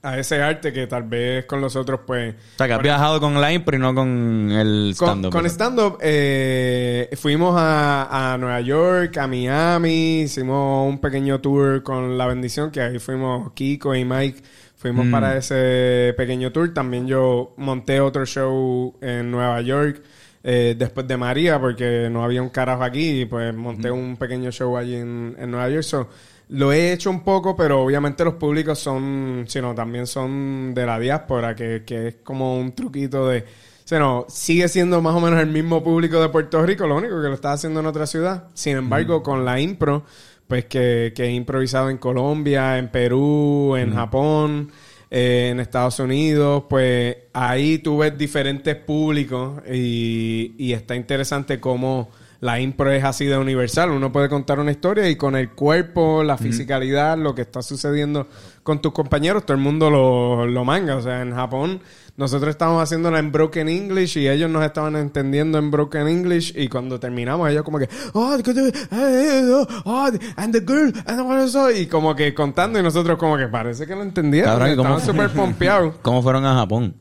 a 0.03 0.19
ese 0.19 0.41
arte 0.41 0.73
que 0.73 0.85
tal 0.85 1.03
vez 1.03 1.45
con 1.45 1.61
los 1.61 1.77
otros 1.77 2.01
pues... 2.05 2.35
O 2.35 2.57
sea, 2.57 2.67
que 2.67 2.73
has 2.73 2.81
viajado 2.81 3.21
con 3.21 3.37
impro 3.51 3.77
y 3.77 3.79
no 3.79 3.95
con 3.95 4.51
el 4.51 4.93
Con, 4.97 5.07
stand-up. 5.07 5.31
con 5.31 5.45
stand-up 5.45 5.97
eh, 6.01 7.09
fuimos 7.15 7.55
a, 7.57 8.33
a 8.33 8.37
Nueva 8.37 8.59
York, 8.59 9.17
a 9.17 9.27
Miami, 9.27 10.21
hicimos 10.23 10.89
un 10.89 10.99
pequeño 10.99 11.39
tour 11.39 11.83
con 11.83 12.17
La 12.17 12.27
Bendición, 12.27 12.69
que 12.69 12.81
ahí 12.81 12.99
fuimos 12.99 13.53
Kiko 13.53 13.95
y 13.95 14.03
Mike, 14.03 14.41
fuimos 14.75 15.07
para 15.07 15.37
ese 15.37 16.13
pequeño 16.17 16.51
tour. 16.51 16.73
También 16.73 17.07
yo 17.07 17.53
monté 17.55 18.01
otro 18.01 18.25
show 18.25 18.93
en 18.99 19.31
Nueva 19.31 19.61
York 19.61 20.03
eh, 20.43 20.75
después 20.77 21.07
de 21.07 21.15
María, 21.15 21.61
porque 21.61 22.09
no 22.11 22.25
había 22.25 22.41
un 22.41 22.49
carajo 22.49 22.83
aquí, 22.83 23.21
y 23.21 23.25
pues 23.25 23.55
monté 23.55 23.89
un 23.89 24.17
pequeño 24.17 24.51
show 24.51 24.75
allí 24.75 24.95
en, 24.95 25.33
en 25.39 25.49
Nueva 25.49 25.69
York. 25.69 25.83
So, 25.83 26.09
lo 26.53 26.71
he 26.71 26.93
hecho 26.93 27.09
un 27.09 27.21
poco, 27.21 27.55
pero 27.55 27.81
obviamente 27.81 28.23
los 28.23 28.35
públicos 28.35 28.77
son, 28.77 29.45
sino 29.47 29.73
también 29.73 30.05
son 30.05 30.71
de 30.75 30.85
la 30.85 30.99
diáspora, 30.99 31.55
que, 31.55 31.83
que 31.83 32.09
es 32.09 32.15
como 32.23 32.59
un 32.59 32.73
truquito 32.73 33.27
de... 33.27 33.39
O 33.39 33.87
sea, 33.87 33.97
no, 33.97 34.25
sigue 34.29 34.67
siendo 34.67 35.01
más 35.01 35.15
o 35.15 35.19
menos 35.19 35.39
el 35.39 35.47
mismo 35.47 35.83
público 35.83 36.21
de 36.21 36.29
Puerto 36.29 36.63
Rico, 36.63 36.85
lo 36.85 36.95
único 36.95 37.19
que 37.21 37.27
lo 37.27 37.33
está 37.33 37.53
haciendo 37.53 37.79
en 37.79 37.87
otra 37.87 38.05
ciudad. 38.05 38.49
Sin 38.53 38.77
embargo, 38.77 39.23
con 39.23 39.43
la 39.43 39.59
impro, 39.59 40.03
pues 40.47 40.65
que, 40.65 41.11
que 41.15 41.23
he 41.23 41.31
improvisado 41.31 41.89
en 41.89 41.97
Colombia, 41.97 42.77
en 42.77 42.89
Perú, 42.89 43.75
en 43.75 43.95
Japón, 43.95 44.71
eh, 45.09 45.49
en 45.51 45.59
Estados 45.59 45.97
Unidos, 45.99 46.65
pues 46.69 47.17
ahí 47.33 47.79
tú 47.79 47.97
ves 47.97 48.15
diferentes 48.15 48.75
públicos 48.75 49.59
y, 49.67 50.53
y 50.59 50.73
está 50.73 50.95
interesante 50.95 51.59
cómo 51.59 52.11
la 52.43 52.59
impro 52.59 52.91
es 52.91 53.05
así 53.05 53.25
de 53.25 53.37
universal. 53.37 53.89
Uno 53.91 54.11
puede 54.11 54.27
contar 54.27 54.59
una 54.59 54.71
historia 54.71 55.09
y 55.09 55.15
con 55.15 55.37
el 55.37 55.51
cuerpo, 55.51 56.23
la 56.25 56.37
fisicalidad, 56.37 57.17
lo 57.17 57.33
que 57.33 57.41
está 57.43 57.61
sucediendo 57.61 58.27
con 58.63 58.81
tus 58.81 58.91
compañeros, 58.91 59.45
todo 59.45 59.55
el 59.55 59.63
mundo 59.63 59.89
lo, 59.89 60.45
lo 60.45 60.65
manga. 60.65 60.97
O 60.97 61.01
sea, 61.01 61.21
en 61.21 61.33
Japón 61.33 61.79
nosotros 62.17 62.49
estábamos 62.49 62.83
haciéndola 62.83 63.19
en 63.19 63.31
Broken 63.31 63.69
English 63.69 64.17
y 64.17 64.27
ellos 64.27 64.49
nos 64.49 64.65
estaban 64.65 64.97
entendiendo 64.97 65.57
en 65.57 65.71
Broken 65.71 66.05
English 66.09 66.53
y 66.57 66.67
cuando 66.67 66.99
terminamos 66.99 67.49
ellos 67.49 67.63
como 67.63 67.79
que, 67.79 67.87
oh, 68.11 68.35
good- 68.43 68.57
eh, 68.57 68.71
eh, 68.91 69.65
oh, 69.85 70.09
and 70.35 70.53
the 70.53 70.59
girl, 70.59 70.93
and 71.05 71.53
that?" 71.53 71.69
y 71.75 71.87
como 71.87 72.13
que 72.13 72.33
contando 72.33 72.77
y 72.77 72.83
nosotros 72.83 73.17
como 73.17 73.37
que 73.37 73.47
parece 73.47 73.87
que 73.87 73.95
lo 73.95 74.01
entendieron. 74.03 74.51
Cabrón, 74.51 74.73
¿y 74.73 74.75
cómo 74.75 74.97
Estaban 74.97 75.15
súper 75.15 75.29
pompeados. 75.29 75.95
¿Cómo 76.01 76.21
fueron 76.21 76.45
a 76.45 76.55
Japón? 76.55 76.93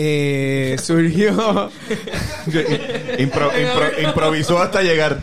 Eh, 0.00 0.76
surgió... 0.80 1.32
impro- 2.46 3.50
impro- 3.52 4.02
improvisó 4.08 4.60
hasta 4.62 4.80
llegar. 4.80 5.20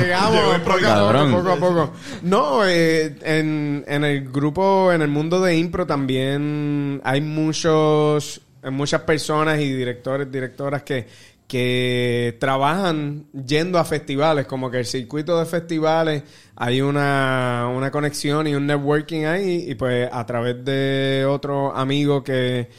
Llegamos 0.00 1.34
poco 1.34 1.50
a 1.50 1.56
poco. 1.56 1.92
No, 2.22 2.66
eh, 2.66 3.14
en, 3.22 3.84
en 3.86 4.04
el 4.04 4.30
grupo, 4.30 4.90
en 4.94 5.02
el 5.02 5.08
mundo 5.08 5.42
de 5.42 5.56
impro 5.58 5.86
también 5.86 7.02
hay 7.04 7.20
muchos, 7.20 8.40
muchas 8.70 9.02
personas 9.02 9.60
y 9.60 9.70
directores, 9.74 10.32
directoras 10.32 10.82
que, 10.84 11.06
que 11.46 12.34
trabajan 12.40 13.24
yendo 13.46 13.78
a 13.78 13.84
festivales, 13.84 14.46
como 14.46 14.70
que 14.70 14.78
el 14.78 14.86
circuito 14.86 15.38
de 15.38 15.44
festivales 15.44 16.22
hay 16.56 16.80
una, 16.80 17.68
una 17.76 17.90
conexión 17.90 18.46
y 18.46 18.54
un 18.54 18.66
networking 18.66 19.24
ahí 19.26 19.66
y 19.68 19.74
pues 19.74 20.08
a 20.10 20.24
través 20.24 20.64
de 20.64 21.26
otro 21.28 21.76
amigo 21.76 22.24
que 22.24 22.70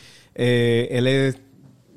eh, 0.42 0.88
él 0.92 1.08
es 1.08 1.38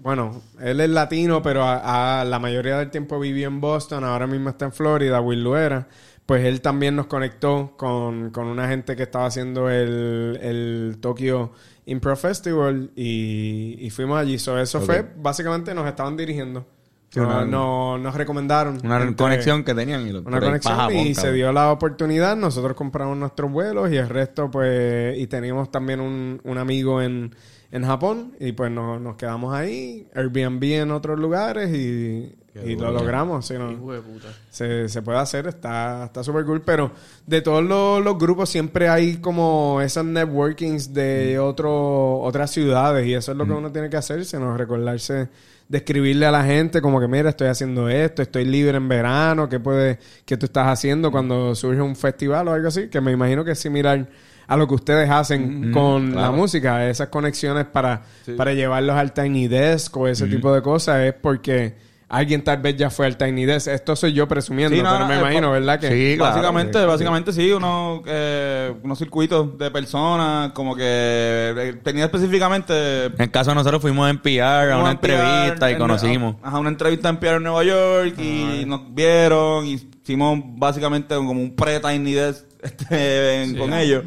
bueno, 0.03 0.43
él 0.61 0.81
es 0.81 0.91
latino, 0.91 1.43
pero 1.43 1.63
a, 1.63 2.23
a 2.23 2.25
la 2.25 2.41
mayoría 2.41 2.77
del 2.79 2.91
tiempo 2.91 3.21
vivió 3.21 3.47
en 3.47 3.61
Boston, 3.61 4.03
ahora 4.03 4.27
mismo 4.27 4.49
está 4.51 4.65
en 4.65 4.73
Florida, 4.73 5.21
Will 5.21 5.45
Luera. 5.45 5.87
Pues 6.27 6.45
él 6.45 6.61
también 6.61 6.97
nos 6.97 7.07
conectó 7.07 7.75
con, 7.77 8.31
con 8.31 8.47
una 8.49 8.67
gente 8.69 8.97
que 8.97 9.05
estaba 9.05 9.27
haciendo 9.27 9.71
el, 9.71 10.39
el 10.43 10.97
Tokyo 11.01 11.53
Impro 11.87 12.17
Festival 12.17 12.91
y, 12.97 13.77
y 13.79 13.91
fuimos 13.91 14.19
allí. 14.19 14.39
So, 14.41 14.59
eso 14.59 14.81
fue, 14.81 15.05
básicamente 15.17 15.73
nos 15.75 15.87
estaban 15.87 16.17
dirigiendo. 16.17 16.67
No, 17.15 17.23
una- 17.25 17.45
no- 17.45 17.99
nos 17.99 18.15
recomendaron. 18.15 18.79
Una 18.85 18.99
Gente- 19.01 19.23
conexión 19.23 19.63
que 19.63 19.75
tenían. 19.75 20.07
Y 20.07 20.13
lo- 20.13 20.23
una 20.23 20.41
conexión 20.41 20.75
pa' 20.77 20.83
Japón, 20.85 20.97
y 20.97 21.15
se 21.15 21.33
dio 21.33 21.53
la 21.53 21.71
oportunidad. 21.71 22.37
Nosotros 22.37 22.75
compramos 22.77 23.17
nuestros 23.17 23.53
vuelos 23.53 23.93
y 23.93 23.97
el 23.99 24.09
resto, 24.09 24.51
pues, 24.51 25.17
y 25.19 25.27
teníamos 25.29 25.71
también 25.71 26.01
un, 26.01 26.41
un 26.45 26.59
amigo 26.59 27.03
en, 27.03 27.35
en 27.73 27.85
Japón 27.85 28.37
y 28.39 28.53
pues 28.53 28.71
nos, 28.71 29.01
nos 29.01 29.17
quedamos 29.17 29.55
ahí, 29.55 30.07
Airbnb 30.15 30.63
en 30.63 30.91
otros 30.91 31.19
lugares 31.19 31.75
y, 31.75 32.35
y 32.65 32.77
lo 32.77 32.93
logramos. 32.93 33.47
¿sí, 33.47 33.55
no? 33.55 33.75
Se, 34.51 34.91
se 34.91 35.01
puede 35.01 35.19
hacer, 35.19 35.47
está 35.47 36.05
está 36.05 36.23
súper 36.23 36.45
cool, 36.45 36.61
pero 36.61 36.93
de 37.27 37.41
todos 37.41 37.65
los, 37.65 38.05
los 38.05 38.19
grupos 38.19 38.51
siempre 38.51 38.91
hay 38.91 39.17
como 39.17 39.81
esas 39.81 40.05
networkings 40.05 40.93
de 40.93 41.39
otro, 41.39 42.21
otras 42.21 42.51
ciudades 42.51 43.07
y 43.07 43.15
eso 43.15 43.33
es 43.33 43.39
lo 43.39 43.47
que 43.47 43.53
uno 43.53 43.73
tiene 43.73 43.89
que 43.89 43.97
hacerse, 43.97 44.39
¿no? 44.39 44.55
Recordarse 44.55 45.31
de 45.67 45.79
escribirle 45.79 46.27
a 46.27 46.31
la 46.31 46.45
gente 46.45 46.83
como 46.83 47.01
que 47.01 47.09
mira, 47.09 47.31
estoy 47.31 47.49
haciendo 47.49 47.89
esto, 47.89 48.21
estoy 48.21 48.45
libre 48.45 48.77
en 48.77 48.87
verano, 48.87 49.49
¿qué, 49.49 49.59
puede, 49.59 49.99
qué 50.27 50.37
tú 50.37 50.45
estás 50.45 50.67
haciendo 50.67 51.11
cuando 51.11 51.55
surge 51.55 51.81
un 51.81 51.97
festival 51.97 52.49
o 52.49 52.53
algo 52.53 52.69
así? 52.69 52.89
Que 52.89 53.01
me 53.01 53.13
imagino 53.13 53.43
que 53.43 53.53
es 53.53 53.59
similar 53.59 54.07
a 54.47 54.57
lo 54.57 54.67
que 54.69 54.75
ustedes 54.75 55.09
hacen 55.11 55.73
con 55.73 56.15
la 56.15 56.31
música, 56.31 56.89
esas 56.89 57.09
conexiones 57.09 57.67
para, 57.67 58.03
para 58.37 58.53
llevarlos 58.53 58.97
al 58.97 59.13
Tiny 59.13 59.49
Desk 59.49 59.97
o 59.97 60.09
ese 60.09 60.27
tipo 60.27 60.53
de 60.53 60.63
cosas, 60.63 61.01
es 61.05 61.15
porque 61.15 61.93
alguien 62.09 62.45
tal 62.45 62.59
vez 62.59 62.77
ya 62.77 62.91
fue 62.91 63.07
al 63.07 63.17
Tiny 63.17 63.47
Desk. 63.47 63.69
Esto 63.69 63.97
soy 63.97 64.13
yo 64.13 64.29
presumiendo, 64.29 64.77
Sí, 64.77 64.83
no, 64.83 64.91
pero 64.93 65.07
me 65.07 65.15
eh, 65.15 65.19
imagino, 65.21 65.47
pa- 65.47 65.53
¿verdad? 65.55 65.81
Que 65.81 65.89
Sí, 65.89 66.17
claro. 66.19 66.33
básicamente, 66.35 66.79
sí, 66.79 66.85
básicamente 66.87 67.33
sí, 67.33 67.53
unos, 67.53 68.03
eh, 68.05 68.75
unos 68.83 68.99
circuitos 68.99 69.57
de 69.57 69.71
personas, 69.71 70.53
como 70.53 70.77
que 70.77 70.83
eh, 70.85 71.81
tenía 71.83 72.05
específicamente 72.05 73.07
En 73.17 73.31
caso 73.31 73.51
de 73.53 73.55
nosotros 73.55 73.81
fuimos 73.81 74.11
en 74.11 74.19
PR 74.19 74.73
a 74.73 74.79
una 74.79 74.91
entrevista 74.91 75.71
en 75.71 75.77
y 75.77 75.79
conocimos. 75.79 76.37
en- 76.43 76.47
ajá, 76.47 76.59
una 76.59 76.69
entrevista 76.69 77.09
en 77.09 77.17
PR 77.17 77.37
en 77.37 77.45
Nueva 77.45 77.65
York 77.65 78.19
y 78.19 78.65
nos 78.67 78.93
vieron 78.95 79.67
y 79.67 79.81
hicimos 80.03 80.39
básicamente 80.45 81.15
como 81.15 81.33
un 81.41 81.57
pre-Tiny 81.57 82.13
Desk 82.13 82.45
este, 82.63 83.43
en- 83.45 83.57
con 83.57 83.73
ellos. 83.73 84.05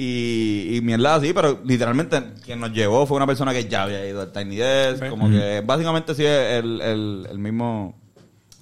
Y, 0.00 0.76
y 0.76 0.80
mierda 0.80 1.16
así, 1.16 1.32
pero 1.32 1.60
literalmente 1.64 2.22
quien 2.44 2.60
nos 2.60 2.72
llevó 2.72 3.04
fue 3.04 3.16
una 3.16 3.26
persona 3.26 3.52
que 3.52 3.64
ya 3.68 3.82
había 3.82 4.06
ido 4.08 4.20
al 4.20 4.30
Tiny 4.30 4.54
Desk. 4.54 5.08
Como 5.08 5.28
que 5.28 5.60
básicamente 5.66 6.14
sí 6.14 6.24
es 6.24 6.62
el, 6.62 6.80
el, 6.80 7.26
el 7.28 7.38
mismo... 7.40 7.98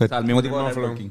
o 0.00 0.06
sea, 0.06 0.16
el 0.16 0.24
mismo 0.24 0.42
tipo 0.42 0.58
de 0.58 0.64
networking. 0.64 1.10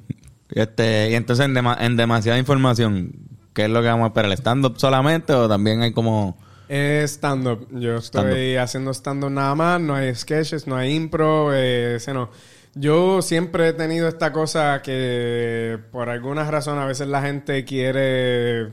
Este, 0.49 1.11
y 1.11 1.13
entonces 1.13 1.45
en, 1.45 1.53
dema- 1.53 1.77
en 1.79 1.95
demasiada 1.95 2.39
información, 2.39 3.11
¿qué 3.53 3.65
es 3.65 3.69
lo 3.69 3.81
que 3.83 3.87
vamos 3.87 4.05
a 4.05 4.07
esperar? 4.07 4.31
¿El 4.31 4.37
stand-up 4.37 4.79
solamente 4.79 5.31
o 5.33 5.47
también 5.47 5.83
hay 5.83 5.93
como... 5.93 6.37
es 6.69 7.11
stand-up. 7.11 7.67
Yo 7.71 7.97
estoy 7.97 8.55
haciendo 8.55 8.95
stand-up 8.95 9.29
nada 9.29 9.53
más, 9.53 9.79
no 9.79 9.93
hay 9.93 10.15
sketches, 10.15 10.65
no 10.65 10.75
hay 10.75 10.95
impro, 10.95 11.53
eh, 11.53 11.97
ese 11.97 12.15
no. 12.15 12.31
Yo 12.73 13.21
siempre 13.21 13.69
he 13.69 13.73
tenido 13.73 14.07
esta 14.07 14.31
cosa 14.31 14.81
que 14.81 15.77
por 15.91 16.09
alguna 16.09 16.49
razón 16.49 16.79
a 16.79 16.85
veces 16.85 17.07
la 17.07 17.21
gente 17.21 17.63
quiere 17.63 18.63
eh, 18.63 18.69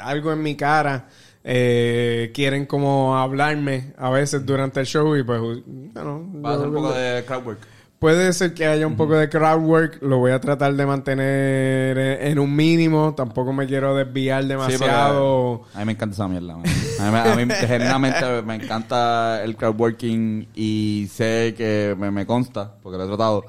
algo 0.00 0.32
en 0.32 0.42
mi 0.42 0.54
cara. 0.56 1.08
eh, 1.44 2.30
quieren 2.34 2.66
como 2.66 3.16
hablarme 3.16 3.94
a 3.96 4.10
veces 4.10 4.44
durante 4.44 4.80
el 4.80 4.86
show 4.86 5.16
y 5.16 5.22
pues 5.22 5.40
bueno, 5.40 6.26
Va 6.44 6.54
a 6.54 6.58
ser 6.58 6.68
un 6.68 6.74
poco 6.74 6.92
de 6.92 7.24
crowd 7.24 7.46
work. 7.46 7.58
Puede 7.98 8.32
ser 8.32 8.54
que 8.54 8.64
haya 8.66 8.86
un 8.86 8.96
poco 8.96 9.16
de 9.16 9.28
crowd 9.28 9.60
work, 9.64 9.98
lo 10.02 10.18
voy 10.18 10.30
a 10.30 10.40
tratar 10.40 10.72
de 10.74 10.86
mantener 10.86 11.98
en, 11.98 12.38
un 12.38 12.54
mínimo, 12.54 13.12
tampoco 13.16 13.52
me 13.52 13.66
quiero 13.66 13.96
desviar 13.96 14.42
Sí, 14.42 14.48
demasiado. 14.48 15.62
a 15.74 15.78
mí 15.80 15.84
me 15.86 15.92
encanta 15.92 16.14
esa 16.14 16.28
mierda. 16.28 16.56
man. 16.56 16.64
A 17.00 17.10
mí, 17.10 17.42
a 17.42 17.46
mí 17.46 17.52
genuinamente 17.66 18.42
me 18.42 18.54
encanta 18.56 19.42
el 19.42 19.56
crowdworking 19.56 20.48
y 20.54 21.08
sé 21.10 21.54
que 21.56 21.96
me, 21.98 22.10
me 22.12 22.24
consta, 22.26 22.72
porque 22.82 22.98
lo 22.98 23.04
he 23.04 23.08
tratado, 23.08 23.44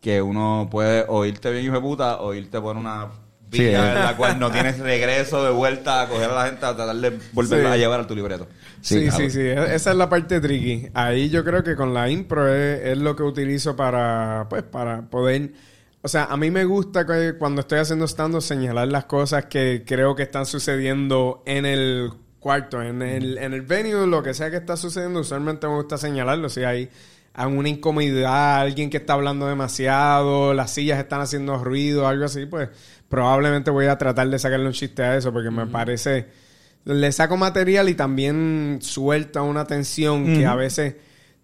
que 0.00 0.20
uno 0.20 0.68
puede 0.70 1.04
o 1.08 1.24
irte 1.24 1.50
bien 1.50 1.64
hijo 1.64 1.74
de 1.76 1.80
puta 1.80 2.20
o 2.20 2.34
irte 2.34 2.60
por 2.60 2.76
una 2.76 3.08
Sí, 3.52 3.62
eh. 3.62 3.76
en 3.76 3.94
la 3.94 4.16
cual 4.16 4.38
no 4.40 4.50
tienes 4.50 4.78
regreso 4.78 5.44
de 5.44 5.50
vuelta 5.50 6.02
a 6.02 6.08
coger 6.08 6.30
a 6.30 6.34
la 6.34 6.46
gente 6.46 6.66
a 6.66 6.74
tratar 6.76 6.96
de 6.96 7.18
volverla 7.32 7.68
Sí. 7.70 7.74
a 7.74 7.76
llevar 7.76 8.00
a 8.00 8.06
tu 8.06 8.14
libreto. 8.16 8.48
Sí, 8.80 9.10
sí, 9.10 9.30
sí, 9.30 9.40
e- 9.40 9.74
Esa 9.74 9.90
es 9.92 9.96
la 9.96 10.08
parte 10.08 10.40
tricky. 10.40 10.88
Ahí 10.94 11.30
yo 11.30 11.44
creo 11.44 11.62
que 11.62 11.76
con 11.76 11.94
la 11.94 12.08
impro 12.10 12.52
es, 12.52 12.80
es 12.84 12.98
lo 12.98 13.14
que 13.16 13.22
utilizo 13.22 13.76
para, 13.76 14.46
pues, 14.50 14.62
para 14.62 15.02
poder... 15.02 15.52
O 16.02 16.08
sea, 16.08 16.24
a 16.24 16.36
mí 16.36 16.50
me 16.52 16.64
gusta 16.64 17.04
que 17.06 17.34
cuando 17.38 17.62
estoy 17.62 17.78
haciendo 17.80 18.04
stand 18.06 18.40
señalar 18.40 18.86
las 18.88 19.06
cosas 19.06 19.46
que 19.46 19.82
creo 19.86 20.14
que 20.14 20.22
están 20.24 20.46
sucediendo 20.46 21.42
en 21.46 21.66
el 21.66 22.10
cuarto, 22.38 22.80
en 22.80 23.02
el, 23.02 23.38
en 23.38 23.54
el 23.54 23.62
venue, 23.62 24.06
lo 24.06 24.22
que 24.22 24.32
sea 24.34 24.50
que 24.50 24.56
está 24.58 24.76
sucediendo, 24.76 25.20
usualmente 25.20 25.66
me 25.66 25.74
gusta 25.74 25.98
señalarlo. 25.98 26.48
Si 26.48 26.62
hay 26.62 26.88
alguna 27.34 27.68
incomodidad, 27.70 28.60
alguien 28.60 28.88
que 28.88 28.98
está 28.98 29.14
hablando 29.14 29.48
demasiado, 29.48 30.54
las 30.54 30.70
sillas 30.70 30.98
están 31.00 31.20
haciendo 31.22 31.62
ruido, 31.62 32.06
algo 32.06 32.24
así, 32.26 32.46
pues 32.46 32.68
probablemente 33.08 33.70
voy 33.70 33.86
a 33.86 33.98
tratar 33.98 34.28
de 34.28 34.38
sacarle 34.38 34.66
un 34.66 34.72
chiste 34.72 35.02
a 35.02 35.16
eso 35.16 35.32
porque 35.32 35.50
me 35.50 35.66
parece 35.66 36.26
le 36.84 37.10
saco 37.10 37.36
material 37.36 37.88
y 37.88 37.94
también 37.94 38.78
suelta 38.80 39.42
una 39.42 39.64
tensión 39.64 40.24
que 40.24 40.46
a 40.46 40.54
veces 40.54 40.94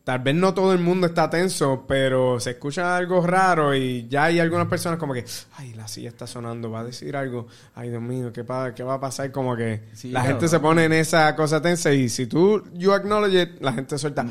tal 0.05 0.19
vez 0.19 0.35
no 0.35 0.53
todo 0.53 0.73
el 0.73 0.81
mundo 0.81 1.07
está 1.07 1.31
tenso, 1.31 1.85
pero 1.87 2.41
se 2.41 2.51
escucha 2.51 2.97
algo 2.97 3.25
raro 3.27 3.75
y 3.75 4.09
ya 4.09 4.25
hay 4.25 4.41
algunas 4.41 4.67
personas 4.67 4.99
como 4.99 5.15
que, 5.15 5.25
ay, 5.57 5.75
la 5.75 5.87
silla 5.87 6.09
está 6.09 6.27
sonando, 6.27 6.71
va 6.73 6.81
a 6.81 6.85
decir 6.85 7.15
algo, 7.15 7.47
ay, 7.77 7.91
Dios 7.91 8.03
mío, 8.03 8.33
¿qué, 8.33 8.43
pa- 8.43 8.75
qué 8.75 8.83
va 8.83 8.95
a 8.95 9.01
pasar? 9.01 9.31
Como 9.31 9.55
que 9.57 9.83
Sí, 9.95 10.11
la 10.11 10.21
claro. 10.21 10.35
gente 10.35 10.49
se 10.49 10.59
pone 10.59 10.85
en 10.85 10.93
esa 10.93 11.37
cosa 11.37 11.63
tensa 11.63 11.93
y 11.93 12.09
si 12.09 12.27
tú, 12.27 12.65
you 12.75 12.93
acknowledge 12.93 13.43
it, 13.43 13.61
la 13.61 13.73
gente 13.73 13.97
suelta. 13.97 14.27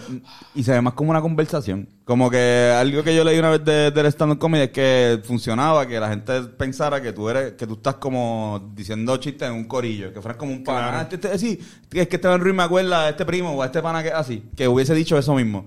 Y 0.56 0.64
se 0.64 0.74
ve 0.74 0.82
más 0.82 0.94
como 0.94 1.12
una 1.12 1.22
conversación. 1.22 1.88
Como 2.04 2.30
que 2.30 2.74
algo 2.78 3.04
que 3.04 3.16
yo 3.16 3.24
leí 3.24 3.40
una 3.40 3.52
vez 3.52 3.64
de, 3.64 3.92
del 3.92 4.06
stand-up 4.08 4.40
comedy 4.40 4.64
es 4.64 4.72
que 4.72 5.22
funcionaba, 5.24 5.88
que 5.88 5.98
la 5.98 6.10
gente 6.10 6.42
pensara 6.58 7.02
que 7.02 7.14
tú 7.14 7.30
eres, 7.30 7.54
que 7.54 7.66
tú 7.66 7.76
estás 7.76 7.96
como 7.96 8.72
diciendo 8.76 9.16
chistes 9.16 9.48
en 9.48 9.54
un 9.56 9.64
corillo, 9.66 10.12
que 10.12 10.20
fueras 10.22 10.36
como 10.38 10.52
un 10.52 10.64
pana. 10.66 10.80
Claro. 10.90 10.98
Ah, 10.98 11.02
este, 11.10 11.16
este- 11.16 11.38
sí, 11.38 11.60
es 11.94 12.08
que 12.10 12.18
Esteban 12.18 12.42
Ruiz 12.42 12.54
me 12.54 12.64
acuerda 12.64 13.04
a 13.06 13.10
este 13.10 13.24
primo 13.26 13.54
o 13.54 13.62
a 13.64 13.68
este 13.68 13.82
pana 13.82 14.04
que 14.04 14.12
así, 14.12 14.44
que 14.58 14.68
hubiese 14.68 14.94
dicho 14.94 15.18
eso 15.18 15.34
mismo. 15.36 15.61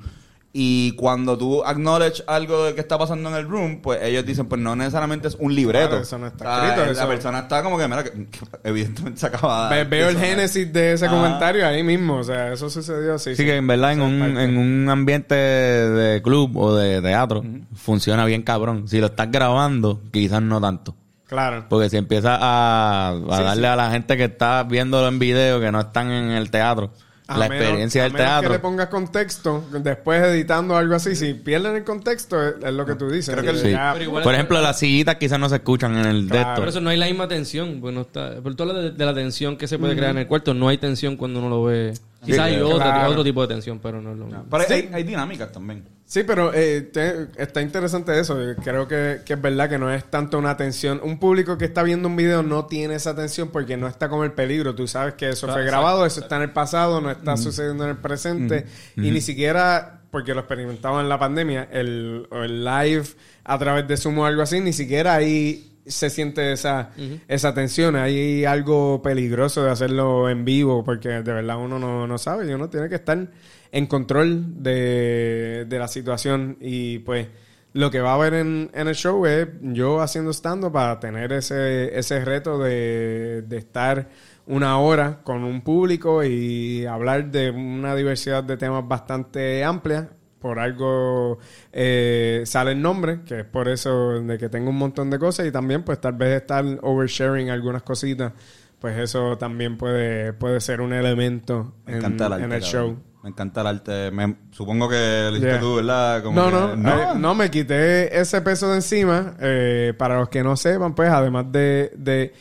Y 0.57 0.93
cuando 0.93 1.37
tú 1.37 1.65
acknowledge 1.65 2.23
algo 2.29 2.63
de 2.65 2.77
que 2.77 2.81
está 2.81 2.97
pasando 2.97 3.29
en 3.29 3.35
el 3.35 3.49
room, 3.49 3.81
pues 3.83 4.01
ellos 4.05 4.25
dicen, 4.25 4.47
pues 4.47 4.61
no 4.61 4.77
necesariamente 4.77 5.27
es 5.27 5.35
un 5.41 5.53
libreto. 5.53 5.89
Claro, 5.89 6.03
eso 6.05 6.17
no 6.17 6.29
está 6.29 6.45
O 6.45 6.47
sea, 6.61 6.65
escrito, 6.69 6.87
La 6.87 6.93
eso- 6.93 7.09
persona 7.09 7.39
está 7.41 7.63
como 7.65 7.77
que, 7.77 7.89
mira, 7.89 8.05
que, 8.05 8.11
que 8.13 8.39
evidentemente 8.63 9.19
se 9.19 9.27
acaba 9.27 9.69
Ve- 9.69 9.79
de 9.79 9.85
veo 9.85 10.09
el 10.11 10.17
génesis 10.17 10.73
de 10.73 10.93
ese 10.93 11.07
Ah. 11.07 11.11
comentario 11.11 11.67
ahí 11.67 11.83
mismo, 11.83 12.19
o 12.19 12.23
sea, 12.23 12.53
eso 12.53 12.71
sucedió 12.71 13.15
así. 13.15 13.35
Sí, 13.35 13.45
que 13.45 13.57
en 13.57 13.67
verdad 13.67 13.95
en 13.95 14.03
un, 14.03 14.23
en 14.39 14.57
un 14.57 14.89
ambiente 14.91 15.35
de 15.35 16.23
club 16.23 16.57
o 16.57 16.77
de 16.77 17.03
teatro 17.03 17.43
funciona 17.75 18.25
bien 18.25 18.43
cabrón. 18.43 18.87
Si 18.87 19.01
lo 19.01 19.07
estás 19.07 19.33
grabando, 19.33 20.01
quizás 20.13 20.41
no 20.41 20.61
tanto. 20.61 20.95
Claro. 21.27 21.65
Porque 21.69 21.91
si 21.91 21.97
empiezas 21.97 22.39
a, 22.41 23.09
a 23.09 23.41
darle 23.43 23.67
a 23.67 23.75
la 23.75 23.91
gente 23.91 24.17
que 24.17 24.25
está 24.25 24.63
viéndolo 24.63 25.09
en 25.09 25.19
video, 25.19 25.59
que 25.59 25.73
no 25.73 25.81
están 25.81 26.13
en 26.13 26.31
el 26.31 26.51
teatro, 26.53 26.93
A 27.27 27.39
la 27.39 27.49
menos- 27.49 27.63
experiencia 27.65 28.03
a 28.03 28.05
del 28.05 28.13
menos 28.13 28.27
teatro. 28.29 28.49
que 28.51 28.55
le 28.57 28.59
pongas 28.59 28.89
contexto, 28.89 29.65
después 29.81 30.23
editando 30.25 30.77
algo 30.77 30.95
así, 30.95 31.17
si 31.17 31.33
pierden 31.33 31.75
el 31.75 31.83
contexto, 31.85 32.47
es, 32.47 32.57
es 32.63 32.73
lo 32.75 32.85
que 32.85 32.97
tú 32.97 33.09
dices. 33.09 33.35
Creo 33.35 33.51
que 33.55 33.59
Sí. 33.59 33.71
Ya- 33.71 33.95
Por 34.23 34.35
ejemplo, 34.35 34.61
las 34.61 34.79
sillitas 34.79 35.17
quizás 35.17 35.39
no 35.39 35.49
se 35.49 35.57
escuchan 35.57 35.97
en 35.97 36.05
el 36.07 36.27
Claro. 36.29 36.51
de 36.51 36.57
Por 36.57 36.69
eso 36.69 36.81
no 36.83 36.91
hay 36.91 36.99
la 36.99 37.07
misma 37.07 37.27
tensión. 37.27 37.81
Pues 37.81 37.95
no 37.95 38.03
está, 38.03 38.35
por 38.43 38.55
todo 38.55 38.73
lo 38.73 38.75
de, 38.75 38.91
de 38.91 39.05
la 39.07 39.15
tensión 39.15 39.57
que 39.57 39.67
se 39.67 39.79
puede 39.79 39.97
crear 39.97 40.11
en 40.11 40.19
el 40.19 40.27
cuarto, 40.27 40.53
no 40.53 40.69
hay 40.69 40.77
tensión 40.77 41.17
cuando 41.17 41.39
uno 41.41 41.49
lo 41.49 41.65
ve. 41.65 41.95
Quizás 42.25 42.41
hay 42.41 42.55
claro. 42.57 42.69
otra- 42.75 43.09
otro 43.09 43.25
tipo 43.25 43.43
de 43.43 43.49
tensión, 43.55 43.79
pero 43.81 44.01
no 44.01 44.13
es 44.13 44.19
lo 44.19 44.27
mismo. 44.27 44.47
Pero 44.51 44.65
Sí. 44.65 44.73
hay, 44.75 44.91
hay 44.93 45.03
dinámicas 45.05 45.53
también. 45.53 45.85
Sí, 46.07 46.23
pero 46.25 46.53
eh, 46.55 46.83
te- 46.93 47.29
está 47.37 47.63
interesante 47.63 48.19
eso. 48.19 48.41
Yo 48.43 48.55
Creo 48.63 48.87
que, 48.87 49.21
que 49.25 49.33
es 49.35 49.41
verdad 49.41 49.69
que 49.71 49.79
no 49.79 49.91
es 49.91 50.05
tanto 50.11 50.39
una 50.39 50.51
atención. 50.51 51.01
Un 51.03 51.19
público 51.19 51.57
que 51.57 51.65
está 51.65 51.83
viendo 51.83 52.09
un 52.09 52.17
video 52.17 52.43
no 52.43 52.67
tiene 52.67 52.95
esa 52.97 53.11
atención 53.11 53.49
porque 53.49 53.77
no 53.77 53.87
está 53.89 54.09
con 54.09 54.23
el 54.25 54.33
peligro. 54.33 54.75
Tú 54.75 54.87
sabes 54.87 55.15
que 55.15 55.31
eso 55.31 55.49
fue 55.49 55.65
grabado, 55.65 56.05
eso 56.07 56.21
está 56.21 56.37
en 56.37 56.43
el 56.43 56.51
pasado, 56.51 57.01
no 57.01 57.11
está 57.11 57.37
sucediendo 57.37 57.85
en 57.85 57.91
el 57.91 57.97
presente. 57.97 58.67
Y 58.97 59.11
ni 59.11 59.21
siquiera, 59.21 60.03
porque 60.11 60.35
lo 60.35 60.41
experimentaba 60.41 61.01
en 61.01 61.09
la 61.09 61.19
pandemia, 61.19 61.69
el, 61.73 62.27
o 62.31 62.43
el 62.45 62.65
live 62.65 63.05
a 63.45 63.59
través 63.59 63.89
de 63.89 63.97
Zoom 63.97 64.19
o 64.19 64.27
algo 64.27 64.43
así, 64.43 64.61
ni 64.61 64.73
siquiera 64.73 65.15
ahí 65.15 65.74
se 65.87 66.11
siente 66.11 66.53
esa, 66.53 66.91
esa 67.29 67.55
tensión. 67.55 67.97
Hay 67.97 68.45
algo 68.45 69.03
peligroso 69.03 69.65
de 69.65 69.71
hacerlo 69.71 70.29
en 70.29 70.45
vivo 70.45 70.85
porque 70.85 71.09
de 71.09 71.33
verdad 71.33 71.59
uno 71.59 71.79
no, 71.79 72.07
no 72.07 72.19
sabe 72.19 72.51
y 72.51 72.53
uno 72.53 72.71
tiene 72.71 72.89
que 72.89 72.97
estar 72.97 73.29
en 73.73 73.87
control 73.87 74.63
de, 74.63 75.67
de 75.69 75.79
la 75.79 75.89
situación 75.89 76.57
y 76.61 77.01
pues 77.01 77.29
lo 77.75 77.91
que 77.91 78.01
va 78.01 78.13
a 78.13 78.15
haber 78.15 78.35
en, 78.35 78.71
en 78.73 78.87
el 78.87 78.95
show 78.95 79.27
es 79.27 79.49
yo 79.61 80.01
haciendo 80.01 80.33
stand 80.33 80.71
para 80.71 81.01
tener 81.01 81.33
ese, 81.33 81.99
ese 81.99 82.25
reto 82.25 82.59
de, 82.59 83.43
de 83.43 83.57
estar 83.59 84.09
una 84.47 84.79
hora 84.79 85.23
con 85.25 85.43
un 85.43 85.61
público 85.63 86.23
y 86.23 86.87
hablar 86.87 87.31
de 87.31 87.51
una 87.51 87.97
diversidad 87.97 88.45
de 88.45 88.57
temas 88.57 88.87
bastante 88.87 89.65
amplia. 89.65 90.11
Por 90.45 90.59
algo 90.59 91.39
eh, 91.73 92.43
sale 92.45 92.73
el 92.73 92.83
nombre, 92.83 93.21
que 93.25 93.41
es 93.41 93.45
por 93.47 93.67
eso 93.67 94.21
de 94.21 94.37
que 94.37 94.51
tengo 94.51 94.69
un 94.69 94.77
montón 94.77 95.09
de 95.09 95.19
cosas 95.19 95.47
y 95.47 95.51
también 95.51 95.85
pues 95.85 95.99
tal 96.03 96.13
vez 96.13 96.43
estar 96.43 96.63
oversharing 96.83 97.49
algunas 97.49 97.83
cositas, 97.83 98.35
pues 98.79 98.99
eso 98.99 99.39
también 99.39 99.79
puede, 99.79 100.35
puede 100.35 100.61
ser 100.61 100.83
un 100.83 100.93
elemento 100.93 101.73
Me 101.87 101.95
en, 101.97 102.05
en 102.05 102.13
el 102.13 102.19
cabrón. 102.19 102.61
show. 102.61 102.97
Me 103.23 103.31
encanta 103.31 103.63
el 103.63 103.67
arte. 103.69 104.11
Me- 104.11 104.37
supongo 104.51 104.87
que 104.87 105.29
lo 105.31 105.37
hiciste 105.39 105.49
Yeah. 105.49 105.61
tú, 105.61 105.77
¿verdad? 105.77 106.23
Como 106.23 106.39
No, 106.43 106.71
que- 106.73 106.77
no, 106.77 107.15
no, 107.15 107.35
me 107.35 107.51
quité 107.51 108.21
ese 108.21 108.43
peso 108.43 108.69
de 108.69 108.75
encima. 108.75 109.37
eh, 109.41 109.95
para 109.97 110.19
los 110.19 110.29
que 110.29 110.43
no 110.43 110.59
sepan, 110.59 110.95
pues, 110.95 111.09
además 111.09 111.51
de... 111.51 111.91
de 111.97 112.35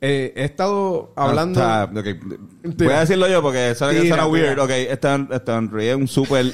eh, 0.00 0.32
he 0.36 0.44
estado 0.44 1.12
hablando... 1.16 1.60
Está. 1.60 1.86
Voy 1.86 2.92
a 2.92 3.00
decirlo 3.00 3.28
yo 3.28 3.40
porque 3.40 3.70
eso 3.70 3.88
suena 3.90 4.26
weird. 4.26 4.58
Ok, 4.58 4.70
Esteban, 4.70 5.28
Esteban 5.30 5.70
Ruiz 5.70 5.90
es 5.90 5.94
un 5.96 6.08
súper 6.08 6.46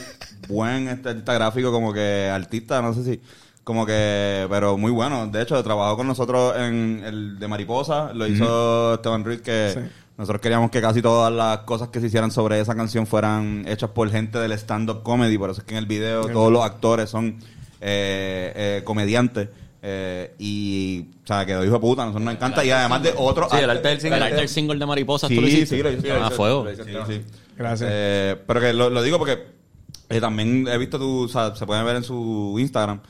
buen 0.50 0.88
este, 0.88 1.08
artista 1.10 1.32
gráfico, 1.34 1.72
como 1.72 1.92
que 1.92 2.28
artista, 2.32 2.82
no 2.82 2.92
sé 2.94 3.04
si... 3.04 3.20
Como 3.62 3.84
que, 3.86 4.46
pero 4.50 4.76
muy 4.78 4.90
bueno. 4.90 5.26
De 5.28 5.42
hecho, 5.42 5.62
trabajó 5.62 5.96
con 5.98 6.06
nosotros 6.06 6.54
en 6.56 7.02
el 7.04 7.38
de 7.38 7.46
Mariposa. 7.46 8.10
Lo 8.14 8.26
hizo 8.26 8.94
Esteban 8.94 9.22
Ruiz, 9.22 9.42
que 9.42 9.70
Sí. 9.74 9.80
nosotros 10.16 10.40
queríamos 10.40 10.70
que 10.70 10.80
casi 10.80 11.02
todas 11.02 11.30
las 11.32 11.58
cosas 11.58 11.88
que 11.90 12.00
se 12.00 12.06
hicieran 12.06 12.30
sobre 12.32 12.58
esa 12.58 12.74
canción 12.74 13.06
fueran 13.06 13.64
hechas 13.68 13.90
por 13.90 14.10
gente 14.10 14.38
del 14.38 14.52
stand-up 14.52 15.02
comedy. 15.02 15.36
Por 15.38 15.50
eso 15.50 15.60
es 15.60 15.66
que 15.66 15.74
en 15.74 15.78
el 15.78 15.86
video 15.86 16.26
todos 16.26 16.50
los 16.50 16.64
actores 16.64 17.10
son 17.10 17.36
eh, 17.80 18.52
eh, 18.56 18.82
comediantes. 18.82 19.50
Eh, 19.82 20.34
y, 20.38 21.06
o 21.22 21.26
sea, 21.26 21.44
quedó 21.46 21.62
hijo 21.62 21.74
de 21.74 21.80
puta. 21.80 22.02
Nosotros 22.06 22.24
nos 22.24 22.34
encanta. 22.34 22.64
Y 22.64 22.70
además 22.70 23.02
de 23.02 23.14
otro... 23.16 23.46
Sí, 23.50 23.58
el 23.58 23.70
arte 23.70 23.88
del 23.88 23.96
El 23.96 24.00
single. 24.00 24.24
arte 24.24 24.36
del 24.36 24.48
single 24.48 24.78
de 24.78 24.86
Mariposas, 24.86 25.28
Sí, 25.28 25.34
tú 25.36 25.42
lo 25.42 25.46
hiciste. 25.46 25.76
sí, 25.76 25.82
lo 25.82 25.92
hice. 25.92 26.12
Ah, 26.12 26.30
fuego. 26.30 26.66
Sí, 26.74 26.82
sí. 27.06 27.20
Gracias. 27.56 27.90
Eh, 27.92 28.36
pero 28.46 28.60
que 28.60 28.72
lo, 28.72 28.90
lo 28.90 29.02
digo 29.02 29.18
porque 29.18 29.60
eh, 30.11 30.20
también 30.20 30.68
he 30.68 30.77
visto 30.77 30.99
tu, 30.99 31.23
o 31.25 31.29
sea, 31.29 31.55
se 31.57 31.64
pueden 31.64 31.85
ver 31.87 31.96
en 31.96 32.05
su 32.05 32.57
Instagram. 32.59 33.01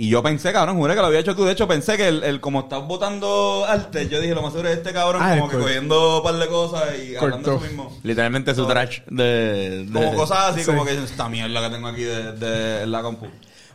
Y 0.00 0.10
yo 0.10 0.22
pensé, 0.22 0.52
cabrón, 0.52 0.76
juré 0.76 0.94
que 0.94 1.00
lo 1.00 1.06
había 1.08 1.18
hecho 1.18 1.34
tú. 1.34 1.44
De 1.44 1.50
hecho, 1.50 1.66
pensé 1.66 1.96
que 1.96 2.06
el, 2.06 2.22
el 2.22 2.40
como 2.40 2.60
estás 2.60 2.86
votando 2.86 3.64
arte, 3.66 4.08
yo 4.08 4.20
dije, 4.20 4.32
lo 4.32 4.42
más 4.42 4.52
seguro 4.52 4.68
es 4.68 4.76
este 4.76 4.92
cabrón 4.92 5.20
Ah, 5.24 5.36
como 5.36 5.48
que 5.50 5.58
cogiendo 5.58 6.18
un 6.18 6.22
par 6.22 6.36
de 6.36 6.46
cosas 6.46 6.82
y 7.04 7.16
hablando 7.16 7.50
de 7.50 7.56
eso 7.56 7.64
mismo. 7.66 7.98
Literalmente 8.04 8.54
su 8.54 8.64
trash 8.66 9.00
de, 9.10 9.84
de- 9.86 9.92
Como 9.92 10.14
cosas 10.14 10.38
así, 10.52 10.60
Sí. 10.60 10.66
como 10.66 10.84
que 10.84 10.92
esta 11.02 11.28
mierda 11.28 11.60
que 11.68 11.74
tengo 11.74 11.88
aquí 11.88 12.02
de, 12.04 12.32
de- 12.32 12.86
la 12.86 13.02
compu. 13.02 13.26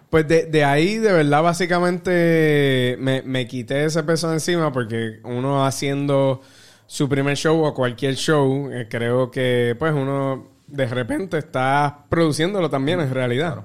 Pues 0.09 0.25
de, 0.27 0.45
de 0.45 0.63
ahí, 0.63 0.97
de 0.97 1.11
verdad, 1.11 1.43
básicamente 2.03 2.95
me, 2.99 3.21
me 3.23 3.47
quité 3.47 3.85
ese 3.85 4.03
peso 4.03 4.27
de 4.29 4.35
encima 4.35 4.71
porque 4.71 5.19
uno 5.23 5.65
haciendo 5.65 6.41
su 6.87 7.09
primer 7.09 7.35
show 7.37 7.63
o 7.63 7.73
cualquier 7.73 8.15
show, 8.15 8.69
eh, 8.71 8.87
creo 8.89 9.31
que 9.31 9.75
pues 9.77 9.93
uno 9.93 10.52
de 10.73 10.87
repente 10.87 11.37
está 11.37 12.05
produciéndolo 12.09 12.67
también 12.67 12.99
en 12.99 13.13
realidad. 13.13 13.63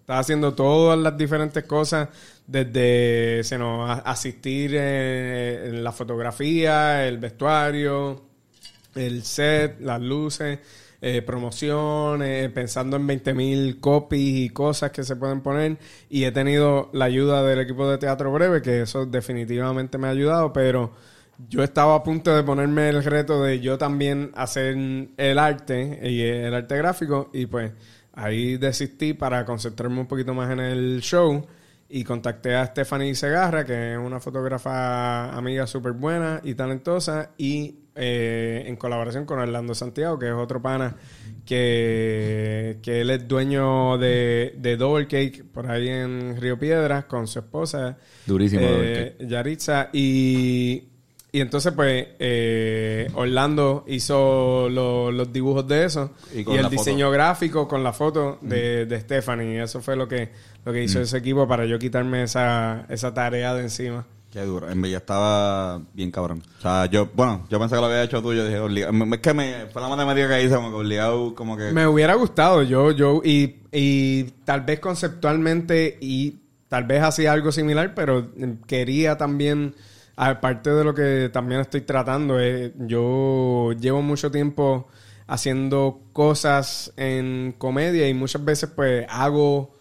Está 0.00 0.18
haciendo 0.18 0.54
todas 0.54 0.98
las 0.98 1.16
diferentes 1.18 1.64
cosas, 1.64 2.08
desde 2.46 3.44
se 3.44 3.56
asistir 3.56 4.70
eh, 4.74 5.68
en 5.68 5.84
la 5.84 5.92
fotografía, 5.92 7.06
el 7.06 7.18
vestuario, 7.18 8.24
el 8.94 9.22
set, 9.24 9.80
las 9.80 10.00
luces, 10.00 10.60
eh, 11.02 11.20
promoción, 11.20 12.22
eh, 12.22 12.48
pensando 12.48 12.96
en 12.96 13.06
20.000 13.06 13.78
copies 13.78 14.22
y 14.22 14.48
cosas 14.48 14.92
que 14.92 15.04
se 15.04 15.16
pueden 15.16 15.42
poner. 15.42 15.76
Y 16.08 16.24
he 16.24 16.32
tenido 16.32 16.88
la 16.94 17.04
ayuda 17.04 17.42
del 17.42 17.60
equipo 17.60 17.86
de 17.86 17.98
Teatro 17.98 18.32
Breve, 18.32 18.62
que 18.62 18.80
eso 18.80 19.04
definitivamente 19.04 19.98
me 19.98 20.06
ha 20.06 20.12
ayudado, 20.12 20.54
pero 20.54 20.94
yo 21.48 21.62
estaba 21.62 21.94
a 21.94 22.02
punto 22.02 22.34
de 22.34 22.42
ponerme 22.42 22.88
el 22.88 23.04
reto 23.04 23.42
de 23.42 23.60
yo 23.60 23.78
también 23.78 24.32
hacer 24.34 24.76
el 25.16 25.38
arte 25.38 26.00
y 26.02 26.22
el 26.22 26.54
arte 26.54 26.76
gráfico 26.76 27.30
y 27.32 27.46
pues 27.46 27.72
ahí 28.12 28.56
desistí 28.56 29.12
para 29.12 29.44
concentrarme 29.44 30.00
un 30.00 30.06
poquito 30.06 30.34
más 30.34 30.50
en 30.50 30.60
el 30.60 31.00
show 31.00 31.46
y 31.88 32.02
contacté 32.02 32.54
a 32.54 32.66
Stephanie 32.66 33.14
Segarra, 33.14 33.64
que 33.64 33.92
es 33.92 33.98
una 33.98 34.18
fotógrafa 34.18 35.36
amiga 35.36 35.66
súper 35.66 35.92
buena 35.92 36.40
y 36.42 36.54
talentosa, 36.54 37.30
y 37.38 37.76
eh, 37.94 38.64
en 38.66 38.76
colaboración 38.76 39.24
con 39.24 39.38
Orlando 39.38 39.74
Santiago, 39.74 40.18
que 40.18 40.26
es 40.26 40.34
otro 40.34 40.60
pana 40.60 40.96
que, 41.44 42.80
que 42.82 43.02
él 43.02 43.10
es 43.10 43.28
dueño 43.28 43.98
de, 43.98 44.54
de 44.58 44.76
Double 44.76 45.06
Cake 45.06 45.44
por 45.44 45.70
ahí 45.70 45.88
en 45.88 46.36
Río 46.40 46.58
Piedras 46.58 47.04
con 47.04 47.28
su 47.28 47.38
esposa. 47.38 47.96
Durísimo, 48.26 48.62
eh, 48.64 49.16
Yaritza. 49.20 49.90
Y, 49.92 50.88
y 51.36 51.40
entonces, 51.40 51.72
pues, 51.74 52.06
eh, 52.18 53.08
Orlando 53.14 53.84
hizo 53.88 54.68
lo- 54.70 55.10
los 55.12 55.32
dibujos 55.32 55.66
de 55.68 55.84
eso. 55.84 56.12
Y 56.34 56.38
el 56.38 56.44
foto. 56.44 56.68
diseño 56.70 57.10
gráfico 57.10 57.68
con 57.68 57.82
la 57.84 57.92
foto 57.92 58.38
de, 58.40 58.86
de 58.86 59.00
Stephanie. 59.00 59.62
Eso 59.62 59.80
fue 59.82 59.96
lo 59.96 60.08
que, 60.08 60.30
lo 60.64 60.72
que 60.72 60.82
hizo 60.82 61.00
ese 61.00 61.18
equipo 61.18 61.46
para 61.46 61.64
yo 61.66 61.78
quitarme 61.78 62.22
esa, 62.22 62.86
esa 62.88 63.12
tarea 63.12 63.54
de 63.54 63.62
encima. 63.62 64.06
Qué 64.32 64.42
duro. 64.42 64.68
En 64.70 64.82
Villa 64.82 64.98
estaba 64.98 65.80
bien 65.94 66.10
cabrón. 66.10 66.42
O 66.58 66.60
sea, 66.60 66.86
yo, 66.86 67.08
bueno, 67.14 67.46
yo 67.48 67.58
pensé 67.58 67.74
que 67.76 67.80
lo 67.80 67.86
había 67.86 68.02
hecho 68.02 68.20
tú. 68.22 68.34
Yo 68.34 68.44
dije, 68.44 68.58
obligado. 68.58 68.92
Es 69.14 69.20
que 69.20 69.32
me, 69.34 69.66
fue 69.72 69.80
la 69.80 69.88
matemática 69.88 70.28
que 70.28 70.44
hice, 70.44 70.54
como 70.56 70.70
que 70.70 70.76
obligado, 70.76 71.34
como 71.34 71.56
que. 71.56 71.70
Me 71.72 71.86
hubiera 71.86 72.14
gustado, 72.14 72.62
yo, 72.62 72.90
yo, 72.90 73.22
y, 73.24 73.60
y 73.72 74.24
tal 74.44 74.62
vez 74.62 74.80
conceptualmente, 74.80 75.96
y 76.00 76.36
tal 76.68 76.84
vez 76.84 77.02
hacía 77.02 77.32
algo 77.32 77.52
similar, 77.52 77.94
pero 77.94 78.28
quería 78.66 79.16
también, 79.16 79.74
aparte 80.16 80.70
de 80.70 80.82
lo 80.84 80.94
que 80.94 81.30
también 81.32 81.60
estoy 81.60 81.82
tratando, 81.82 82.40
eh, 82.40 82.72
yo 82.78 83.72
llevo 83.78 84.02
mucho 84.02 84.30
tiempo 84.30 84.88
haciendo 85.26 86.00
cosas 86.12 86.92
en 86.96 87.54
comedia 87.58 88.08
y 88.08 88.14
muchas 88.14 88.44
veces 88.44 88.70
pues 88.74 89.06
hago 89.10 89.74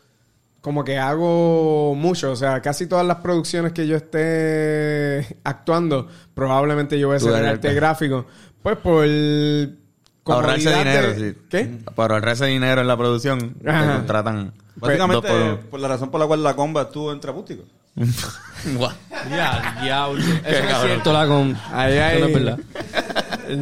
como 0.62 0.84
que 0.84 0.98
hago 0.98 1.94
mucho, 1.96 2.32
o 2.32 2.36
sea, 2.36 2.60
casi 2.62 2.88
todas 2.88 3.06
las 3.06 3.18
producciones 3.18 3.72
que 3.72 3.86
yo 3.86 3.96
esté 3.96 5.38
actuando, 5.44 6.08
probablemente 6.34 6.98
yo 7.00 7.08
voy 7.10 7.16
a 7.16 7.18
eres 7.18 7.28
el 7.28 7.46
arte 7.48 7.74
gráfico. 7.74 8.26
Pues 8.64 8.78
por 8.78 9.06
Ahorrarse 9.06 10.64
comodidad 10.72 10.80
dinero, 10.80 11.08
de- 11.14 11.34
sí. 11.34 11.38
¿Qué? 11.50 11.70
Para 11.94 12.16
ahorrarse 12.16 12.46
dinero 12.48 12.82
en 12.82 12.88
la 12.88 12.98
producción, 12.98 13.54
te 13.62 13.70
Ajá. 13.70 13.98
contratan. 13.98 14.54
Básicamente, 14.78 15.28
por- 15.28 15.60
por 15.70 15.80
la 15.80 15.88
razón 15.88 16.10
por 16.10 16.20
la 16.20 16.26
cual 16.26 16.44
la 16.44 16.56
comba 16.56 16.82
estuvo 16.84 17.12
en 17.14 17.20
Trapústico. 17.20 17.64
Guau. 18.76 18.92
Ya, 19.30 19.80
diablo. 19.84 20.20
Eso 20.22 20.32
no 20.44 20.50
es 20.50 20.66
cabrón. 20.66 20.88
cierto, 20.88 21.14
la 21.14 21.28
con... 21.28 21.58
Ahí 21.74 21.94
Eso 21.94 22.04
hay- 22.04 22.20
no 22.22 22.26
es 22.28 22.34
verdad. 22.34 22.60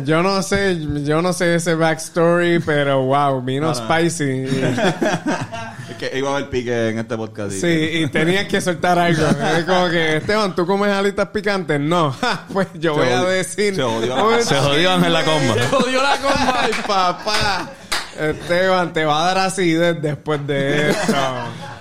Yo 0.06 0.24
no 0.24 0.42
sé, 0.42 0.80
yo 1.04 1.22
no 1.22 1.34
sé 1.34 1.56
ese 1.56 1.76
backstory, 1.76 2.60
pero 2.60 3.02
wow, 3.04 3.42
vino 3.42 3.74
spicy. 3.76 4.46
Es 5.90 5.98
que 5.98 6.18
iba 6.18 6.30
a 6.32 6.38
haber 6.38 6.50
pique 6.50 6.90
en 6.90 7.00
este 7.00 7.18
podcast. 7.18 7.52
y- 7.54 7.60
Sí, 7.60 7.68
y 7.68 8.08
tenías 8.08 8.48
que 8.48 8.62
soltar 8.62 8.98
algo. 8.98 9.26
Es 9.58 9.66
como 9.66 9.90
que, 9.90 10.18
Esteban, 10.18 10.56
¿tú 10.56 10.66
comes 10.66 10.90
alitas 10.90 11.28
picantes? 11.28 11.80
No. 11.80 12.16
Pues 12.54 12.68
yo 12.76 12.96
Se 12.96 13.00
voy 13.02 13.10
a 13.10 13.24
decir. 13.26 13.76
se 13.76 13.82
jodió. 13.84 14.42
Se 14.42 14.56
jodió 14.56 14.92
Ángel 14.94 15.12
la 15.14 15.24
comba. 15.26 15.54
Se 15.54 15.68
jodió 15.68 16.02
la 16.02 16.18
comba, 16.18 16.56
ay, 16.62 16.72
papá. 16.88 17.70
Esteban, 18.20 18.94
te 18.94 19.06
va 19.06 19.24
a 19.24 19.26
dar 19.34 19.38
acidez 19.48 20.02
después 20.02 20.46
de 20.48 20.90
esto. 20.92 21.14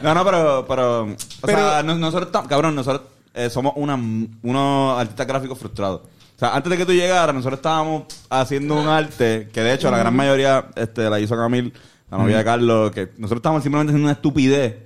No, 0.02 0.14
no, 0.14 0.24
pero, 0.24 0.64
pero, 0.68 1.02
o 1.04 1.16
Pero- 1.42 1.58
sea, 1.58 1.82
no- 1.82 1.94
nosotros, 1.96 2.46
cabrón, 2.48 2.74
nosotros 2.74 3.02
eh, 3.34 3.48
somos 3.50 3.72
una, 3.76 3.94
unos 4.42 4.98
artistas 5.00 5.26
gráficos 5.26 5.58
frustrados. 5.58 6.00
O 6.36 6.38
sea, 6.38 6.54
antes 6.56 6.70
de 6.70 6.76
que 6.76 6.86
tú 6.86 6.92
llegaras, 6.92 7.34
nosotros 7.34 7.58
estábamos 7.58 8.04
haciendo 8.28 8.74
un 8.80 8.88
arte 8.88 9.48
que 9.52 9.60
de 9.60 9.74
hecho 9.74 9.90
la 9.90 9.98
gran 9.98 10.14
mayoría 10.16 10.66
este, 10.74 11.08
la 11.08 11.20
hizo 11.20 11.36
Camil, 11.36 11.72
la 12.10 12.18
novia 12.18 12.38
de 12.38 12.44
Carlos, 12.44 12.90
que 12.90 13.10
nosotros 13.18 13.38
estábamos 13.38 13.62
simplemente 13.62 13.90
haciendo 13.92 14.06
una 14.06 14.12
estupidez 14.14 14.76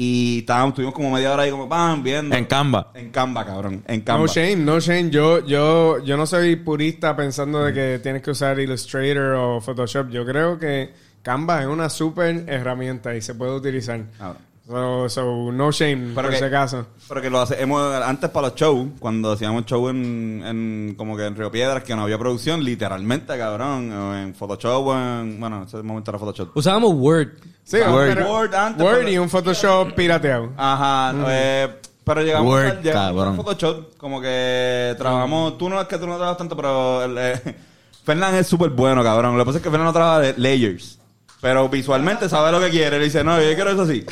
y 0.00 0.38
estábamos, 0.38 0.68
estuvimos 0.70 0.94
como 0.94 1.10
media 1.10 1.32
hora 1.32 1.42
ahí 1.42 1.50
como, 1.50 1.68
¡pam! 1.68 2.04
viendo. 2.04 2.36
En 2.36 2.44
Canva. 2.44 2.92
En 2.94 3.10
Canva, 3.10 3.44
cabrón. 3.44 3.82
En 3.88 4.00
Canva. 4.02 4.26
No 4.26 4.32
shame, 4.32 4.56
no 4.56 4.78
shame. 4.78 5.10
Yo, 5.10 5.44
yo, 5.44 5.98
yo 6.04 6.16
no 6.16 6.24
soy 6.24 6.54
purista 6.54 7.16
pensando 7.16 7.64
de 7.64 7.72
que 7.72 7.98
tienes 8.00 8.22
que 8.22 8.30
usar 8.30 8.60
Illustrator 8.60 9.34
o 9.34 9.60
Photoshop. 9.60 10.08
Yo 10.10 10.24
creo 10.24 10.56
que 10.56 10.94
Canva 11.20 11.62
es 11.62 11.66
una 11.66 11.88
super 11.88 12.44
herramienta 12.48 13.16
y 13.16 13.20
se 13.20 13.34
puede 13.34 13.56
utilizar. 13.56 14.00
Ah, 14.20 14.34
So, 14.68 15.08
so 15.08 15.50
no 15.50 15.72
shame, 15.72 16.12
Pero 16.14 16.14
por 16.14 16.28
que- 16.28 16.36
ese 16.36 16.50
caso. 16.50 16.86
Pero 17.08 17.22
que 17.22 17.30
lo 17.30 17.40
hacemos 17.40 17.82
antes 18.04 18.28
para 18.28 18.48
los 18.48 18.54
shows, 18.54 18.88
cuando 19.00 19.32
hacíamos 19.32 19.64
show 19.64 19.88
en, 19.88 20.42
en 20.44 20.94
como 20.94 21.16
que 21.16 21.24
en 21.24 21.34
Río 21.34 21.50
Piedras, 21.50 21.82
que 21.84 21.96
no 21.96 22.02
había 22.02 22.18
producción, 22.18 22.62
literalmente, 22.62 23.36
cabrón, 23.38 23.90
en 24.14 24.34
Photoshop, 24.34 24.86
o 24.88 24.94
en, 24.94 25.40
bueno, 25.40 25.62
ese 25.66 25.82
momento 25.82 26.10
era 26.10 26.18
Photoshop. 26.18 26.54
Usábamos 26.54 26.92
Word. 26.92 27.28
Sí, 27.70 27.76
Word. 27.76 28.14
pero- 28.14 28.32
Word 28.32 28.54
antes, 28.54 28.82
Word 28.82 28.96
pero- 29.00 29.10
y 29.10 29.18
un 29.18 29.28
Photoshop 29.28 29.92
pirateado. 29.96 30.52
Ajá, 30.56 31.14
eh, 31.28 31.68
pero 32.02 32.22
llegamos 32.22 32.48
Word, 32.50 32.66
al 32.66 32.82
llegamos 32.82 33.36
Photoshop, 33.36 33.96
como 33.98 34.22
que 34.22 34.94
trabajamos, 34.96 35.58
tú 35.58 35.68
no 35.68 35.78
es 35.78 35.86
que 35.86 35.98
tú 35.98 36.06
no 36.06 36.14
trabajas 36.16 36.38
tanto, 36.38 36.56
pero 36.56 37.04
eh, 37.20 37.56
Fernán 38.04 38.34
es 38.36 38.46
súper 38.46 38.70
bueno, 38.70 39.02
cabrón. 39.04 39.36
Lo 39.36 39.44
que 39.44 39.46
pasa 39.48 39.58
es 39.58 39.62
que 39.64 39.68
Fernán 39.70 39.86
no 39.88 39.92
trabaja 39.92 40.20
de 40.20 40.34
layers, 40.38 40.98
pero 41.42 41.68
visualmente 41.68 42.26
sabe 42.30 42.50
lo 42.52 42.58
que 42.60 42.70
quiere. 42.70 42.98
Le 42.98 43.04
dice, 43.04 43.22
no, 43.22 43.38
yo 43.38 43.54
quiero 43.54 43.70
eso 43.70 43.82
así. 43.82 44.06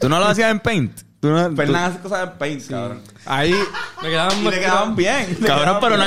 ¿Tú 0.00 0.08
no 0.08 0.18
lo 0.18 0.24
hacías 0.28 0.50
en 0.50 0.60
Paint? 0.60 1.00
¿Tú 1.22 1.30
no, 1.30 1.50
tú- 1.50 1.54
Fernán 1.56 1.84
hace 1.92 2.00
cosas 2.00 2.24
en 2.24 2.36
Paint, 2.36 2.68
cabrón. 2.68 3.00
Ahí, 3.26 3.54
Me 4.02 4.08
quedaban 4.08 4.38
Y 4.40 4.42
más 4.42 4.54
le 4.54 4.60
quedaban 4.60 4.96
bien. 4.96 5.26
le 5.40 5.46
Cabrón, 5.46 5.46
quedaban 5.46 5.80
pero 5.80 5.90
bien. 5.96 6.00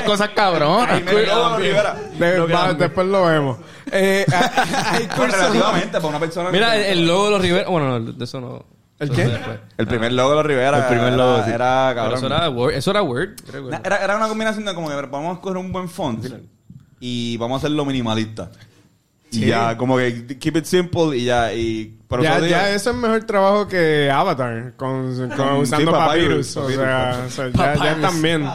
me 1.06 1.23
quedaban 1.23 1.62
bien. 1.62 1.75
de- 2.19 2.38
Lo 2.38 2.47
que 2.47 2.54
va- 2.54 2.67
dan. 2.67 2.78
después 2.78 3.08
lo 3.08 3.25
vemos. 3.25 3.58
Eh, 3.93 4.25
hay 4.34 5.06
Pues 5.08 5.17
cursos. 5.17 5.39
relativamente, 5.39 5.91
para 5.93 6.08
una 6.08 6.19
persona. 6.19 6.49
Mira, 6.51 6.73
que- 6.73 6.91
el, 6.91 6.97
el 6.99 7.08
logo 7.08 7.25
de 7.25 7.32
los 7.32 7.41
Rivera... 7.41 7.69
Bueno, 7.69 7.97
no, 7.99 8.12
de 8.12 8.23
eso 8.25 8.41
no... 8.41 8.65
¿El 8.99 9.10
qué? 9.10 9.39
El 9.78 9.88
primer 9.88 10.12
logo 10.12 10.32
de 10.32 10.36
los 10.36 10.45
Rivera. 10.45 10.78
El 10.80 10.86
primer 10.86 11.08
era- 11.08 11.15
logo, 11.17 11.43
sí. 11.45 11.49
Era, 11.51 11.86
Pero 11.89 11.95
cabrón. 12.01 12.17
eso 12.17 12.25
era 12.28 12.49
Word. 12.49 12.73
Eso 12.73 12.91
era 12.91 13.01
Word. 13.01 13.30
creo 13.49 13.69
que- 13.69 13.75
Era, 13.86 13.97
era 14.04 14.15
una 14.17 14.28
combinación 14.28 14.65
de 14.65 14.75
como 14.75 14.89
que 14.89 14.95
vamos 14.95 15.38
a 15.38 15.41
coger 15.41 15.58
un 15.58 15.71
buen 15.71 15.88
font 15.88 16.25
y 16.99 17.38
vamos 17.38 17.56
a 17.56 17.58
hacerlo 17.60 17.86
minimalista. 17.86 18.51
Y 19.31 19.35
Sí. 19.39 19.45
ya, 19.47 19.75
como 19.75 19.97
que 19.97 20.38
keep 20.39 20.55
it 20.57 20.65
simple 20.65 21.17
y 21.17 21.25
ya. 21.25 21.51
Y, 21.53 21.97
pero 22.07 22.23
ya, 22.23 22.38
eso 22.38 22.45
ya 22.45 22.63
digo- 22.65 22.75
eso 22.75 22.89
es 22.91 22.95
mejor 22.95 23.23
trabajo 23.25 23.67
que 23.67 24.09
Avatar, 24.09 24.73
con, 24.77 25.15
con- 25.17 25.29
Con- 25.38 25.57
usando 25.57 25.91
sí, 25.91 25.97
papyrus. 25.97 26.55
Papyrus, 26.55 26.57
O 26.57 26.69
sea, 26.69 27.23
o 27.25 27.29
sea, 27.29 27.47
ya, 27.49 27.73
ya 27.73 27.79
Papyrus. 27.79 28.01
también. 28.01 28.49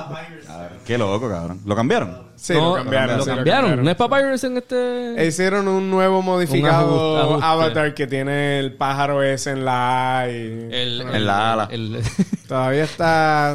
Qué 0.86 0.96
loco, 0.98 1.28
cabrón. 1.28 1.60
¿Lo 1.66 1.76
cambiaron? 1.76 2.30
Sí, 2.36 2.54
no, 2.54 2.70
lo 2.70 2.82
cambiaron. 2.82 3.18
Lo 3.18 3.24
sí, 3.24 3.30
cambiaron. 3.30 3.84
¿No 3.84 3.90
es 3.90 3.96
Papyrus 3.96 4.44
en 4.44 4.56
este...? 4.56 5.26
Hicieron 5.26 5.68
un 5.68 5.90
nuevo 5.90 6.22
modificado 6.22 7.18
ajuste, 7.18 7.28
ajuste. 7.32 7.46
Avatar 7.46 7.94
que 7.94 8.06
tiene 8.06 8.58
el 8.60 8.72
pájaro 8.76 9.22
ese 9.22 9.50
en 9.50 9.64
la 9.66 10.20
A 10.20 10.28
y 10.30 10.32
El, 10.72 11.02
En 11.02 11.26
la 11.26 11.52
ala. 11.52 11.68
el- 11.70 12.00
todavía 12.48 12.84
está 12.84 13.54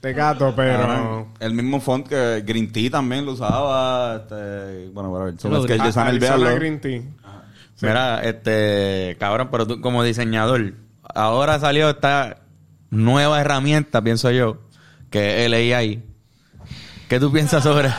tecato, 0.00 0.52
pero 0.54 0.78
Cabrón. 0.80 1.26
El 1.40 1.52
mismo 1.54 1.80
font 1.80 2.06
que 2.06 2.42
Green 2.46 2.70
Tea 2.72 2.90
también 2.90 3.24
lo 3.26 3.32
usaba. 3.32 4.16
Este, 4.16 4.88
bueno, 4.92 5.12
para 5.12 5.24
ver. 5.26 5.34
lo 5.34 5.40
Solo 5.40 5.58
es 5.60 5.66
que 5.66 5.72
el 5.72 5.78
Green- 5.78 5.86
designer, 5.88 6.08
Arizona 6.10 6.36
véanlo. 6.36 6.54
Green 6.58 6.80
Tea. 6.80 7.02
Mira, 7.82 8.20
este, 8.22 9.16
cabrón, 9.20 9.48
pero 9.50 9.66
tú 9.66 9.80
como 9.80 10.02
diseñador, 10.02 10.74
ahora 11.14 11.58
salió 11.60 11.90
esta 11.90 12.38
nueva 12.90 13.40
herramienta, 13.40 14.00
pienso 14.02 14.30
yo, 14.30 14.58
que 15.10 15.40
es 15.40 15.46
el 15.46 15.54
AI. 15.54 16.02
¿Qué 17.08 17.20
tú 17.20 17.30
piensas 17.30 17.62
sobre, 17.62 17.90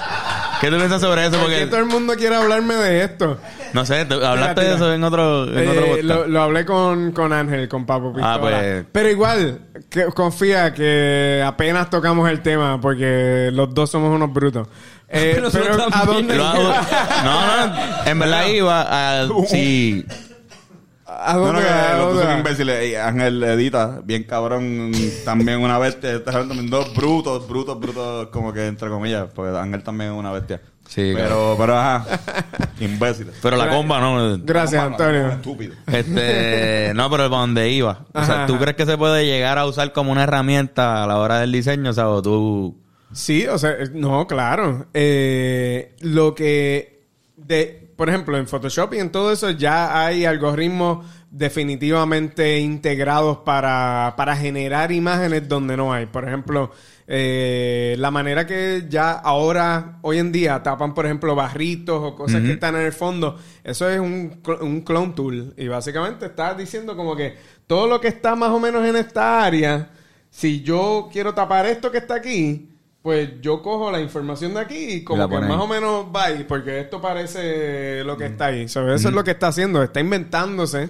qué 0.61 0.69
tú 0.69 0.77
piensas 0.77 0.99
sobre 0.99 1.27
eso? 1.27 1.31
¿Por 1.39 1.47
qué 1.49 1.53
Porque, 1.59 1.67
todo 1.67 1.79
el 1.79 1.85
mundo 1.85 2.15
quiere 2.15 2.35
hablarme 2.35 2.73
de 2.75 3.03
esto? 3.03 3.37
No 3.73 3.85
sé, 3.85 4.01
hablaste 4.01 4.61
de 4.63 4.75
eso 4.75 4.93
en 4.93 5.03
otro, 5.03 5.45
en 5.47 5.57
Eh, 5.59 5.67
otro 5.69 5.85
podcast. 5.87 6.03
lo, 6.03 6.27
lo 6.27 6.41
hablé 6.41 6.65
con, 6.65 7.11
con 7.11 7.33
Ángel, 7.33 7.67
con 7.67 7.85
Papo 7.85 8.13
Pistola. 8.13 8.33
Ah, 8.35 8.39
pues- 8.39 8.85
Pero 8.91 9.09
igual, 9.09 9.59
que, 9.89 10.05
confía 10.05 10.73
que 10.73 11.43
apenas 11.45 11.89
tocamos 11.89 12.29
el 12.29 12.41
tema 12.41 12.79
porque 12.81 13.49
los 13.53 13.73
dos 13.73 13.89
somos 13.89 14.13
unos 14.15 14.31
brutos. 14.33 14.67
Eh, 15.09 15.39
Nosotros 15.41 15.69
pero 15.71 15.87
¿a 15.93 16.05
dónde, 16.05 16.35
Lo 16.35 16.45
hago- 16.45 16.73
no, 17.23 17.67
no, 17.67 17.73
en 18.05 18.19
verdad 18.19 18.45
iba 18.47 19.21
a, 19.21 19.27
sí, 19.47 20.05
¿A 21.09 21.33
No, 21.33 21.39
no, 21.39 21.45
dónde, 21.45 21.61
que 21.61 21.69
a 21.69 21.97
los 21.97 22.05
dos 22.07 22.07
dónde 22.15 22.23
son 22.29 22.37
imbéciles. 22.39 22.89
Y 22.91 22.95
Ángel 22.95 23.41
edita, 23.43 24.01
bien 24.03 24.23
cabrón, 24.25 24.91
también 25.23 25.61
una 25.61 25.79
bestia. 25.79 26.19
Dos 26.19 26.93
brutos, 26.93 27.47
brutos, 27.47 27.79
brutos, 27.79 28.27
como 28.27 28.51
que 28.51 28.67
entre 28.67 28.89
comillas, 28.89 29.27
porque 29.33 29.57
Ángel 29.57 29.81
también 29.83 30.11
es 30.11 30.17
una 30.17 30.31
bestia. 30.33 30.61
Sí, 30.87 31.11
pero, 31.13 31.55
pero 31.57 31.77
ajá, 31.77 32.05
imbéciles. 32.79 33.35
pero 33.41 33.57
la 33.57 33.69
comba 33.69 33.99
no. 33.99 34.37
Gracias, 34.39 34.81
Antonio. 34.81 35.29
Estúpido. 35.29 35.75
Este, 35.85 36.91
no, 36.95 37.09
pero 37.09 37.29
para 37.29 37.41
donde 37.41 37.69
iba. 37.69 38.05
O 38.13 38.23
sea, 38.23 38.45
¿tú 38.45 38.53
ajá. 38.53 38.61
crees 38.63 38.77
que 38.77 38.85
se 38.85 38.97
puede 38.97 39.25
llegar 39.25 39.57
a 39.57 39.65
usar 39.65 39.91
como 39.91 40.11
una 40.11 40.23
herramienta 40.23 41.03
a 41.03 41.07
la 41.07 41.17
hora 41.17 41.39
del 41.39 41.51
diseño? 41.51 41.89
O 41.89 41.93
sea, 41.93 42.09
o 42.09 42.21
tú... 42.21 42.77
Sí, 43.11 43.45
o 43.47 43.57
sea, 43.57 43.71
eh, 43.71 43.89
no, 43.93 44.27
claro. 44.27 44.87
Eh, 44.93 45.95
lo 46.01 46.33
que, 46.33 47.05
de, 47.35 47.91
por 47.95 48.09
ejemplo, 48.09 48.37
en 48.37 48.47
Photoshop 48.47 48.93
y 48.93 48.99
en 48.99 49.11
todo 49.11 49.31
eso 49.31 49.49
ya 49.51 50.05
hay 50.05 50.25
algoritmos 50.25 51.05
definitivamente 51.29 52.59
integrados 52.59 53.39
para, 53.39 54.13
para 54.17 54.35
generar 54.35 54.91
imágenes 54.91 55.47
donde 55.47 55.77
no 55.77 55.93
hay. 55.93 56.05
Por 56.05 56.27
ejemplo, 56.27 56.71
eh, 57.09 57.95
la 57.99 58.11
manera 58.11 58.45
que 58.45 58.85
ya 58.89 59.13
ahora, 59.13 59.99
hoy 60.01 60.17
en 60.17 60.33
día, 60.33 60.61
tapan, 60.61 60.93
por 60.93 61.05
ejemplo, 61.05 61.33
barritos 61.35 62.01
o 62.03 62.15
cosas 62.15 62.41
que 62.41 62.51
están 62.51 62.75
en 62.75 62.81
el 62.81 62.91
fondo, 62.91 63.39
eso 63.63 63.89
es 63.89 63.97
un, 63.99 64.41
un 64.61 64.81
clone 64.81 65.13
tool. 65.13 65.53
Y 65.55 65.69
básicamente 65.69 66.25
está 66.25 66.53
diciendo 66.53 66.97
como 66.97 67.15
que 67.15 67.35
todo 67.65 67.87
lo 67.87 68.01
que 68.01 68.09
está 68.09 68.35
más 68.35 68.49
o 68.49 68.59
menos 68.59 68.85
en 68.85 68.97
esta 68.97 69.45
área, 69.45 69.89
si 70.29 70.61
yo 70.61 71.07
quiero 71.11 71.33
tapar 71.33 71.65
esto 71.65 71.89
que 71.89 71.99
está 71.99 72.15
aquí, 72.15 72.69
pues 73.01 73.39
yo 73.39 73.61
cojo 73.61 73.89
la 73.89 74.01
información 74.01 74.53
de 74.53 74.59
aquí 74.59 74.89
y 74.95 75.03
como 75.05 75.29
que 75.29 75.39
más 75.39 75.61
o 75.61 75.67
menos 75.67 76.07
va 76.13 76.25
ahí, 76.25 76.45
porque 76.45 76.81
esto 76.81 76.99
parece 76.99 78.03
lo 78.03 78.17
que 78.17 78.25
está 78.25 78.47
ahí. 78.47 78.67
So, 78.67 78.81
eso 78.93 79.07
es 79.07 79.15
lo 79.15 79.23
que 79.23 79.31
está 79.31 79.47
haciendo, 79.47 79.81
está 79.81 80.01
inventándose 80.01 80.89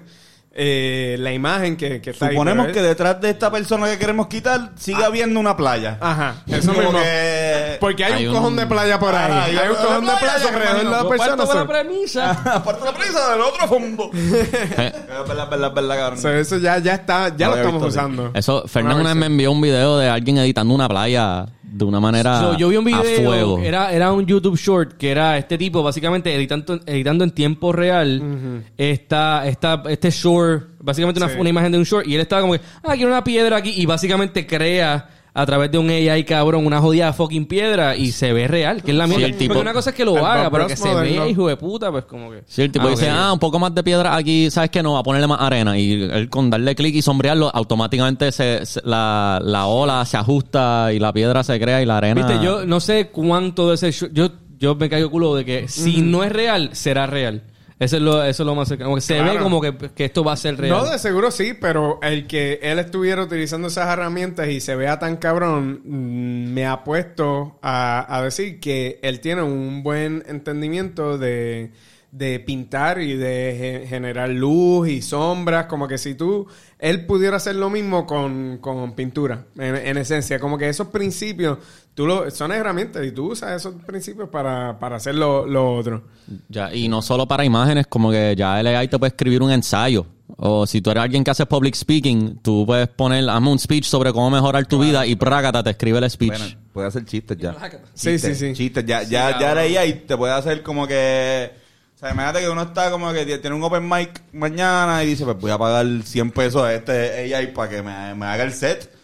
eh, 0.59 1.17
la 1.19 1.31
imagen 1.31 1.77
que, 1.77 2.01
que 2.01 2.09
está 2.09 2.29
Suponemos 2.31 2.65
ahí. 2.67 2.73
que 2.73 2.81
detrás 2.81 3.21
de 3.21 3.29
esta 3.29 3.51
persona 3.51 3.85
que 3.91 3.99
queremos 3.99 4.25
quitar 4.25 4.71
sigue 4.75 5.03
habiendo 5.03 5.39
una 5.39 5.55
playa. 5.55 5.97
Ajá, 6.01 6.37
eso 6.47 6.73
mismo. 6.73 6.93
que- 6.93 7.77
Porque 7.79 8.03
hay, 8.03 8.13
Hay 8.13 8.25
un 8.25 8.31
un- 8.31 8.37
cojón 8.37 8.55
de 8.55 8.65
playa 8.65 8.97
por 8.99 9.13
ahí. 9.13 9.31
Ah, 9.31 9.43
hay, 9.43 9.53
y 9.53 9.57
hay 9.59 9.69
un 9.69 9.75
cojón 9.75 10.05
de 10.07 10.11
playa 10.19 10.47
alrededor 10.49 10.77
de 10.77 10.83
la 10.89 11.07
persona. 11.09 11.35
parto 11.37 11.53
de 11.53 11.59
la 11.59 11.67
premisa. 11.67 12.31
Aparte 12.55 12.85
la 12.85 12.91
prisa 12.93 13.31
del 13.33 13.41
otro 13.41 13.67
fondo. 13.67 14.09
Es 14.13 15.07
verdad, 15.27 15.49
verdad, 15.49 15.73
verdad, 15.73 15.95
cabrón. 15.97 16.19
so, 16.21 16.29
eso 16.29 16.57
ya, 16.57 16.79
ya 16.79 16.95
está, 16.95 17.35
ya 17.35 17.47
No 17.47 17.51
lo 17.51 17.57
estamos 17.61 17.81
visto 17.83 17.87
usando. 17.99 18.31
Eso, 18.33 18.63
Fernández 18.67 18.95
Una 18.95 19.01
una 19.01 19.09
vez 19.13 19.19
me 19.19 19.25
envió 19.27 19.51
un 19.51 19.61
video 19.61 19.97
de 19.99 20.09
alguien 20.09 20.37
editando 20.39 20.73
una 20.73 20.87
playa 20.89 21.45
de 21.69 21.84
una 21.86 21.99
manera 21.99 22.39
So, 22.39 22.58
yo 22.58 22.69
vi 22.69 22.77
un 22.77 22.93
a 22.93 23.01
video, 23.01 23.25
fuego. 23.30 23.60
era, 23.60 23.91
era 23.91 24.12
un 24.13 24.25
YouTube 24.25 24.56
short 24.58 24.93
que 24.93 25.12
era 25.12 25.38
este 25.38 25.58
tipo 25.58 25.84
básicamente 25.84 26.34
editando, 26.34 26.80
editando 26.86 27.23
en 27.23 27.32
tiempo 27.32 27.71
real 27.73 28.63
esta, 28.77 29.45
esta, 29.47 29.84
este 29.89 30.10
short, 30.10 30.69
básicamente 30.80 31.19
una, 31.21 31.30
Sí. 31.30 31.39
una 31.39 31.49
imagen 31.49 31.71
de 31.73 31.77
un 31.77 31.84
short 31.84 32.08
y 32.08 32.15
él 32.15 32.21
estaba 32.21 32.41
como 32.41 32.53
que, 32.53 32.62
ah, 32.84 32.93
quiero 32.95 33.10
una 33.12 33.23
piedra 33.23 33.58
aquí 33.58 33.73
y 33.75 33.86
básicamente 33.86 34.47
crea 34.47 35.10
a 35.39 35.45
través 35.45 35.71
de 35.71 35.78
un 35.78 35.89
AI 35.89 36.23
cabrón 36.23 36.65
una 36.65 36.82
jodida 36.82 37.13
fucking 37.13 37.45
piedra 37.45 37.95
y 37.95 38.12
se 38.12 38.34
ve 38.34 38.47
real, 38.47 38.82
que 38.82 38.89
es 38.91 38.97
la 38.97 39.06
Sí, 39.06 39.10
mierda. 39.12 39.26
el 39.28 39.38
tipo- 39.38 39.54
Porque 39.54 39.62
una 39.62 39.73
cosa 39.73 39.91
es 39.91 39.95
que 39.95 40.04
lo 40.04 40.17
el 40.17 40.26
haga, 40.26 40.50
pero 40.50 40.65
que 40.67 40.76
se 40.76 40.93
vea 40.95 41.28
hijo 41.28 41.47
de 41.47 41.56
puta, 41.58 41.91
pues 41.91 42.06
como 42.06 42.32
que... 42.32 42.41
Sí, 42.47 42.63
el 42.63 42.71
tipo 42.71 42.88
Ah, 42.88 42.89
dice, 42.89 43.10
ah, 43.10 43.32
un 43.34 43.39
poco 43.39 43.60
más 43.60 43.73
de 43.76 43.84
piedra 43.84 44.15
aquí, 44.15 44.50
¿sabes 44.50 44.71
qué? 44.71 44.82
No, 44.82 44.93
va 44.93 45.00
a 45.00 45.04
ponerle 45.04 45.28
más 45.28 45.39
arena. 45.39 45.78
Y 45.78 46.02
él 46.04 46.28
con 46.30 46.50
darle 46.50 46.73
clic 46.76 46.95
y 46.95 47.02
sombrearlo, 47.02 47.52
automáticamente 47.54 48.32
se, 48.32 48.65
se- 48.65 48.82
la, 48.84 49.39
la 49.43 49.67
ola 49.67 50.04
se 50.06 50.17
ajusta 50.17 50.91
y 50.91 51.00
la 51.00 51.13
piedra 51.13 51.43
se 51.43 51.60
crea 51.60 51.82
y 51.82 51.86
la 51.86 51.97
arena... 51.97 52.26
Viste, 52.28 52.43
yo 52.43 52.65
no 52.65 52.80
sé 52.80 53.10
cuánto 53.10 53.69
de 53.69 53.76
ese 53.76 53.91
yo, 54.12 54.30
yo 54.60 54.73
me 54.76 54.89
caigo 54.89 55.12
culo 55.12 55.36
de 55.36 55.45
que 55.45 55.67
si 55.67 56.02
no 56.02 56.23
es 56.23 56.32
real, 56.32 56.71
será 56.73 57.06
real. 57.06 57.43
Eso 57.79 57.97
es 57.97 58.01
lo, 58.01 58.23
eso 58.23 58.41
es 58.43 58.47
lo 58.47 58.55
más 58.55 58.67
cercano. 58.67 58.99
Se 58.99 59.17
Claro. 59.17 59.33
ve 59.33 59.39
como 59.39 59.61
que, 59.61 59.75
que 59.93 60.05
esto 60.05 60.23
va 60.23 60.33
a 60.33 60.37
ser 60.37 60.57
real. 60.57 60.71
No, 60.83 60.89
de 60.89 60.97
seguro 60.97 61.29
sí, 61.29 61.53
pero 61.53 61.99
el 62.01 62.25
que 62.25 62.59
él 62.63 62.79
estuviera 62.79 63.21
utilizando 63.21 63.67
esas 63.67 63.87
herramientas 63.93 64.47
y 64.49 64.59
se 64.61 64.75
vea 64.75 64.97
tan 64.97 65.17
cabrón, 65.17 65.81
mm, 65.85 66.53
me 66.53 66.65
ha 66.65 66.83
puesto 66.83 67.59
a, 67.61 68.05
a 68.15 68.23
decir 68.23 68.59
que 68.59 68.99
él 69.03 69.19
tiene 69.19 69.43
un 69.43 69.83
buen 69.83 70.23
entendimiento 70.27 71.19
de, 71.19 71.71
de 72.11 72.39
pintar 72.39 72.99
y 72.99 73.15
de 73.15 73.55
ge- 73.83 73.87
generar 73.87 74.29
luz 74.29 74.89
y 74.89 75.03
sombras, 75.03 75.67
como 75.67 75.87
que 75.87 75.99
si 75.99 76.15
tú, 76.15 76.47
él 76.79 77.05
pudiera 77.05 77.37
hacer 77.37 77.55
lo 77.55 77.69
mismo 77.69 78.07
con, 78.07 78.57
con 78.59 78.95
pintura, 78.95 79.45
en, 79.55 79.75
en 79.75 79.97
esencia, 79.97 80.39
como 80.39 80.57
que 80.57 80.67
esos 80.67 80.87
principios, 80.87 81.59
tú 81.97 82.05
lo, 82.05 82.29
son 82.29 82.51
herramientas 82.51 83.03
y 83.03 83.12
tú 83.12 83.31
usas 83.31 83.53
esos 83.53 83.73
principios 83.83 84.29
para, 84.29 84.77
para 84.77 84.97
hacer 84.97 85.15
lo, 85.15 85.47
lo 85.47 85.73
otro. 85.73 86.03
Ya, 86.47 86.71
y 86.71 86.88
no 86.88 87.01
solo 87.01 87.27
para 87.27 87.43
imágenes, 87.43 87.88
como 87.88 88.12
que 88.12 88.36
ya 88.38 88.60
el 88.60 88.67
AI 88.67 88.88
te 88.88 88.99
puede 88.99 89.10
escribir 89.10 89.41
un 89.41 89.49
ensayo. 89.49 90.05
O 90.38 90.67
si 90.67 90.79
tú 90.79 90.91
eres 90.91 91.01
alguien 91.01 91.23
que 91.23 91.31
hace 91.31 91.47
public 91.47 91.73
speaking, 91.73 92.38
tú 92.43 92.67
puedes 92.67 92.88
poner, 92.89 93.27
hazme 93.27 93.49
un 93.49 93.57
speech 93.57 93.86
sobre 93.86 94.13
cómo 94.13 94.29
mejorar 94.29 94.67
tu 94.67 94.77
vida 94.77 95.07
y 95.07 95.15
prácata 95.15 95.63
te 95.63 95.71
escribe 95.71 95.97
el 95.97 96.07
speech. 96.07 96.38
Bueno, 96.38 96.55
puede 96.71 96.88
hacer 96.88 97.03
chistes 97.03 97.36
ya. 97.36 97.55
Sí, 97.95 98.12
Chistes, 98.12 98.38
sí, 98.38 98.49
sí. 98.49 98.53
Chistes. 98.53 98.86
Ya, 98.86 99.01
ya, 99.01 99.39
ya 99.39 99.55
leía 99.55 99.83
y 99.88 99.93
te 99.93 100.15
puede 100.15 100.33
hacer 100.33 100.62
como 100.62 100.86
que... 100.86 101.51
O 101.95 101.97
sea, 101.97 102.12
imagínate 102.12 102.41
que 102.41 102.49
uno 102.49 102.62
está 102.62 102.91
como 102.91 103.12
que 103.12 103.25
tiene 103.25 103.55
un 103.55 103.63
open 103.63 103.89
mic 103.89 104.21
mañana 104.33 105.03
y 105.03 105.07
dice, 105.07 105.25
pues 105.25 105.39
voy 105.39 105.49
a 105.49 105.57
pagar 105.57 105.88
100 106.03 106.29
pesos 106.29 106.62
a 106.62 106.75
este 106.75 107.33
AI 107.33 107.53
para 107.53 107.69
que 107.71 107.81
me, 107.81 108.13
me 108.13 108.27
haga 108.27 108.43
el 108.43 108.53
set. 108.53 108.96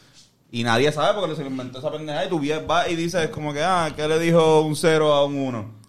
Y 0.54 0.64
nadie 0.64 0.92
sabe 0.92 1.20
porque 1.20 1.36
se 1.36 1.42
lo 1.42 1.50
inventó 1.50 1.80
esa 1.80 1.92
pendeja. 1.92 2.26
Y 2.26 2.30
tú 2.30 2.40
vas 2.68 2.88
y 2.88 2.96
dices 2.96 3.28
como 3.30 3.52
que, 3.54 3.64
ah, 3.64 3.90
¿qué 3.96 4.08
le 4.08 4.20
dijo 4.20 4.62
un 4.62 4.76
0 4.76 5.12
a 5.12 5.26
un 5.26 5.36
1? 5.36 5.84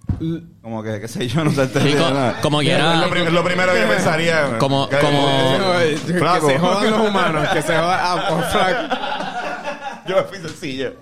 Como 0.62 0.83
que, 0.83 1.00
qué 1.00 1.07
sé 1.07 1.29
yo, 1.29 1.44
no 1.44 1.50
sé. 1.50 1.66
Sí, 1.68 1.94
co- 1.94 2.33
como 2.40 2.61
quiera- 2.61 2.94
Es 2.94 3.00
lo, 3.00 3.11
prim- 3.11 3.29
lo 3.29 3.44
primero 3.44 3.74
que 3.74 3.81
pensaría. 3.83 4.57
Como- 4.59 4.88
Que- 4.88 4.98
como- 5.00 5.29
que- 5.79 6.14
Flaco. 6.14 6.46
Que 6.46 6.53
se 6.55 6.59
jodan 6.59 6.90
los 6.90 7.09
humanos, 7.11 7.48
que 7.50 7.61
se 7.62 7.77
jodan... 7.77 7.98
ah, 8.00 8.29
oh. 8.31 10.09
Yo 10.09 10.16
me 10.16 10.22
fui 10.22 10.38
sencillo. 10.38 10.94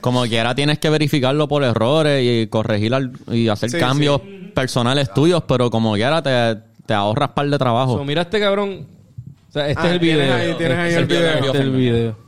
Como 0.00 0.22
quiera 0.26 0.54
tienes 0.54 0.78
que 0.78 0.88
verificarlo 0.90 1.48
por 1.48 1.64
errores 1.64 2.22
y 2.24 2.46
corregir 2.46 2.94
al- 2.94 3.12
y 3.32 3.48
hacer 3.48 3.70
Sí, 3.70 3.78
cambios 3.78 4.20
personales 4.54 5.12
tuyos, 5.12 5.42
pero 5.48 5.70
como 5.70 5.94
quiera 5.94 6.22
te, 6.22 6.56
te 6.86 6.94
ahorras 6.94 7.30
par 7.30 7.48
de 7.48 7.58
trabajo. 7.58 7.98
So, 7.98 8.04
mira 8.04 8.22
este 8.22 8.38
cabrón. 8.38 8.86
O 9.48 9.52
sea, 9.52 9.68
este 9.68 9.82
Ah, 9.82 9.86
es 9.86 9.92
el 9.94 10.00
tienes 10.00 10.22
video. 10.24 10.36
ahí- 10.36 10.54
tienes 10.56 10.78
ahí 10.78 10.88
Este 10.90 10.98
el 10.98 11.02
es 11.02 11.08
video. 11.08 11.36
Este 11.46 11.48
es 11.58 11.64
el 11.64 11.70
video. 11.70 12.27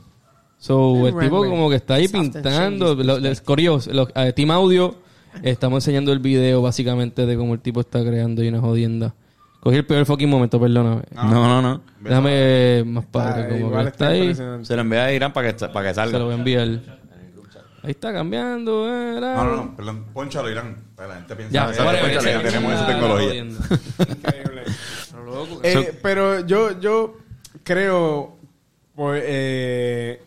So, 0.61 1.07
el 1.07 1.17
tipo 1.17 1.39
como 1.43 1.71
que 1.71 1.77
está 1.77 1.95
ahí 1.95 2.07
Soft 2.07 2.21
pintando. 2.21 2.93
Lo, 2.93 3.19
les 3.19 3.41
corrió. 3.41 3.79
Lo- 3.91 4.07
a 4.13 4.31
Team 4.31 4.51
Audio 4.51 4.95
estamos 5.41 5.77
enseñando 5.83 6.11
el 6.13 6.19
video 6.19 6.61
básicamente 6.61 7.25
de 7.25 7.35
cómo 7.35 7.55
el 7.55 7.59
tipo 7.61 7.79
está 7.81 8.03
creando 8.05 8.43
y 8.43 8.47
una 8.47 8.59
jodienda. 8.59 9.15
Cogí 9.59 9.77
el 9.77 9.85
peor 9.87 10.05
fucking 10.05 10.29
momento, 10.29 10.59
perdóname. 10.59 11.01
No, 11.15 11.23
no, 11.47 11.61
no. 11.63 11.81
Déjame 11.99 12.83
más 12.85 13.05
padre. 13.05 13.59
Como 13.59 13.71
que 13.75 13.87
está 13.87 14.07
ahí. 14.09 14.35
Se 14.35 14.75
lo 14.75 14.81
envía 14.81 15.05
a 15.05 15.11
Irán 15.13 15.33
para 15.33 15.51
que, 15.55 15.67
para 15.67 15.87
que 15.89 15.93
Se 15.95 16.01
lo 16.01 16.11
salga. 16.11 16.23
voy 16.25 16.33
a 16.33 16.37
enviar. 16.37 16.67
Ahí 17.83 17.89
está 17.91 18.13
cambiando. 18.13 18.87
eh, 18.87 19.19
la- 19.19 19.33
No, 19.37 19.43
no, 19.43 19.55
no, 19.55 19.75
perdón. 19.75 20.05
Ponchalo, 20.13 20.51
Irán. 20.51 20.77
La 20.95 21.15
gente 21.15 21.35
piensa 21.35 21.51
Ya, 21.53 21.71
que 21.71 22.13
ya 22.13 22.41
tenemos 22.43 22.73
esa 22.73 22.85
tecnología. 22.85 23.35
Increíble. 23.35 24.63
Pero 25.11 25.25
loco, 25.25 25.59
Eh, 25.63 25.99
pero 26.03 26.45
yo, 26.45 26.79
yo 26.79 27.17
creo, 27.63 28.37
pues, 28.95 29.23
eh, 29.25 30.21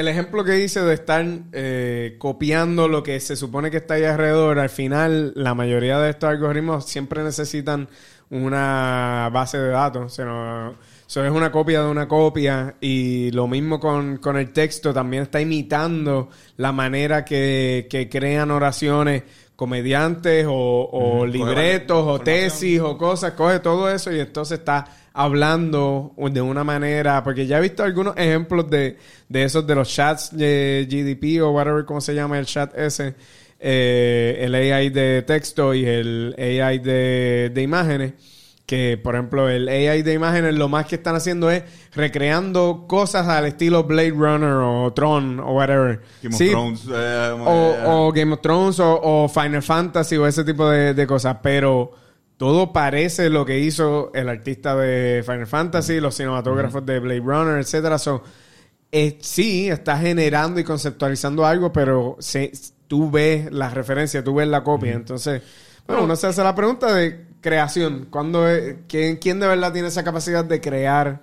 el 0.00 0.08
ejemplo 0.08 0.44
que 0.44 0.58
hice 0.60 0.80
de 0.80 0.94
estar 0.94 1.24
eh, 1.52 2.16
copiando 2.18 2.88
lo 2.88 3.02
que 3.02 3.20
se 3.20 3.36
supone 3.36 3.70
que 3.70 3.76
está 3.76 3.94
ahí 3.94 4.04
alrededor, 4.04 4.58
al 4.58 4.70
final 4.70 5.32
la 5.36 5.54
mayoría 5.54 5.98
de 5.98 6.10
estos 6.10 6.30
algoritmos 6.30 6.86
siempre 6.86 7.22
necesitan 7.22 7.88
una 8.30 9.28
base 9.32 9.58
de 9.58 9.68
datos. 9.68 10.18
Eso 10.18 11.24
es 11.24 11.30
una 11.30 11.52
copia 11.52 11.82
de 11.82 11.88
una 11.90 12.08
copia 12.08 12.76
y 12.80 13.30
lo 13.32 13.46
mismo 13.46 13.78
con, 13.78 14.16
con 14.16 14.36
el 14.36 14.52
texto, 14.52 14.94
también 14.94 15.24
está 15.24 15.40
imitando 15.40 16.30
la 16.56 16.72
manera 16.72 17.24
que, 17.24 17.86
que 17.90 18.08
crean 18.08 18.50
oraciones 18.50 19.24
comediantes 19.54 20.46
o, 20.48 20.88
o 20.90 21.26
libretos 21.26 22.06
o 22.06 22.18
tesis 22.20 22.80
o 22.80 22.96
cosas, 22.96 23.32
coge 23.32 23.60
todo 23.60 23.90
eso 23.90 24.10
y 24.10 24.20
entonces 24.20 24.60
está 24.60 24.86
hablando 25.24 26.12
de 26.16 26.40
una 26.40 26.64
manera, 26.64 27.22
porque 27.22 27.46
ya 27.46 27.58
he 27.58 27.60
visto 27.60 27.82
algunos 27.82 28.16
ejemplos 28.16 28.68
de, 28.70 28.96
de 29.28 29.42
esos 29.44 29.66
de 29.66 29.74
los 29.74 29.88
chats 29.94 30.36
de 30.36 30.86
GDP 30.90 31.42
o 31.42 31.50
whatever, 31.50 31.84
cómo 31.84 32.00
se 32.00 32.14
llama 32.14 32.38
el 32.38 32.46
chat 32.46 32.76
ese, 32.76 33.14
eh, 33.58 34.38
el 34.40 34.54
AI 34.54 34.90
de 34.90 35.22
texto 35.22 35.74
y 35.74 35.84
el 35.84 36.34
AI 36.38 36.78
de, 36.78 37.50
de 37.52 37.62
imágenes. 37.62 38.12
Que, 38.66 38.96
por 39.02 39.16
ejemplo, 39.16 39.48
el 39.48 39.68
AI 39.68 40.02
de 40.02 40.12
imágenes 40.14 40.54
lo 40.54 40.68
más 40.68 40.86
que 40.86 40.94
están 40.94 41.16
haciendo 41.16 41.50
es 41.50 41.64
recreando 41.92 42.84
cosas 42.86 43.26
al 43.26 43.46
estilo 43.46 43.82
Blade 43.82 44.12
Runner 44.12 44.52
o 44.62 44.92
Tron 44.94 45.40
o 45.40 45.54
whatever. 45.54 46.00
Game 46.22 46.32
of 46.34 46.38
Sí, 46.38 46.50
Thrones, 46.50 46.86
eh, 46.88 47.36
o, 47.44 47.74
eh, 47.74 47.82
o 47.84 48.12
Game 48.12 48.32
of 48.32 48.40
Thrones 48.40 48.78
o, 48.78 49.00
o 49.02 49.28
Final 49.28 49.62
Fantasy 49.64 50.16
o 50.18 50.24
ese 50.24 50.44
tipo 50.44 50.70
de, 50.70 50.94
de 50.94 51.04
cosas, 51.04 51.38
pero 51.42 51.90
todo 52.40 52.72
parece 52.72 53.28
lo 53.28 53.44
que 53.44 53.58
hizo 53.58 54.10
el 54.14 54.30
artista 54.30 54.74
de 54.74 55.22
Final 55.26 55.46
Fantasy, 55.46 56.00
los 56.00 56.16
cinematógrafos 56.16 56.86
de 56.86 56.98
Blade 56.98 57.20
Runner, 57.20 57.58
etcétera. 57.58 57.98
So, 57.98 58.22
eh, 58.90 59.18
sí, 59.20 59.68
está 59.68 59.98
generando 59.98 60.58
y 60.58 60.64
conceptualizando 60.64 61.44
algo, 61.44 61.70
pero 61.70 62.16
se, 62.18 62.50
tú 62.88 63.10
ves 63.10 63.52
la 63.52 63.68
referencia, 63.68 64.24
tú 64.24 64.36
ves 64.36 64.48
la 64.48 64.64
copia. 64.64 64.92
Entonces, 64.94 65.42
bueno, 65.86 66.04
uno 66.04 66.16
se 66.16 66.28
hace 66.28 66.42
la 66.42 66.54
pregunta 66.54 66.94
de 66.94 67.26
creación. 67.42 68.06
¿Cuándo 68.08 68.48
es- 68.48 68.76
quién, 68.88 69.18
¿Quién 69.18 69.38
de 69.38 69.46
verdad 69.46 69.70
tiene 69.70 69.88
esa 69.88 70.02
capacidad 70.02 70.42
de 70.42 70.62
crear? 70.62 71.20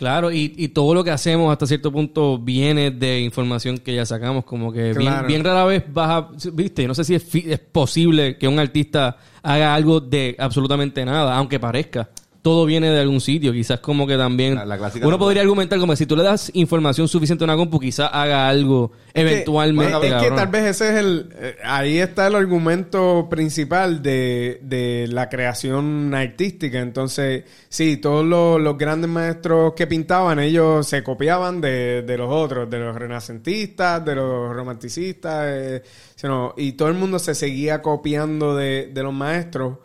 Claro, 0.00 0.32
y, 0.32 0.54
y 0.56 0.68
todo 0.68 0.94
lo 0.94 1.04
que 1.04 1.10
hacemos 1.10 1.52
hasta 1.52 1.66
cierto 1.66 1.92
punto 1.92 2.38
viene 2.38 2.90
de 2.90 3.20
información 3.20 3.76
que 3.76 3.94
ya 3.94 4.06
sacamos. 4.06 4.46
Como 4.46 4.72
que 4.72 4.84
bien, 4.94 4.94
Claro. 4.94 5.28
bien 5.28 5.44
rara 5.44 5.64
vez 5.66 5.84
vas 5.92 6.08
a... 6.10 6.28
Viste, 6.54 6.86
no 6.86 6.94
sé 6.94 7.04
si 7.04 7.14
es, 7.16 7.34
es 7.34 7.58
posible 7.58 8.38
que 8.38 8.48
un 8.48 8.58
artista 8.58 9.18
haga 9.42 9.74
algo 9.74 10.00
de 10.00 10.36
absolutamente 10.38 11.04
nada, 11.04 11.36
aunque 11.36 11.60
parezca. 11.60 12.08
Todo 12.42 12.64
viene 12.64 12.88
de 12.90 12.98
algún 13.00 13.20
sitio. 13.20 13.52
Quizás 13.52 13.80
como 13.80 14.06
que 14.06 14.16
también... 14.16 14.54
La- 14.54 14.64
la 14.64 14.78
clásica 14.78 15.06
uno 15.06 15.16
no- 15.16 15.22
podría 15.22 15.42
argumentar 15.42 15.78
como 15.78 15.92
que 15.92 15.98
si 15.98 16.06
tú 16.06 16.16
le 16.16 16.22
das 16.22 16.50
información 16.54 17.06
suficiente 17.06 17.44
a 17.44 17.46
una 17.46 17.56
compu, 17.56 17.78
quizás 17.78 18.08
haga 18.12 18.48
algo 18.48 18.92
eventualmente. 19.12 19.92
Es 19.92 20.00
que, 20.00 20.06
es 20.06 20.12
que 20.14 20.18
cabrón. 20.20 20.36
tal 20.36 20.48
vez 20.48 20.64
ese 20.64 20.88
es 20.90 20.94
el... 21.00 21.28
eh, 21.36 21.56
ahí 21.64 21.98
está 21.98 22.28
el 22.28 22.34
argumento 22.36 23.26
principal 23.28 24.02
de, 24.02 24.58
de 24.62 25.06
la 25.10 25.28
creación 25.28 26.14
artística. 26.14 26.80
Entonces, 26.80 27.44
sí, 27.68 27.98
todos 27.98 28.24
los, 28.24 28.58
los 28.58 28.78
grandes 28.78 29.10
maestros 29.10 29.74
que 29.74 29.86
pintaban, 29.86 30.38
ellos 30.38 30.86
se 30.86 31.02
copiaban 31.02 31.60
de, 31.60 32.02
de 32.02 32.16
los 32.16 32.30
otros, 32.32 32.70
de 32.70 32.78
los 32.78 32.96
renacentistas, 32.96 34.02
de 34.02 34.14
los 34.14 34.54
romanticistas, 34.56 35.44
eh, 35.46 35.82
sino- 36.16 36.54
y 36.56 36.72
todo 36.72 36.88
el 36.88 36.94
mundo 36.94 37.18
se 37.18 37.34
seguía 37.34 37.82
copiando 37.82 38.56
de, 38.56 38.86
de 38.94 39.02
los 39.02 39.12
maestros, 39.12 39.76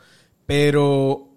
pero 0.45 1.27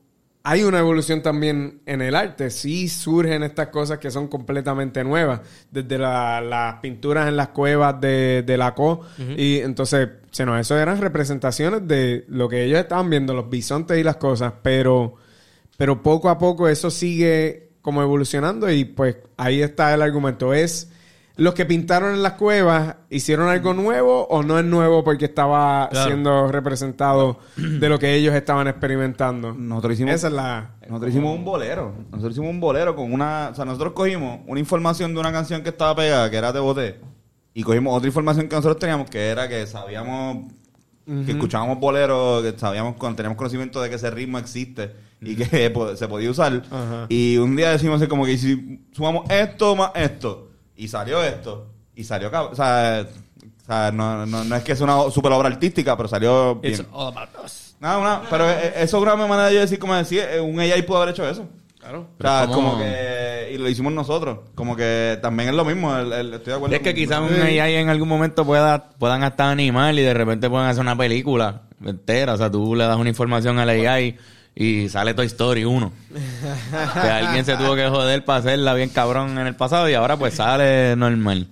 hay 0.50 0.62
una 0.64 0.78
evolución 0.78 1.20
también 1.22 1.80
en 1.84 2.00
el 2.00 2.14
arte. 2.14 2.50
Sí 2.50 2.88
surgen 2.88 3.42
estas 3.42 3.68
cosas 3.68 3.98
que 3.98 4.10
son 4.10 4.28
completamente 4.28 5.04
nuevas. 5.04 5.40
Desde 5.70 5.98
la- 5.98 6.40
las 6.40 6.76
pinturas 6.80 7.28
en 7.28 7.36
las 7.36 7.48
cuevas 7.48 8.00
de, 8.00 8.42
de 8.46 8.56
la 8.56 8.74
CO. 8.74 9.02
Y 9.36 9.58
entonces, 9.58 10.08
se 10.30 10.46
nos, 10.46 10.58
eso 10.60 10.78
eran 10.78 11.00
representaciones 11.00 11.86
de 11.86 12.24
lo 12.28 12.48
que 12.48 12.64
ellos 12.64 12.78
estaban 12.78 13.10
viendo, 13.10 13.34
los 13.34 13.50
bisontes 13.50 13.98
y 13.98 14.02
las 14.02 14.16
cosas. 14.16 14.54
Pero, 14.62 15.16
pero 15.76 16.02
poco 16.02 16.30
a 16.30 16.38
poco 16.38 16.66
eso 16.68 16.90
sigue 16.90 17.68
como 17.82 18.00
evolucionando. 18.02 18.70
Y 18.70 18.84
pues 18.86 19.16
ahí 19.36 19.60
está 19.60 19.92
el 19.92 20.02
argumento. 20.02 20.54
¿Es 20.54 20.90
los 21.38 21.54
que 21.54 21.64
pintaron 21.64 22.14
en 22.14 22.22
las 22.22 22.34
cuevas 22.34 22.96
hicieron 23.10 23.48
algo 23.48 23.72
nuevo 23.72 24.26
o 24.28 24.42
no 24.42 24.58
es 24.58 24.64
nuevo 24.64 25.02
porque 25.04 25.24
estaba 25.26 25.88
Claro. 25.90 26.06
siendo 26.10 26.48
representado 26.52 27.38
de 27.56 27.88
lo 27.88 27.98
que 27.98 28.14
ellos 28.14 28.34
estaban 28.34 28.66
experimentando? 28.68 29.54
Nosotros 29.54 29.94
hicimos, 29.94 30.14
Esa 30.14 30.26
es 30.26 30.32
la... 30.34 30.70
nosotros 30.88 31.10
hicimos 31.12 31.36
un 31.36 31.44
bolero. 31.44 31.94
Nosotros 32.10 32.32
hicimos 32.32 32.50
un 32.50 32.60
bolero 32.60 32.94
con 32.94 33.12
una... 33.12 33.50
O 33.52 33.54
sea, 33.54 33.64
nosotros 33.64 33.92
cogimos 33.92 34.40
una 34.46 34.60
información 34.60 35.14
de 35.14 35.20
una 35.20 35.32
canción 35.32 35.62
que 35.62 35.68
estaba 35.70 35.94
pegada, 35.96 36.28
que 36.30 36.36
era 36.36 36.52
de 36.52 36.60
boté. 36.60 37.00
Y 37.54 37.62
cogimos 37.62 37.96
otra 37.96 38.08
información 38.08 38.48
que 38.48 38.56
nosotros 38.56 38.78
teníamos, 38.78 39.08
que 39.08 39.28
era 39.28 39.48
que 39.48 39.66
sabíamos... 39.66 40.52
Que 41.24 41.30
escuchábamos 41.30 41.78
boleros, 41.78 42.42
que 42.42 42.58
sabíamos, 42.58 42.96
teníamos 43.16 43.38
conocimiento 43.38 43.80
de 43.80 43.88
que 43.88 43.94
ese 43.94 44.10
ritmo 44.10 44.38
existe 44.38 44.92
y 45.22 45.36
que 45.36 45.44
se 45.96 46.08
podía 46.08 46.30
usar. 46.30 46.62
Ajá. 46.70 47.06
Y 47.08 47.38
un 47.38 47.56
día 47.56 47.70
decimos 47.70 48.00
así 48.02 48.08
como 48.08 48.26
que 48.26 48.36
si 48.36 48.84
sumamos 48.92 49.24
esto 49.30 49.74
más 49.74 49.92
esto, 49.94 50.47
y 50.78 50.88
salió 50.88 51.22
esto, 51.22 51.66
y 51.94 52.04
salió... 52.04 52.28
O 52.28 52.54
sea, 52.54 53.04
o 53.06 53.66
sea 53.66 53.90
no, 53.92 54.24
no, 54.24 54.44
no 54.44 54.56
es 54.56 54.62
que 54.62 54.72
es 54.72 54.80
una 54.80 55.10
super 55.10 55.32
obra 55.32 55.48
artística, 55.48 55.96
pero 55.96 56.08
salió 56.08 56.54
bien. 56.56 56.74
It's 56.74 56.84
all 56.92 57.08
about 57.08 57.28
us. 57.44 57.74
Nada, 57.80 57.98
una, 57.98 58.22
pero 58.30 58.48
eh, 58.48 58.72
eso 58.76 58.96
es 58.96 59.02
una 59.02 59.14
manera 59.14 59.48
de 59.48 59.54
yo 59.56 59.60
decir, 59.60 59.78
como 59.78 59.94
decir, 59.94 60.20
eh, 60.20 60.40
un 60.40 60.58
AI 60.58 60.82
pudo 60.82 61.02
haber 61.02 61.10
hecho 61.14 61.28
eso. 61.28 61.46
Claro. 61.78 62.08
O 62.18 62.22
sea, 62.22 62.46
como 62.52 62.78
que... 62.78 63.50
Y 63.54 63.56
lo 63.58 63.68
hicimos 63.68 63.92
nosotros. 63.92 64.40
Como 64.54 64.74
que 64.76 65.18
también 65.22 65.48
es 65.50 65.54
lo 65.54 65.64
mismo. 65.64 65.96
el- 65.96 66.12
el- 66.12 66.34
estoy 66.34 66.50
de 66.50 66.56
acuerdo. 66.56 66.74
Es 66.76 66.82
que 66.82 66.92
quizás 66.94 67.20
un 67.20 67.40
AI 67.40 67.74
en 67.76 67.88
algún 67.88 68.08
momento 68.08 68.44
pueda, 68.44 68.90
puedan 68.98 69.22
hasta 69.22 69.48
animar 69.50 69.94
y 69.94 70.02
de 70.02 70.12
repente 70.12 70.50
puedan 70.50 70.66
hacer 70.68 70.80
una 70.82 70.96
película 70.96 71.62
entera. 71.84 72.34
O 72.34 72.36
sea, 72.36 72.50
tú 72.50 72.74
le 72.74 72.84
das 72.84 72.96
una 72.96 73.08
información 73.08 73.58
al 73.58 73.68
AI 73.70 74.16
y 74.60 74.88
sale 74.88 75.14
Toy 75.14 75.26
Story 75.26 75.64
1. 75.64 75.92
que 76.94 77.08
alguien 77.08 77.44
se 77.44 77.56
tuvo 77.56 77.76
que 77.76 77.86
joder 77.88 78.24
para 78.24 78.40
hacerla 78.40 78.74
bien 78.74 78.88
cabrón 78.88 79.38
en 79.38 79.46
el 79.46 79.54
pasado 79.54 79.88
y 79.88 79.94
ahora 79.94 80.16
pues 80.16 80.34
sale 80.34 80.96
normal. 80.96 81.46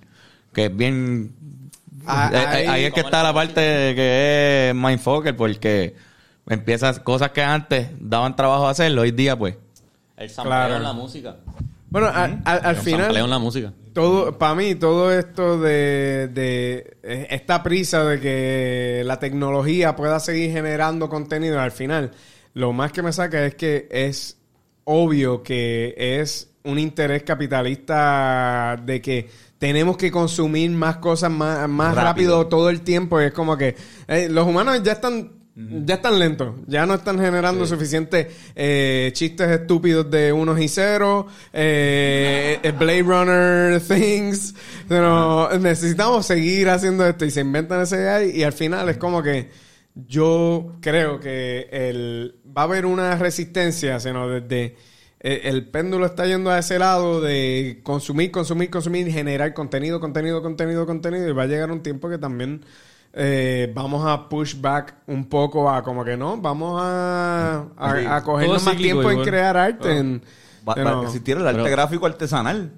Que 0.53 0.65
es 0.65 0.75
bien... 0.75 1.31
Ah, 2.05 2.29
Eh, 2.33 2.37
eh, 2.37 2.45
ahí- 2.47 2.65
ahí 2.67 2.83
es 2.85 2.93
que 2.93 2.99
está 3.01 3.23
la 3.23 3.33
parte 3.33 3.61
que 3.61 4.69
es 4.69 4.75
mindfucker 4.75 5.35
porque 5.37 5.95
empiezas 6.49 6.99
cosas 6.99 7.31
que 7.31 7.41
antes 7.43 7.87
daban 7.99 8.35
trabajo 8.35 8.67
a 8.67 8.71
hacerlo, 8.71 9.03
hoy 9.03 9.11
día 9.11 9.37
pues... 9.37 9.55
El 10.17 10.29
sampleo 10.29 10.57
Claro. 10.57 10.75
en 10.77 10.83
la 10.83 10.93
música. 10.93 11.35
Bueno, 11.89 12.07
al, 12.07 12.41
al- 12.43 12.65
al 12.65 12.75
El 12.75 12.81
final... 12.81 13.01
sampleo 13.05 13.23
en 13.25 13.29
la 13.31 13.39
música. 13.39 13.71
todo 13.93 14.37
para 14.37 14.55
mí 14.55 14.75
todo 14.75 15.11
esto 15.17 15.59
de, 15.59 16.27
de 16.33 16.97
eh, 17.03 17.27
esta 17.29 17.63
prisa 17.63 18.03
de 18.03 18.19
que 18.19 19.03
la 19.05 19.17
tecnología 19.19 19.95
pueda 19.95 20.19
seguir 20.19 20.51
generando 20.51 21.07
contenido 21.07 21.59
al 21.61 21.71
final 21.71 22.11
lo 22.57 22.73
más 22.73 22.91
que 22.91 23.03
me 23.03 23.13
saca 23.13 23.45
es 23.45 23.53
que 23.53 23.87
es 23.91 24.35
obvio 24.83 25.43
que 25.43 25.93
es 25.95 26.49
un 26.63 26.79
interés 26.79 27.21
capitalista 27.21 28.81
de 28.83 28.99
que 28.99 29.29
tenemos 29.59 29.95
que 29.95 30.09
consumir 30.09 30.71
más 30.71 30.97
cosas 30.97 31.29
más, 31.29 31.69
más 31.69 31.93
rápido. 31.93 32.37
Rápido. 32.37 32.47
todo 32.47 32.69
el 32.71 32.81
tiempo. 32.81 33.21
Y 33.21 33.25
es 33.25 33.31
como 33.31 33.55
que 33.57 33.75
eh, 34.07 34.27
los 34.29 34.47
humanos 34.47 34.81
ya 34.81 34.93
están 34.93 35.33
ya 35.85 35.95
están 35.95 36.19
lentos, 36.19 36.53
ya 36.67 36.85
no 36.85 36.93
están 36.93 37.19
generando 37.19 37.65
suficientes 37.65 38.27
eh, 38.55 39.09
chistes 39.13 39.49
estúpidos 39.49 40.09
de 40.09 40.31
unos 40.31 40.59
y 40.59 40.67
ceros, 40.67 41.25
eh, 41.51 42.59
Blade 42.79 43.01
Runner 43.01 43.81
things, 43.81 44.53
pero 44.87 45.49
necesitamos 45.59 46.27
seguir 46.27 46.69
haciendo 46.69 47.07
esto 47.07 47.25
y 47.25 47.31
se 47.31 47.41
inventan 47.41 47.81
ese 47.81 48.07
AI 48.07 48.31
y 48.35 48.43
al 48.43 48.53
final 48.53 48.87
es 48.89 48.97
como 48.97 49.23
que 49.23 49.49
yo 50.05 50.73
creo 50.81 51.19
que 51.19 51.67
el, 51.71 52.35
va 52.55 52.61
a 52.61 52.65
haber 52.65 52.85
una 52.85 53.15
resistencia, 53.15 53.99
sino 53.99 54.27
desde 54.29 54.75
eh, 55.19 55.41
el 55.45 55.67
péndulo 55.67 56.05
está 56.05 56.25
yendo 56.25 56.51
a 56.51 56.59
ese 56.59 56.77
lado 56.77 57.21
de 57.21 57.79
consumir, 57.83 58.29
consumir, 58.31 58.69
consumir, 58.69 59.11
generar 59.11 59.53
contenido, 59.53 59.99
contenido, 59.99 60.41
contenido, 60.41 60.85
contenido 60.85 61.27
y 61.27 61.33
va 61.33 61.43
a 61.43 61.47
llegar 61.47 61.71
un 61.71 61.81
tiempo 61.81 62.09
que 62.09 62.17
también 62.17 62.63
eh, 63.13 63.71
vamos 63.73 64.05
a 64.05 64.29
push 64.29 64.59
back 64.61 64.95
un 65.07 65.25
poco 65.27 65.69
a 65.71 65.81
como 65.81 66.03
que 66.05 66.15
no, 66.15 66.37
vamos 66.37 66.79
a, 66.83 67.65
a, 67.75 68.15
a 68.17 68.23
cogernos 68.23 68.63
más 68.63 68.77
tiempo 68.77 69.09
en 69.09 69.23
crear 69.23 69.57
arte. 69.57 69.97
en- 69.97 70.21
Va, 70.67 70.75
va 70.75 70.99
a 70.99 71.03
existir 71.05 71.37
el 71.37 71.47
arte 71.47 71.61
Pero- 71.63 71.71
gráfico 71.75 72.05
artesanal. 72.05 72.71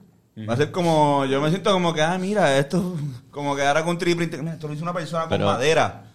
Va 0.47 0.53
a 0.53 0.57
ser 0.57 0.71
como... 0.71 1.25
Yo 1.25 1.41
me 1.41 1.49
siento 1.49 1.73
como 1.73 1.91
que, 1.93 2.01
ah, 2.01 2.17
mira, 2.17 2.57
esto... 2.57 2.95
Como 3.29 3.57
que 3.57 3.63
ahora 3.63 3.83
con 3.83 3.97
3D 3.99 4.15
printing... 4.15 4.39
Mira, 4.41 4.53
esto 4.53 4.67
lo 4.69 4.73
hizo 4.73 4.83
una 4.83 4.93
persona 4.93 5.23
con 5.23 5.31
Pero- 5.31 5.45
madera. 5.47 6.08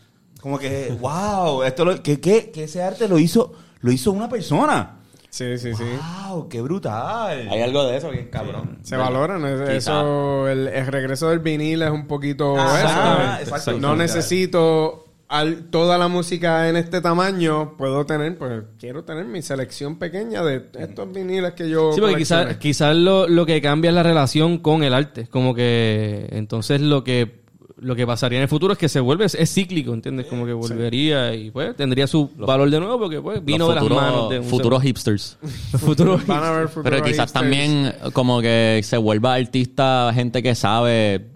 Como 0.44 0.58
que, 0.58 0.94
wow, 1.00 1.62
esto 1.62 1.86
lo, 1.86 2.02
que, 2.02 2.20
que, 2.20 2.50
que 2.50 2.64
ese 2.64 2.82
arte 2.82 3.08
lo 3.08 3.18
hizo... 3.18 3.50
Lo 3.80 3.90
hizo 3.90 4.12
una 4.12 4.28
persona. 4.28 4.96
Sí, 5.30 5.56
sí, 5.56 5.72
sí. 5.74 5.82
Wow, 6.28 6.50
qué 6.50 6.60
brutal. 6.60 7.48
Hay 7.50 7.62
algo 7.62 7.82
de 7.86 7.96
eso 7.96 8.10
bien 8.10 8.28
cabrón. 8.30 8.78
Se 8.82 8.94
valoran. 8.96 9.42
es- 9.46 9.60
Quizá. 9.62 9.74
Eso, 9.76 10.46
el, 10.48 10.68
el 10.68 10.86
regreso 10.86 11.30
del 11.30 11.38
vinil 11.38 11.80
es 11.80 11.90
un 11.90 12.06
poquito 12.06 12.58
Ajá, 12.58 13.40
eso. 13.40 13.42
exactamente, 13.42 13.86
No 13.86 13.94
exacto. 13.94 13.96
necesito 13.96 15.04
al- 15.28 15.64
toda 15.70 15.96
la 15.96 16.08
música 16.08 16.68
en 16.68 16.76
este 16.76 17.00
tamaño. 17.00 17.74
Puedo 17.78 18.04
tener, 18.04 18.36
pues 18.36 18.64
quiero 18.78 19.02
tener 19.04 19.24
mi 19.24 19.40
selección 19.40 19.96
pequeña 19.98 20.42
de 20.44 20.66
estos 20.78 21.10
viniles 21.10 21.54
que 21.54 21.70
yo. 21.70 21.92
Sí, 21.94 22.00
porque 22.02 22.16
quizás 22.18 22.56
quizás 22.58 22.94
lo, 22.94 23.26
lo 23.28 23.46
que 23.46 23.62
cambia 23.62 23.88
es 23.88 23.94
la 23.94 24.02
relación 24.02 24.58
con 24.58 24.82
el 24.82 24.92
arte. 24.92 25.26
Como 25.28 25.54
que 25.54 26.26
entonces 26.32 26.80
lo 26.82 27.02
que 27.02 27.43
lo 27.84 27.94
que 27.94 28.06
pasaría 28.06 28.38
en 28.38 28.42
el 28.42 28.48
futuro 28.48 28.72
es 28.72 28.78
que 28.78 28.88
se 28.88 28.98
vuelve, 28.98 29.26
es, 29.26 29.54
cíclico, 29.54 29.92
¿entiendes? 29.92 30.26
Como 30.26 30.46
que 30.46 30.52
volvería 30.52 31.34
y 31.34 31.50
pues 31.50 31.76
tendría 31.76 32.06
su 32.06 32.30
valor 32.36 32.70
de 32.70 32.80
nuevo 32.80 32.98
porque 32.98 33.20
pues 33.20 33.44
vino 33.44 33.68
de 33.68 33.74
las 33.74 33.84
manos 33.84 34.30
de 34.30 34.40
un 34.40 34.46
futuros 34.46 34.82
hipsters. 34.82 35.36
futuros 35.78 36.22
futuros 36.22 36.70
Pero 36.82 36.96
quizás 37.02 37.06
hipsters. 37.06 37.32
también 37.32 37.94
como 38.12 38.40
que 38.40 38.80
se 38.82 38.96
vuelva 38.96 39.34
artista 39.34 40.10
gente 40.14 40.42
que 40.42 40.54
sabe 40.54 41.26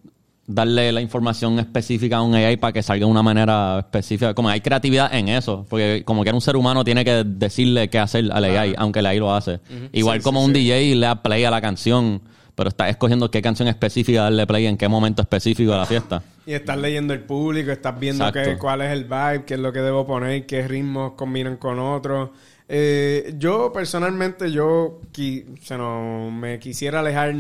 darle 0.49 0.91
la 0.93 1.03
información 1.03 1.59
específica 1.59 2.17
a 2.17 2.23
un 2.23 2.35
AI 2.35 2.57
para 2.57 2.73
que 2.73 2.83
salga 2.83 3.05
de 3.05 3.11
una 3.11 3.23
manera 3.23 3.81
específica. 3.81 4.33
Como 4.33 4.49
hay 4.49 4.63
creatividad 4.63 5.15
en 5.15 5.29
eso, 5.29 5.67
porque 5.69 6.03
como 6.05 6.25
que 6.25 6.31
un 6.33 6.41
ser 6.41 6.57
humano 6.57 6.83
tiene 6.85 7.05
que 7.05 7.23
decirle 7.25 7.89
qué 7.89 7.99
hacer 7.99 8.33
al 8.33 8.45
AI, 8.45 8.75
aunque 8.79 9.01
el 9.01 9.07
AI 9.07 9.19
lo 9.19 9.35
hace. 9.35 9.61
Igual 9.93 10.23
como 10.23 10.43
un 10.43 10.53
DJ 10.53 10.95
le 10.95 11.07
da 11.07 11.23
play 11.23 11.45
a 11.45 11.51
la 11.51 11.61
canción, 11.61 12.23
pero 12.59 12.69
está 12.71 12.89
escogiendo 12.89 13.31
qué 13.31 13.41
canción 13.41 13.69
específica 13.69 14.23
darle 14.25 14.45
play 14.47 14.67
en 14.67 14.77
qué 14.77 14.89
momento 14.89 15.23
específico 15.23 15.71
de 15.71 15.79
la 15.79 15.87
fiesta. 15.87 16.23
Y 16.45 16.53
estás 16.53 16.77
leyendo 16.77 17.15
el 17.15 17.21
público, 17.21 17.71
estás 17.71 17.99
viendo 18.01 18.25
qué- 18.33 18.59
cuál 18.59 18.81
es 18.83 18.91
el 18.93 19.05
vibe, 19.05 19.45
qué 19.47 19.55
es 19.55 19.61
lo 19.61 19.73
que 19.73 19.79
debo 19.81 20.05
poner, 20.07 20.45
qué 20.45 20.67
ritmos 20.67 21.13
combinan 21.13 21.57
con 21.57 21.79
otros. 21.79 22.31
Eh, 22.69 23.35
yo 23.39 23.73
personalmente, 23.73 24.51
yo 24.51 25.01
qui- 25.15 25.45
o 25.59 25.65
sea, 25.65 25.77
no, 25.79 26.31
me 26.33 26.59
quisiera 26.59 26.99
alejar 27.01 27.33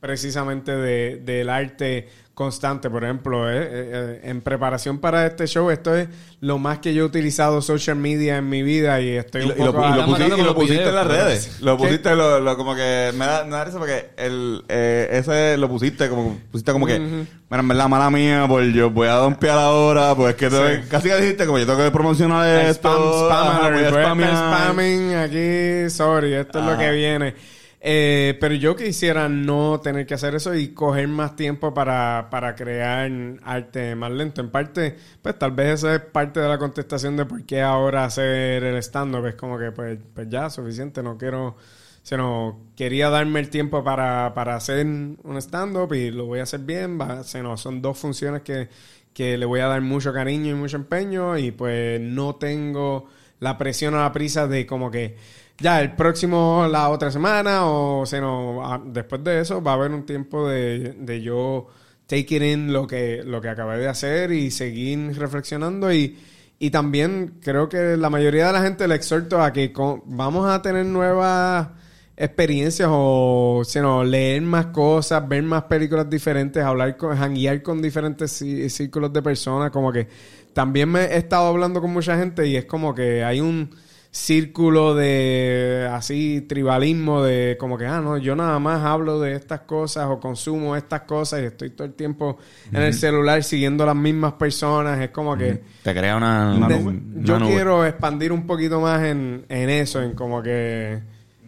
precisamente 0.00 0.72
de, 0.76 1.16
del 1.24 1.48
arte 1.48 2.08
constante. 2.38 2.88
Por 2.88 3.02
ejemplo, 3.02 3.50
eh, 3.50 3.56
eh, 3.56 3.68
eh, 3.70 4.20
en 4.30 4.40
preparación 4.40 4.98
para 5.00 5.26
este 5.26 5.46
show, 5.48 5.70
esto 5.70 5.96
es 5.96 6.08
lo 6.40 6.56
más 6.58 6.78
que 6.78 6.94
yo 6.94 7.02
he 7.02 7.06
utilizado 7.06 7.60
social 7.60 7.96
media 7.96 8.36
en 8.38 8.48
mi 8.48 8.62
vida 8.62 9.00
y 9.00 9.08
estoy 9.16 9.42
Y 9.42 9.44
un 9.44 9.48
lo, 9.50 9.56
y 9.56 9.64
lo- 9.66 9.72
poco... 9.72 9.78
y 9.84 9.88
lo 9.88 9.88
a- 9.88 9.98
Estamos 9.98 10.18
pusiste, 10.18 10.40
y 10.40 10.44
lo 10.44 10.54
pusiste 10.54 10.88
en 10.88 10.94
las 10.94 11.08
videos, 11.08 11.24
redes. 11.24 11.60
Lo 11.60 11.76
pusiste, 11.76 12.14
lo, 12.14 12.38
lo- 12.40 12.56
como 12.56 12.76
que 12.76 13.10
me 13.16 13.26
da, 13.26 13.44
me 13.44 13.50
da 13.50 13.64
risa 13.64 13.78
porque 13.78 14.10
el, 14.16 14.62
eh, 14.68 15.08
ese 15.12 15.56
lo 15.56 15.68
pusiste 15.68 16.08
como, 16.08 16.38
pusiste 16.52 16.70
como 16.72 16.86
que, 16.86 16.98
mira, 17.00 17.26
en 17.60 17.68
verdad, 17.68 17.88
mala 17.88 18.08
mía, 18.10 18.44
pues 18.48 18.72
yo 18.72 18.88
voy 18.90 19.08
a 19.08 19.14
dompear 19.14 19.58
ahora, 19.58 20.14
pues 20.14 20.36
que 20.36 20.48
te- 20.48 20.84
casi 20.88 21.08
que 21.08 21.16
dijiste 21.16 21.44
como 21.44 21.58
yo 21.58 21.66
tengo 21.66 21.82
que 21.82 21.90
promocionar 21.90 22.46
esto. 22.66 22.88
Spam, 22.88 23.24
spam 23.26 23.46
ajá, 23.48 23.66
alert, 23.66 23.74
voy 23.74 23.82
a 23.82 23.82
voy 23.82 23.82
a 23.82 23.88
estar 23.88 24.04
spamear. 24.04 24.64
spamming 24.64 25.14
aquí, 25.16 25.90
sorry, 25.90 26.34
esto 26.34 26.60
es 26.60 26.64
lo 26.66 26.78
que 26.78 26.90
viene. 26.92 27.57
Eh, 27.90 28.36
pero 28.38 28.54
yo 28.54 28.76
quisiera 28.76 29.30
no 29.30 29.80
tener 29.80 30.04
que 30.04 30.12
hacer 30.12 30.34
eso 30.34 30.54
y 30.54 30.74
coger 30.74 31.08
más 31.08 31.36
tiempo 31.36 31.72
para, 31.72 32.28
para 32.30 32.54
crear 32.54 33.10
arte 33.42 33.94
más 33.94 34.12
lento. 34.12 34.42
En 34.42 34.50
parte, 34.50 34.94
pues 35.22 35.38
tal 35.38 35.52
vez 35.52 35.76
esa 35.76 35.94
es 35.94 36.00
parte 36.02 36.38
de 36.38 36.48
la 36.48 36.58
contestación 36.58 37.16
de 37.16 37.24
por 37.24 37.42
qué 37.46 37.62
ahora 37.62 38.04
hacer 38.04 38.62
el 38.62 38.76
stand-up. 38.82 39.24
Es 39.24 39.36
como 39.36 39.58
que, 39.58 39.72
pues, 39.72 39.98
pues 40.14 40.28
ya, 40.28 40.50
suficiente, 40.50 41.02
no 41.02 41.16
quiero... 41.16 41.56
Se 42.02 42.18
no, 42.18 42.60
quería 42.76 43.08
darme 43.08 43.40
el 43.40 43.48
tiempo 43.48 43.82
para, 43.82 44.34
para 44.34 44.56
hacer 44.56 44.86
un 44.86 45.36
stand-up 45.38 45.94
y 45.94 46.10
lo 46.10 46.26
voy 46.26 46.40
a 46.40 46.42
hacer 46.42 46.60
bien. 46.60 47.00
Va, 47.00 47.24
se 47.24 47.42
no, 47.42 47.56
son 47.56 47.80
dos 47.80 47.96
funciones 47.98 48.42
que, 48.42 48.68
que 49.14 49.38
le 49.38 49.46
voy 49.46 49.60
a 49.60 49.66
dar 49.66 49.80
mucho 49.80 50.12
cariño 50.12 50.50
y 50.50 50.54
mucho 50.54 50.76
empeño 50.76 51.38
y 51.38 51.52
pues 51.52 52.02
no 52.02 52.34
tengo 52.36 53.08
la 53.40 53.56
presión 53.56 53.94
o 53.94 53.98
la 53.98 54.12
prisa 54.12 54.46
de 54.46 54.66
como 54.66 54.90
que 54.90 55.16
ya 55.60 55.80
el 55.80 55.92
próximo 55.96 56.66
la 56.70 56.88
otra 56.90 57.10
semana 57.10 57.66
o 57.66 58.06
se 58.06 58.20
no, 58.20 58.64
ah, 58.64 58.80
después 58.84 59.22
de 59.24 59.40
eso 59.40 59.62
va 59.62 59.72
a 59.72 59.74
haber 59.74 59.90
un 59.92 60.04
tiempo 60.06 60.48
de, 60.48 60.94
de 60.98 61.20
yo 61.22 61.66
take 62.06 62.36
it 62.36 62.42
in 62.42 62.72
lo 62.72 62.86
que, 62.86 63.22
lo 63.24 63.40
que 63.40 63.48
acabé 63.48 63.78
de 63.78 63.88
hacer 63.88 64.32
y 64.32 64.50
seguir 64.50 65.16
reflexionando. 65.18 65.92
Y, 65.92 66.16
Y 66.60 66.70
también 66.70 67.38
creo 67.42 67.68
que 67.68 67.96
la 67.96 68.10
mayoría 68.10 68.48
de 68.48 68.52
la 68.54 68.62
gente 68.62 68.88
le 68.88 68.94
exhorto 68.96 69.40
a 69.42 69.52
que 69.52 69.72
vamos 70.06 70.48
a 70.50 70.60
tener 70.62 70.86
nuevas 70.86 71.68
experiencias 72.16 72.88
o 72.90 73.62
sino, 73.64 74.02
leer 74.02 74.42
más 74.42 74.66
cosas, 74.66 75.28
ver 75.28 75.42
más 75.44 75.64
películas 75.64 76.08
diferentes, 76.10 76.64
hablar 76.64 76.96
con, 76.96 77.16
janguear 77.16 77.62
con 77.62 77.80
diferentes 77.80 78.42
cí- 78.42 78.68
círculos 78.70 79.12
de 79.12 79.22
personas, 79.22 79.70
como 79.70 79.92
que 79.92 80.08
también 80.52 80.88
me 80.90 81.02
he 81.04 81.16
estado 81.18 81.46
hablando 81.48 81.80
con 81.80 81.92
mucha 81.92 82.16
gente 82.18 82.44
y 82.46 82.56
es 82.56 82.64
como 82.64 82.92
que 82.94 83.22
hay 83.22 83.40
un 83.40 83.70
círculo 84.10 84.94
de 84.94 85.88
así 85.92 86.40
tribalismo 86.48 87.22
de 87.22 87.56
como 87.60 87.76
que 87.76 87.86
ah 87.86 88.00
no 88.00 88.16
yo 88.16 88.34
nada 88.34 88.58
más 88.58 88.82
hablo 88.84 89.20
de 89.20 89.34
estas 89.34 89.60
cosas 89.60 90.06
o 90.08 90.18
consumo 90.18 90.74
estas 90.76 91.02
cosas 91.02 91.42
y 91.42 91.44
estoy 91.44 91.70
todo 91.70 91.86
el 91.86 91.92
tiempo 91.94 92.38
en 92.72 92.82
el 92.82 92.94
celular 92.94 93.42
siguiendo 93.44 93.84
las 93.84 93.94
mismas 93.94 94.32
personas 94.34 94.98
es 95.00 95.10
como 95.10 95.36
que 95.36 95.62
Te 95.82 95.94
crea 95.94 96.16
una, 96.16 96.54
una 96.56 96.68
de- 96.68 97.00
yo 97.22 97.38
nube. 97.38 97.50
quiero 97.52 97.84
expandir 97.84 98.32
un 98.32 98.46
poquito 98.46 98.80
más 98.80 99.02
en, 99.04 99.44
en 99.48 99.68
eso, 99.70 100.02
en 100.02 100.14
como 100.14 100.42
que 100.42 100.98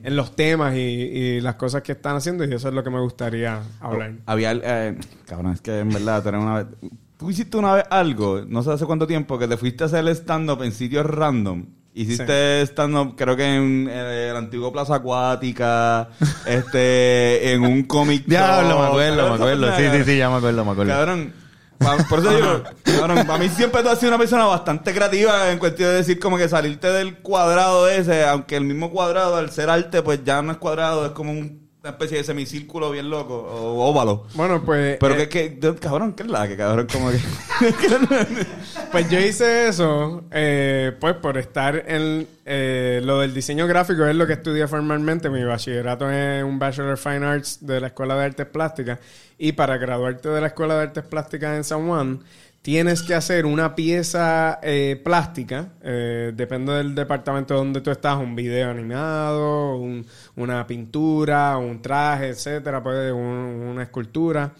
en 0.02 0.16
los 0.16 0.34
temas 0.36 0.74
y, 0.74 0.78
y 0.78 1.40
las 1.40 1.56
cosas 1.56 1.82
que 1.82 1.92
están 1.92 2.16
haciendo 2.16 2.44
y 2.44 2.52
eso 2.54 2.68
es 2.68 2.74
lo 2.74 2.82
que 2.84 2.88
me 2.90 3.00
gustaría 3.00 3.60
hablar. 3.80 4.12
Había, 4.26 4.52
eh, 4.52 4.96
cabrón, 5.26 5.52
es 5.52 5.60
que 5.60 5.78
en 5.80 5.90
verdad, 5.90 6.22
tener 6.22 6.40
una 6.40 6.54
vez. 6.62 6.66
Tú 7.18 7.28
hiciste 7.28 7.58
una 7.58 7.74
vez 7.74 7.84
algo, 7.90 8.40
no 8.48 8.62
sé 8.62 8.70
hace 8.72 8.86
cuánto 8.86 9.06
tiempo, 9.06 9.38
que 9.38 9.46
te 9.46 9.58
fuiste 9.58 9.84
a 9.84 9.88
hacer 9.88 10.08
stand-up 10.08 10.62
en 10.62 10.72
sitios 10.72 11.04
random. 11.04 11.66
Hiciste 12.02 12.62
stand-up, 12.66 13.14
creo 13.16 13.36
que 13.36 13.44
en 13.56 13.88
el 13.88 14.36
antiguo 14.36 14.72
Plaza 14.72 14.96
Acuática, 14.96 16.08
este, 16.46 17.52
en 17.52 17.62
un 17.62 17.82
comic. 17.84 18.24
Diablo, 18.26 18.70
shop. 18.70 18.80
me 18.80 18.86
acuerdo, 18.86 19.28
me 19.28 19.34
acuerdo. 19.34 19.76
Sí, 19.76 19.82
sí, 19.92 20.04
sí, 20.04 20.18
ya 20.18 20.30
me 20.30 20.36
acuerdo, 20.36 20.64
me 20.64 20.70
acuerdo. 20.72 20.92
Cabrón. 20.92 21.32
Por 22.10 22.18
eso 22.18 22.30
digo, 22.36 22.62
cabrón, 22.84 23.26
para 23.26 23.38
mí 23.38 23.48
siempre 23.48 23.82
tú 23.82 23.88
has 23.88 23.98
sido 23.98 24.10
una 24.10 24.18
persona 24.18 24.44
bastante 24.44 24.92
creativa 24.92 25.50
en 25.50 25.58
cuestión 25.58 25.88
de 25.88 25.94
decir 25.96 26.18
como 26.20 26.36
que 26.36 26.46
salirte 26.46 26.88
del 26.92 27.16
cuadrado 27.20 27.88
ese, 27.88 28.24
aunque 28.26 28.56
el 28.56 28.64
mismo 28.64 28.90
cuadrado 28.90 29.36
al 29.36 29.50
ser 29.50 29.70
arte 29.70 30.02
pues 30.02 30.20
ya 30.22 30.42
no 30.42 30.52
es 30.52 30.58
cuadrado, 30.58 31.06
es 31.06 31.12
como 31.12 31.32
un- 31.32 31.69
una 31.82 31.92
especie 31.92 32.18
de 32.18 32.24
semicírculo 32.24 32.90
bien 32.90 33.08
loco 33.08 33.34
o 33.34 33.88
óvalo. 33.88 34.26
Bueno, 34.34 34.62
pues 34.62 34.98
Pero 35.00 35.14
eh, 35.14 35.28
que, 35.28 35.58
que, 35.58 35.74
cabrón, 35.76 36.12
¿qué 36.12 36.24
es 36.24 36.28
la 36.28 36.46
que 36.46 36.56
cabrón? 36.56 36.86
Como 36.92 37.10
que... 37.10 37.18
Pues 38.92 39.08
yo 39.08 39.20
hice 39.20 39.68
eso, 39.68 40.24
eh, 40.32 40.92
pues 40.98 41.14
por 41.14 41.38
estar 41.38 41.84
en 41.86 42.26
eh, 42.44 43.00
lo 43.04 43.20
del 43.20 43.32
diseño 43.32 43.66
gráfico, 43.66 44.04
es 44.04 44.16
lo 44.16 44.26
que 44.26 44.32
estudié 44.34 44.66
formalmente. 44.66 45.30
Mi 45.30 45.44
bachillerato 45.44 46.10
es 46.10 46.42
un 46.42 46.58
Bachelor 46.58 46.94
of 46.94 47.02
Fine 47.02 47.24
Arts 47.24 47.64
de 47.64 47.80
la 47.80 47.86
Escuela 47.88 48.16
de 48.16 48.24
Artes 48.24 48.46
Plásticas. 48.46 48.98
Y 49.38 49.52
para 49.52 49.78
graduarte 49.78 50.28
de 50.28 50.40
la 50.40 50.48
Escuela 50.48 50.74
de 50.74 50.82
Artes 50.82 51.04
Plásticas 51.04 51.56
en 51.56 51.64
San 51.64 51.86
Juan, 51.86 52.20
tienes 52.62 53.02
que 53.02 53.14
hacer 53.14 53.46
una 53.46 53.74
pieza 53.74 54.58
eh, 54.62 55.00
plástica, 55.02 55.72
eh, 55.82 56.32
depende 56.34 56.72
del 56.74 56.94
departamento 56.94 57.54
donde 57.54 57.80
tú 57.80 57.90
estás, 57.90 58.18
un 58.18 58.34
video 58.36 58.70
animado, 58.70 59.76
un- 59.76 60.04
una 60.36 60.66
pintura, 60.66 61.56
un 61.56 61.80
traje, 61.80 62.28
etcétera, 62.28 62.82
pues 62.82 63.12
un- 63.12 63.18
una 63.70 63.82
escultura. 63.82 64.52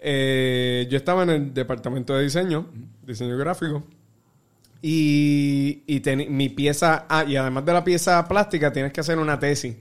Eh, 0.00 0.86
yo 0.90 0.96
estaba 0.96 1.22
en 1.22 1.30
el 1.30 1.54
departamento 1.54 2.14
de 2.16 2.24
diseño, 2.24 2.66
diseño 3.06 3.36
gráfico. 3.38 3.82
Y, 4.84 5.82
y 5.86 6.02
mi 6.28 6.48
pieza, 6.48 7.06
ah, 7.08 7.24
y 7.24 7.36
además 7.36 7.64
de 7.64 7.72
la 7.72 7.84
pieza 7.84 8.26
plástica, 8.26 8.72
tienes 8.72 8.92
que 8.92 9.00
hacer 9.00 9.18
una 9.18 9.38
tesis 9.38 9.76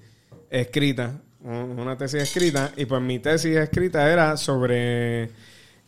escrita. 0.49 1.19
un- 1.43 1.79
Una 1.79 1.97
tesis 1.97 2.21
escrita. 2.21 2.71
Y 2.77 2.85
pues 2.85 3.01
mi 3.01 3.17
tesis 3.17 3.57
escrita 3.57 4.11
era 4.11 4.37
sobre 4.37 5.31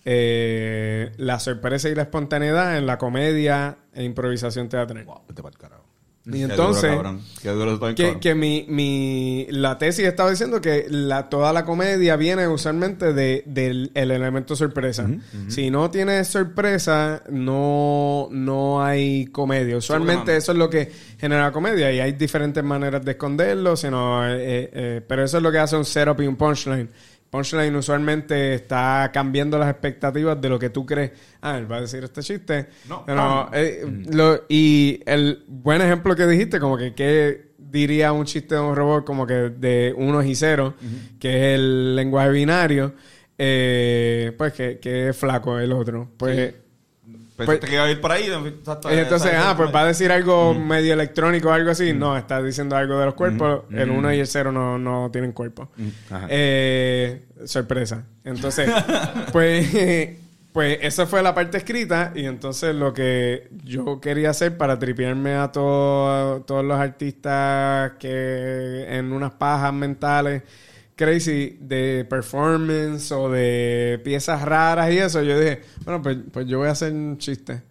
eh, 0.06 1.12
la 1.18 1.40
sorpresa 1.40 1.90
y 1.90 1.96
la 1.96 2.04
espontaneidad 2.04 2.78
en 2.78 2.86
la 2.86 2.98
comedia 2.98 3.78
e 3.94 4.04
improvisación 4.04 4.70
teatral. 4.70 5.06
Pa'l 5.06 5.58
carajo. 5.58 5.84
Y 6.26 6.32
Qué 6.32 6.42
entonces- 6.44 6.84
duro, 6.84 6.96
cabrón. 7.04 7.22
Qué 7.42 7.50
duro 7.50 7.96
Que, 7.96 8.18
que 8.18 8.34
mi, 8.34 8.66
mi, 8.70 9.46
la 9.50 9.78
tesis 9.78 10.06
estaba 10.06 10.30
diciendo 10.30 10.62
que 10.62 10.86
la, 10.90 11.28
toda 11.28 11.52
la 11.52 11.66
comedia 11.66 12.16
viene 12.16 12.48
usualmente 12.48 13.12
de, 13.12 13.44
del 13.46 13.92
el 13.94 14.10
elemento 14.10 14.56
sorpresa. 14.56 15.06
Si 15.50 15.70
no 15.70 15.92
tienes 15.92 16.30
sorpresa, 16.30 17.24
no, 17.30 18.30
no 18.32 18.82
hay 18.82 19.26
comedia. 19.34 19.76
Usualmente 19.76 20.38
eso 20.38 20.54
es 20.54 20.58
lo 20.58 20.70
que 20.70 20.90
genera 21.20 21.52
comedia 21.52 21.92
y 21.92 22.00
hay 22.00 22.14
diferentes 22.14 22.64
maneras 22.64 23.04
de 23.04 23.12
esconderlo, 23.12 23.76
sino, 23.76 24.26
eh, 24.26 24.38
eh, 24.72 25.02
pero 25.06 25.26
eso 25.26 25.38
es 25.38 25.44
lo 25.44 25.52
que 25.52 25.58
hace 25.60 25.76
un 25.76 25.84
setup 25.84 26.22
y 26.22 26.28
un 26.28 26.38
punchline. 26.38 26.90
Punchline 27.34 27.76
usualmente 27.76 28.54
está 28.54 29.10
cambiando 29.12 29.58
las 29.58 29.68
expectativas 29.72 30.40
de 30.40 30.50
lo 30.50 30.60
que 30.60 30.70
tú 30.70 30.86
crees. 30.86 31.14
Ah, 31.42 31.58
él 31.58 31.70
va 31.70 31.78
a 31.78 31.82
decir 31.82 32.04
este 32.04 32.22
chiste. 32.22 32.68
No. 32.88 33.04
No, 33.08 33.50
eh, 33.52 33.84
lo- 34.12 34.44
y 34.48 35.00
el 35.08 35.44
buen 35.48 35.82
ejemplo 35.82 36.16
que 36.16 36.28
dijiste, 36.28 36.60
como 36.60 36.78
que 36.78 36.94
qué 36.94 37.54
diría 37.58 38.12
un 38.14 38.26
chiste 38.26 38.54
de 38.54 38.62
un 38.62 38.76
robot 38.76 39.04
como 39.04 39.26
que 39.26 39.34
de 39.34 39.96
unos 39.98 40.24
y 40.26 40.36
ceros, 40.36 40.76
que 41.20 41.30
es 41.54 41.56
el 41.60 41.96
lenguaje 41.96 42.30
binario, 42.30 42.94
eh, 43.36 44.32
pues 44.38 44.54
que, 44.54 44.78
que 44.80 45.10
es 45.10 45.18
flaco 45.18 45.58
el 45.60 45.72
otro. 45.72 46.12
Pues 46.18 46.54
Pensaste 47.38 47.68
que 47.68 47.74
iba 47.74 47.84
a 47.86 47.92
ir 47.92 48.00
por 48.00 48.12
ahí. 48.12 48.26
y 48.28 48.98
entonces, 48.98 49.32
ah, 49.36 49.54
pues 49.58 49.74
va 49.74 49.82
a 49.82 49.86
decir 49.88 50.12
algo 50.12 50.54
medio 50.54 50.94
electrónico 50.94 51.50
o 51.50 51.52
algo 51.52 51.72
así. 51.72 51.92
No, 51.94 52.16
está 52.18 52.42
diciendo 52.42 52.76
algo 52.76 53.00
de 53.00 53.06
los 53.06 53.16
cuerpos. 53.16 53.62
El 53.72 53.90
1 53.90 54.14
y 54.14 54.20
el 54.20 54.28
0 54.28 54.52
no, 54.52 54.78
no 54.78 55.10
tienen 55.12 55.32
cuerpo. 55.32 55.70
Eh, 56.30 57.24
sorpresa. 57.46 58.04
Entonces, 58.24 58.70
pues, 59.32 59.68
pues 60.54 60.78
esa 60.82 61.06
fue 61.08 61.24
la 61.24 61.34
parte 61.34 61.58
escrita. 61.58 62.12
Y 62.16 62.26
entonces 62.26 62.76
lo 62.76 62.94
que 62.94 63.50
yo 63.64 64.00
quería 64.00 64.30
hacer 64.30 64.56
para 64.58 64.78
tripearme 64.78 65.34
a 65.36 65.52
todo- 65.52 66.42
todos 66.42 66.64
los 66.64 66.80
artistas 66.80 67.94
que 68.00 68.86
en 68.98 69.12
unas 69.12 69.32
pajas 69.32 69.74
mentales 69.74 70.44
crazy 70.96 71.58
de 71.60 72.06
performance 72.10 73.12
o 73.12 73.30
de 73.30 74.00
piezas 74.04 74.42
raras 74.44 74.92
y 74.94 74.98
eso, 75.00 75.22
yo 75.24 75.40
dije, 75.40 75.62
bueno, 75.86 76.02
pues, 76.02 76.18
pues 76.32 76.48
yo 76.48 76.60
voy 76.60 76.68
a 76.68 76.72
hacer 76.72 76.92
un 76.94 77.18
chiste. 77.18 77.62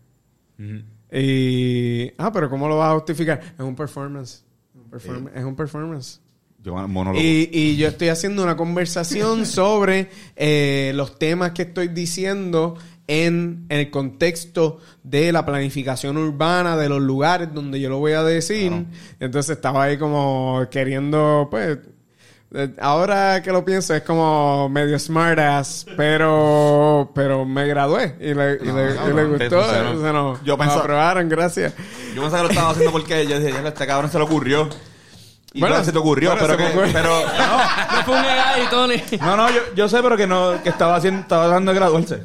Y, 1.10 2.10
ah, 2.18 2.32
pero 2.32 2.48
¿cómo 2.48 2.68
lo 2.68 2.78
vas 2.78 2.90
a 2.90 2.94
justificar? 2.94 3.40
Es 3.58 3.60
un 3.64 3.76
performance. 3.76 4.44
Un 4.74 4.90
perform- 4.90 5.30
Es 5.34 5.44
un 5.44 5.56
performance. 5.56 6.20
Yo. 6.62 6.74
Y, 7.20 7.50
y 7.52 7.76
yo 7.76 7.88
estoy 7.88 8.08
haciendo 8.08 8.42
una 8.42 8.56
conversación 8.56 9.44
sobre 9.46 10.08
eh, 10.36 10.92
los 10.94 11.18
temas 11.18 11.50
que 11.52 11.62
estoy 11.62 11.88
diciendo 11.88 12.76
en, 13.08 13.66
en 13.68 13.78
el 13.80 13.90
contexto 13.90 14.78
de 15.02 15.32
la 15.32 15.44
planificación 15.44 16.16
urbana, 16.16 16.76
de 16.76 16.88
los 16.88 17.02
lugares 17.02 17.52
donde 17.52 17.80
yo 17.80 17.90
lo 17.90 17.98
voy 17.98 18.12
a 18.12 18.22
decir. 18.22 18.72
Entonces 19.18 19.56
estaba 19.56 19.82
ahí 19.84 19.98
como 19.98 20.64
queriendo, 20.70 21.48
pues, 21.50 21.78
eh, 21.78 21.80
ahora 22.80 23.42
que 23.42 23.50
lo 23.53 23.64
pienso 23.64 23.94
es 23.94 24.03
como 24.03 24.68
medio 24.68 24.98
smartass, 24.98 25.86
pero, 25.96 27.11
pero 27.14 27.44
me 27.44 27.66
gradué 27.66 28.16
y 28.20 28.34
le, 28.34 28.55
y 28.55 28.66
le- 28.66 29.11
y 29.11 29.12
le 29.14 29.24
gustó. 29.24 29.64
sea, 29.64 29.82
no, 30.12 30.42
Yo 30.44 30.57
me 30.57 30.64
pensaba- 30.64 30.80
aprobaron, 30.82 31.28
gracias. 31.28 31.72
Yo 32.14 32.22
pensaba 32.22 32.42
que 32.42 32.48
lo 32.48 32.50
estaba 32.50 32.70
haciendo 32.70 32.92
porque 32.92 33.26
yo 33.26 33.38
decía, 33.40 33.61
"Ya, 33.62 33.68
este 33.68 33.86
cabrón 33.86 34.11
se 34.11 34.18
le 34.18 34.24
ocurrió. 34.24 34.68
Y 35.55 35.61
Bueno, 35.61 35.84
se 35.84 35.92
te 35.92 35.98
ocurrió, 35.98 36.30
bueno, 36.30 36.46
pero 36.46 36.59
se 36.59 36.62
me 36.64 36.70
que, 36.70 36.78
ocurrió. 36.78 36.92
pero, 36.94 37.11
no, 37.38 37.57
No 37.98 38.03
fue 38.07 38.16
un 38.16 38.68
Tony. 38.70 39.03
no, 39.20 39.36
no, 39.36 39.50
yo, 39.50 39.61
yo 39.76 39.86
sé, 39.86 40.03
pero 40.03 40.16
que 40.16 40.26
no, 40.26 40.62
que 40.62 40.70
estaba 40.70 40.96
haciendo, 40.96 41.20
estaba 41.20 41.46
dando 41.46 41.72
de 41.72 41.78
graduarse. 41.78 42.22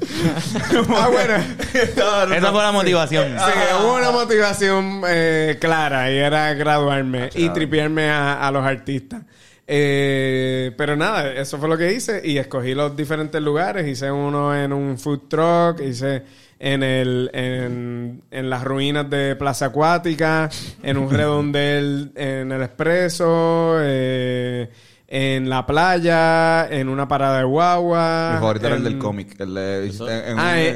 Ah, 0.96 1.10
bueno. 1.12 1.34
Esa 1.74 2.52
fue 2.52 2.64
la 2.64 2.72
motivación. 2.72 3.36
Sí, 3.38 3.52
hubo 3.84 3.96
una 3.96 4.12
motivación 4.12 5.02
eh, 5.08 5.58
clara 5.60 6.10
y 6.10 6.18
era 6.18 6.54
graduarme 6.54 7.30
y 7.36 7.50
tripearme 7.50 8.10
a, 8.10 8.48
a 8.48 8.52
los 8.52 8.66
artistas. 8.66 9.22
Eh, 9.70 10.72
pero 10.78 10.96
nada, 10.96 11.34
eso 11.34 11.58
fue 11.58 11.68
lo 11.68 11.78
que 11.78 11.92
hice 11.92 12.22
y 12.24 12.38
escogí 12.38 12.74
los 12.74 12.96
diferentes 12.96 13.42
lugares. 13.42 13.86
Hice 13.86 14.10
uno 14.10 14.56
en 14.56 14.72
un 14.72 14.98
food 14.98 15.28
truck, 15.28 15.82
hice 15.82 16.24
en 16.58 16.84
el 16.84 17.30
en, 17.34 18.24
en 18.32 18.50
las 18.50 18.64
ruinas 18.64 19.10
de 19.10 19.36
Plaza 19.36 19.66
Acuática, 19.68 20.50
en 20.82 20.98
un 20.98 21.10
redondel 21.12 22.12
en 22.16 22.52
el 22.52 22.64
expreso, 22.64 23.76
eh, 23.82 24.70
en 25.10 25.50
la 25.50 25.66
playa, 25.66 26.68
en 26.70 26.90
una 26.90 27.08
parada 27.08 27.38
de 27.40 27.46
guagua. 27.46 28.32
Mi 28.34 28.40
favorito 28.40 28.68
era 28.68 28.76
el 28.76 28.84
del 28.84 28.98
cómic. 28.98 29.40
El 29.40 29.54
de, 29.54 29.86
en- 29.88 30.32
en 30.32 30.40
Ah, 30.40 30.52
un- 30.52 30.58
eh, 30.58 30.74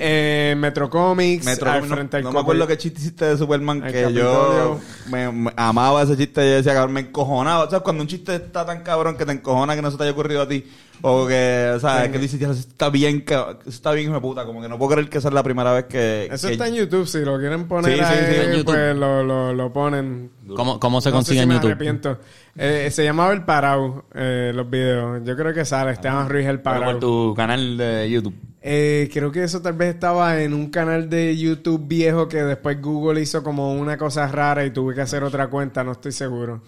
eh, 0.51 0.55
Metro 0.57 0.89
Comics, 0.89 1.45
Metro, 1.45 1.69
al 1.69 1.87
no, 1.89 1.95
frente 1.95 2.17
al 2.17 2.23
no 2.23 2.31
me 2.31 2.39
acuerdo 2.39 2.65
qué 2.65 2.77
chiste 2.77 2.99
hiciste 3.01 3.25
de 3.25 3.37
Superman 3.37 3.81
que 3.81 3.87
Capitolio. 4.03 4.23
yo 4.23 4.79
me, 5.09 5.31
me 5.31 5.51
amaba 5.57 6.01
ese 6.03 6.15
chiste. 6.15 6.41
Yo 6.49 6.55
decía, 6.55 6.73
cabrón, 6.73 6.93
me 6.93 7.01
encojonaba. 7.01 7.65
¿Sabes? 7.65 7.81
Cuando 7.83 8.03
un 8.03 8.07
chiste 8.07 8.35
está 8.35 8.65
tan 8.65 8.83
cabrón 8.83 9.17
que 9.17 9.25
te 9.25 9.33
encojona 9.33 9.75
que 9.75 9.81
no 9.81 9.91
se 9.91 9.97
te 9.97 10.03
haya 10.03 10.13
ocurrido 10.13 10.41
a 10.43 10.47
ti. 10.47 10.65
O 11.03 11.25
que, 11.27 11.71
o 11.75 11.79
sea, 11.79 12.11
que 12.11 12.19
dices, 12.19 12.39
"Ya, 12.39 12.49
eso 12.51 12.59
está 12.59 12.89
bien, 12.89 13.25
que, 13.25 13.37
está 13.65 13.91
bien, 13.91 14.05
hijo 14.07 14.15
de 14.15 14.21
puta. 14.21 14.45
Como 14.45 14.61
que 14.61 14.69
no 14.69 14.77
puedo 14.77 14.91
creer 14.91 15.09
que 15.09 15.17
esa 15.17 15.29
es 15.29 15.33
la 15.33 15.41
primera 15.43 15.71
vez 15.73 15.85
que. 15.85 16.29
Eso 16.31 16.47
que- 16.47 16.53
está 16.53 16.67
en 16.67 16.75
YouTube, 16.75 17.07
si 17.07 17.19
lo 17.19 17.39
quieren 17.39 17.67
poner 17.67 17.91
Sí, 17.93 17.97
sí, 17.97 18.03
ahí, 18.03 18.25
sí, 18.29 18.41
en 18.41 18.51
YouTube. 18.57 18.65
pues 18.65 18.95
lo, 18.95 19.23
lo, 19.23 19.53
lo 19.53 19.73
ponen. 19.73 20.31
¿Cómo, 20.55 20.79
cómo 20.79 21.01
se 21.01 21.09
No 21.09 21.15
consigue 21.15 21.39
si 21.39 21.43
en 21.43 21.49
me 21.49 21.55
YouTube? 21.55 21.69
arrepiento. 21.71 22.17
Eh, 22.55 22.89
se 22.91 23.03
llamaba 23.03 23.31
El 23.33 23.43
Parau, 23.45 24.03
eh, 24.13 24.51
los 24.53 24.69
videos. 24.69 25.21
Yo 25.23 25.35
creo 25.35 25.53
que 25.53 25.63
sale, 25.65 25.91
Esteban 25.91 26.27
Ruiz 26.29 26.45
El 26.45 26.59
Pero 26.59 26.75
Parau. 26.79 26.91
por 26.91 26.99
tu 26.99 27.33
canal 27.35 27.77
de 27.77 28.09
YouTube. 28.09 28.35
Eh, 28.61 29.09
creo 29.11 29.31
que 29.31 29.43
eso 29.43 29.59
tal 29.61 29.73
vez 29.73 29.95
estaba 29.95 30.39
en 30.41 30.53
un 30.53 30.69
canal 30.69 31.09
de 31.09 31.35
YouTube 31.35 31.87
viejo 31.87 32.27
que 32.27 32.43
después 32.43 32.79
Google 32.79 33.19
hizo 33.21 33.41
como 33.41 33.73
una 33.73 33.97
cosa 33.97 34.27
rara 34.27 34.63
y 34.65 34.69
tuve 34.71 34.93
que 34.93 35.01
hacer 35.01 35.23
otra 35.23 35.47
cuenta, 35.47 35.83
no 35.83 35.93
estoy 35.93 36.11
seguro. 36.11 36.61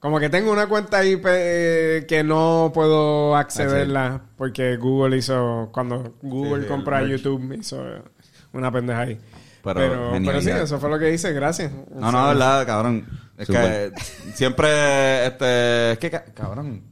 Como 0.00 0.18
que 0.18 0.30
tengo 0.30 0.50
una 0.50 0.66
cuenta 0.66 0.98
ahí 0.98 1.16
pe- 1.16 2.06
que 2.08 2.24
no 2.24 2.70
puedo 2.74 3.36
accederla 3.36 4.20
porque 4.36 4.76
Google 4.78 5.18
hizo, 5.18 5.68
cuando 5.72 6.14
Google 6.22 6.62
Sí, 6.62 6.68
compra 6.68 7.00
el 7.00 7.08
merch. 7.08 7.22
YouTube, 7.22 7.52
hizo 7.60 7.84
una 8.52 8.72
pendeja 8.72 9.00
ahí. 9.00 9.20
Pero, 9.62 10.10
Pero, 10.12 10.40
sí, 10.40 10.48
eso 10.50 10.78
fue 10.78 10.88
lo 10.88 10.98
que 10.98 11.12
hice, 11.12 11.34
gracias. 11.34 11.70
No, 11.94 12.10
no, 12.10 12.28
verdad, 12.28 12.66
cabrón. 12.66 13.06
Es 13.36 13.46
que 13.46 13.92
siempre, 14.34 15.26
este, 15.26 15.92
es 15.92 15.98
que, 15.98 16.10
ca- 16.10 16.24
cabrón, 16.34 16.82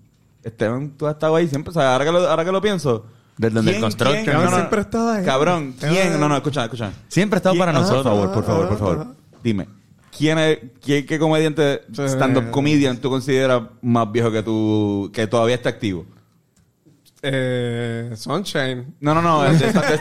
Esteban, 0.44 0.90
tú 0.90 1.06
has 1.06 1.14
estado 1.14 1.36
ahí 1.36 1.48
siempre, 1.48 1.70
o 1.70 1.74
sea, 1.74 1.92
ahora 1.94 2.04
que 2.04 2.12
lo, 2.12 2.28
ahora 2.28 2.44
que 2.44 2.52
lo 2.52 2.60
pienso. 2.60 3.06
Desde 3.38 3.60
el 3.60 3.64
¿quién- 3.66 3.80
construction. 3.80 4.24
quién- 4.24 4.36
Cabrón, 4.36 4.54
siempre 4.54 4.78
he 4.78 4.82
estado 4.82 5.10
ahí. 5.12 5.24
Cabrón, 5.24 5.74
¿quién? 5.80 6.20
No, 6.20 6.28
no, 6.28 6.36
escucha, 6.36 6.64
escucha. 6.64 6.92
Siempre 7.08 7.36
ha 7.36 7.38
estado 7.38 7.56
para 7.56 7.72
¿Quién- 7.72 7.82
nosotros. 7.82 8.04
Por 8.04 8.12
favor, 8.12 8.34
por 8.34 8.44
favor, 8.44 8.68
por 8.68 8.78
favor. 8.78 9.06
Dime, 9.42 9.66
¿quién 10.18 10.38
es, 10.38 10.58
quién, 10.84 11.06
qué 11.06 11.18
comediante, 11.18 11.82
stand-up 11.92 12.50
comedian 12.50 12.98
tú 12.98 13.08
consideras 13.08 13.62
más 13.80 14.10
viejo 14.10 14.30
que 14.32 14.42
tú, 14.42 15.10
que 15.14 15.26
todavía 15.26 15.54
está 15.54 15.68
activo? 15.68 16.04
Eh, 17.22 18.12
Sunshine. 18.14 18.94
No, 19.00 19.14
no, 19.14 19.22
no, 19.22 19.42
de, 19.52 19.56
stand-up, 19.56 19.86
de 19.86 19.94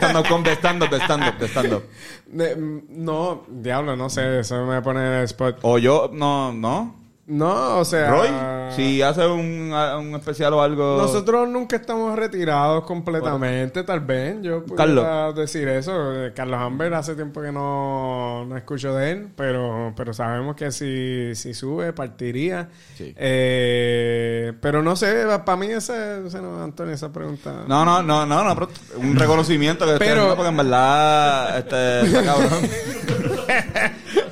stand-up, 0.52 0.90
de 0.90 0.96
stand-up, 1.00 1.38
de 1.38 1.48
stand-up. 1.48 1.82
De- 2.26 2.56
no, 2.88 3.44
diablo, 3.48 3.96
no 3.96 4.10
sé, 4.10 4.40
eso 4.40 4.66
me 4.66 4.82
pone 4.82 5.00
en 5.00 5.12
el 5.14 5.24
spot. 5.24 5.58
O 5.62 5.78
yo, 5.78 6.10
no, 6.12 6.52
no. 6.52 6.94
No, 7.28 7.78
o 7.78 7.84
sea... 7.84 8.10
Roy, 8.10 8.28
si 8.74 9.02
hace 9.02 9.26
un, 9.26 9.70
un 9.72 10.14
especial 10.14 10.54
o 10.54 10.62
algo. 10.62 10.96
Nosotros 10.96 11.46
nunca 11.46 11.76
estamos 11.76 12.16
retirados 12.18 12.84
completamente, 12.84 13.82
tal 13.84 14.00
vez. 14.00 14.36
Yo 14.40 14.64
Carlos. 14.64 15.34
decir 15.34 15.68
eso. 15.68 16.24
Eh, 16.24 16.32
Carlos 16.34 16.58
Amber 16.58 16.94
hace 16.94 17.14
tiempo 17.14 17.42
que 17.42 17.52
no, 17.52 18.46
no 18.46 18.56
escucho 18.56 18.94
de 18.94 19.10
él, 19.10 19.28
pero, 19.36 19.92
pero 19.94 20.14
sabemos 20.14 20.56
que 20.56 20.72
si, 20.72 21.34
si 21.34 21.52
sube, 21.52 21.92
partiría. 21.92 22.70
Sí. 22.96 23.12
Eh, 23.16 24.54
pero 24.62 24.82
no 24.82 24.96
sé, 24.96 25.26
para 25.44 25.56
mí 25.56 25.66
ese, 25.66 26.26
ese 26.26 26.40
no, 26.40 26.62
Antonio, 26.64 26.94
esa 26.94 27.12
pregunta... 27.12 27.64
No, 27.68 27.84
no, 27.84 28.02
no, 28.02 28.24
no, 28.24 28.42
no, 28.42 28.54
pero 28.54 28.68
un 28.96 29.16
reconocimiento 29.16 29.84
que 29.84 29.98
Pero- 29.98 30.34
porque 30.34 30.48
en 30.48 30.56
verdad, 30.56 31.58
este, 31.58 32.00
está 32.06 32.22
cabrón. 32.24 32.48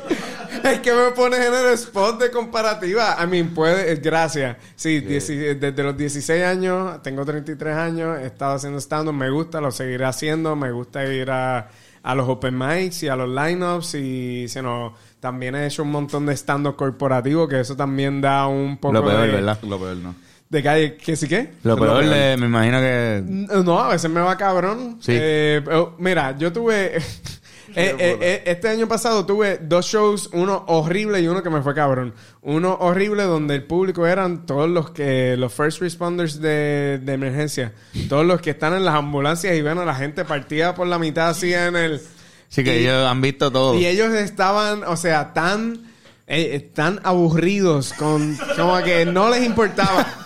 Es 0.73 0.81
que 0.81 0.93
me 0.93 1.11
pones 1.12 1.41
en 1.41 1.55
el 1.55 1.73
spot 1.75 2.21
de 2.21 2.31
comparativa. 2.31 3.17
I 3.23 3.27
mean, 3.27 3.49
puede, 3.55 3.93
eh, 3.93 3.97
gracias. 3.97 4.57
Sí, 4.75 5.01
dieci- 5.01 5.59
desde 5.59 5.83
los 5.83 5.97
16 5.97 6.45
años, 6.45 7.03
tengo 7.03 7.25
33 7.25 7.77
años, 7.77 8.19
he 8.21 8.27
estado 8.27 8.55
haciendo 8.55 8.79
stand-up, 8.81 9.14
me 9.14 9.31
gusta, 9.31 9.61
lo 9.61 9.71
seguiré 9.71 10.05
haciendo, 10.05 10.57
me 10.57 10.71
gusta 10.73 11.05
ir 11.07 11.31
a, 11.31 11.69
a 12.03 12.14
los 12.14 12.29
open 12.29 12.57
mics 12.59 13.03
y 13.05 13.09
a 13.09 13.17
los 13.17 13.29
lineups 13.29 13.95
y 13.95 14.47
si 14.49 14.61
no, 14.62 14.95
también 15.21 15.55
he 15.55 15.67
hecho 15.67 15.83
un 15.83 15.91
montón 15.91 16.27
de 16.27 16.35
stand-up 16.37 16.77
corporativo, 16.77 17.47
que 17.49 17.61
eso 17.61 17.77
también 17.77 18.21
da 18.21 18.47
un 18.47 18.79
poco 18.79 18.95
Lo 18.95 19.05
peor, 19.05 19.21
de, 19.23 19.29
¿verdad? 19.33 19.59
Lo 19.62 19.79
peor, 19.79 19.97
¿no? 19.97 20.14
de 20.49 20.62
calle. 20.62 20.97
¿Que 20.97 21.17
sí 21.17 21.27
qué? 21.27 21.55
Lo 21.64 21.77
peor, 21.77 22.05
de- 22.07 22.37
me 22.37 22.47
imagino 22.47 22.79
que... 22.81 23.21
No, 23.27 23.81
a 23.81 23.89
veces 23.89 24.09
me 24.09 24.21
va 24.21 24.37
cabrón. 24.37 24.99
Sí. 25.01 25.11
Eh, 25.14 25.61
oh, 25.73 25.95
mira, 25.99 26.37
yo 26.39 26.53
tuve... 26.53 26.93
eh, 27.77 27.95
eh, 27.99 28.18
eh, 28.20 28.43
este 28.47 28.68
año 28.68 28.89
pasado 28.89 29.24
tuve 29.27 29.59
dos 29.62 29.87
shows, 29.87 30.31
uno 30.33 30.64
horrible 30.68 31.20
y 31.20 31.29
uno 31.29 31.43
que 31.43 31.51
me 31.51 31.62
fue 31.62 31.74
cabrón. 31.74 32.14
Uno 32.43 32.77
horrible 32.81 33.24
donde 33.24 33.55
el 33.55 33.64
público 33.64 34.07
eran 34.07 34.47
todos 34.47 34.68
los 34.68 34.91
que 34.91 35.37
los 35.37 35.53
first 35.53 35.81
responders 35.81 36.41
de, 36.41 37.01
de 37.03 37.12
emergencia, 37.12 37.72
todos 38.09 38.24
los 38.27 38.41
que 38.41 38.51
están 38.51 38.74
en 38.74 38.85
las 38.85 38.95
ambulancias 38.95 39.55
y 39.57 39.62
ven 39.62 39.79
a 39.79 39.85
la 39.85 39.95
gente 39.95 40.24
partida 40.24 40.74
por 40.74 40.87
la 40.87 40.99
mitad 40.99 41.29
así 41.29 41.53
en 41.55 41.77
el 41.77 42.01
Sí, 42.49 42.62
que 42.64 42.77
Y- 42.81 42.85
ellos 42.85 43.07
han 43.07 43.20
visto 43.20 43.51
todo. 43.53 43.74
y 43.74 43.87
ellos 43.87 44.12
estaban, 44.14 44.83
o 44.85 44.97
sea, 44.97 45.33
tan 45.35 45.85
eh, 46.29 46.70
tan 46.74 46.99
aburridos 47.05 47.93
con 47.93 48.37
como 48.57 48.83
que 48.83 49.05
no 49.05 49.31
les 49.31 49.45
importaba. 49.45 50.07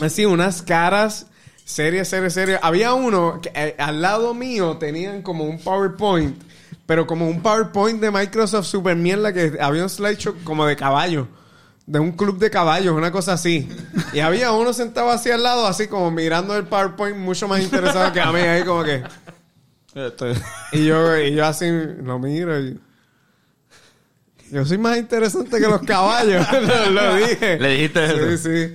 Así, 0.00 0.24
unas 0.24 0.62
caras 0.62 1.26
serias, 1.70 2.08
serias, 2.08 2.34
serias. 2.34 2.60
Había 2.62 2.92
uno 2.94 3.40
que 3.40 3.50
eh, 3.54 3.74
al 3.78 4.02
lado 4.02 4.34
mío 4.34 4.76
tenían 4.76 5.22
como 5.22 5.44
un 5.44 5.58
PowerPoint, 5.58 6.36
pero 6.86 7.06
como 7.06 7.28
un 7.28 7.40
PowerPoint 7.40 8.00
de 8.00 8.10
Microsoft 8.10 8.66
super 8.66 8.96
mierda 8.96 9.32
que 9.32 9.56
había 9.60 9.82
un 9.82 9.88
slideshow 9.88 10.34
como 10.44 10.66
de 10.66 10.76
caballo. 10.76 11.28
De 11.86 11.98
un 11.98 12.12
club 12.12 12.38
de 12.38 12.50
caballos, 12.50 12.94
una 12.94 13.10
cosa 13.10 13.32
así. 13.32 13.68
Y 14.12 14.20
había 14.20 14.52
uno 14.52 14.72
sentado 14.72 15.10
así 15.10 15.30
al 15.30 15.42
lado, 15.42 15.66
así 15.66 15.88
como 15.88 16.10
mirando 16.10 16.56
el 16.56 16.64
PowerPoint, 16.64 17.16
mucho 17.16 17.48
más 17.48 17.60
interesado 17.60 18.12
que 18.12 18.20
a 18.20 18.30
mí, 18.30 18.40
ahí 18.40 18.64
como 18.64 18.84
que. 18.84 19.02
Este, 19.94 20.34
Y 20.72 20.84
yo, 20.84 21.18
y 21.18 21.34
yo 21.34 21.46
así 21.46 21.68
lo 22.02 22.18
miro 22.18 22.60
y... 22.60 22.78
Yo 24.50 24.64
soy 24.64 24.78
más 24.78 24.98
interesante 24.98 25.60
que 25.60 25.66
los 25.68 25.82
caballos. 25.82 26.46
lo, 26.52 26.90
lo 26.90 27.16
dije. 27.16 27.58
Le 27.58 27.68
dijiste 27.70 28.04
eso. 28.04 28.36
Sí, 28.36 28.66
sí. 28.68 28.74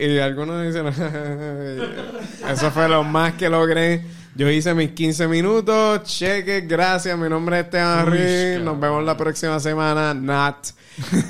Y, 0.00 0.04
y 0.06 0.18
algunos 0.18 0.64
dicen... 0.64 0.86
eso 2.50 2.70
fue 2.70 2.88
lo 2.88 3.02
más 3.04 3.34
que 3.34 3.48
logré. 3.48 4.04
Yo 4.36 4.48
hice 4.48 4.72
mis 4.74 4.90
15 4.90 5.26
minutos. 5.28 6.04
Cheque, 6.04 6.62
gracias. 6.62 7.18
Mi 7.18 7.28
nombre 7.28 7.58
es 7.58 7.64
Esteban 7.64 8.06
Ruiz. 8.06 8.60
Nos 8.62 8.78
vemos 8.78 9.04
la 9.04 9.16
próxima 9.16 9.58
semana. 9.60 10.16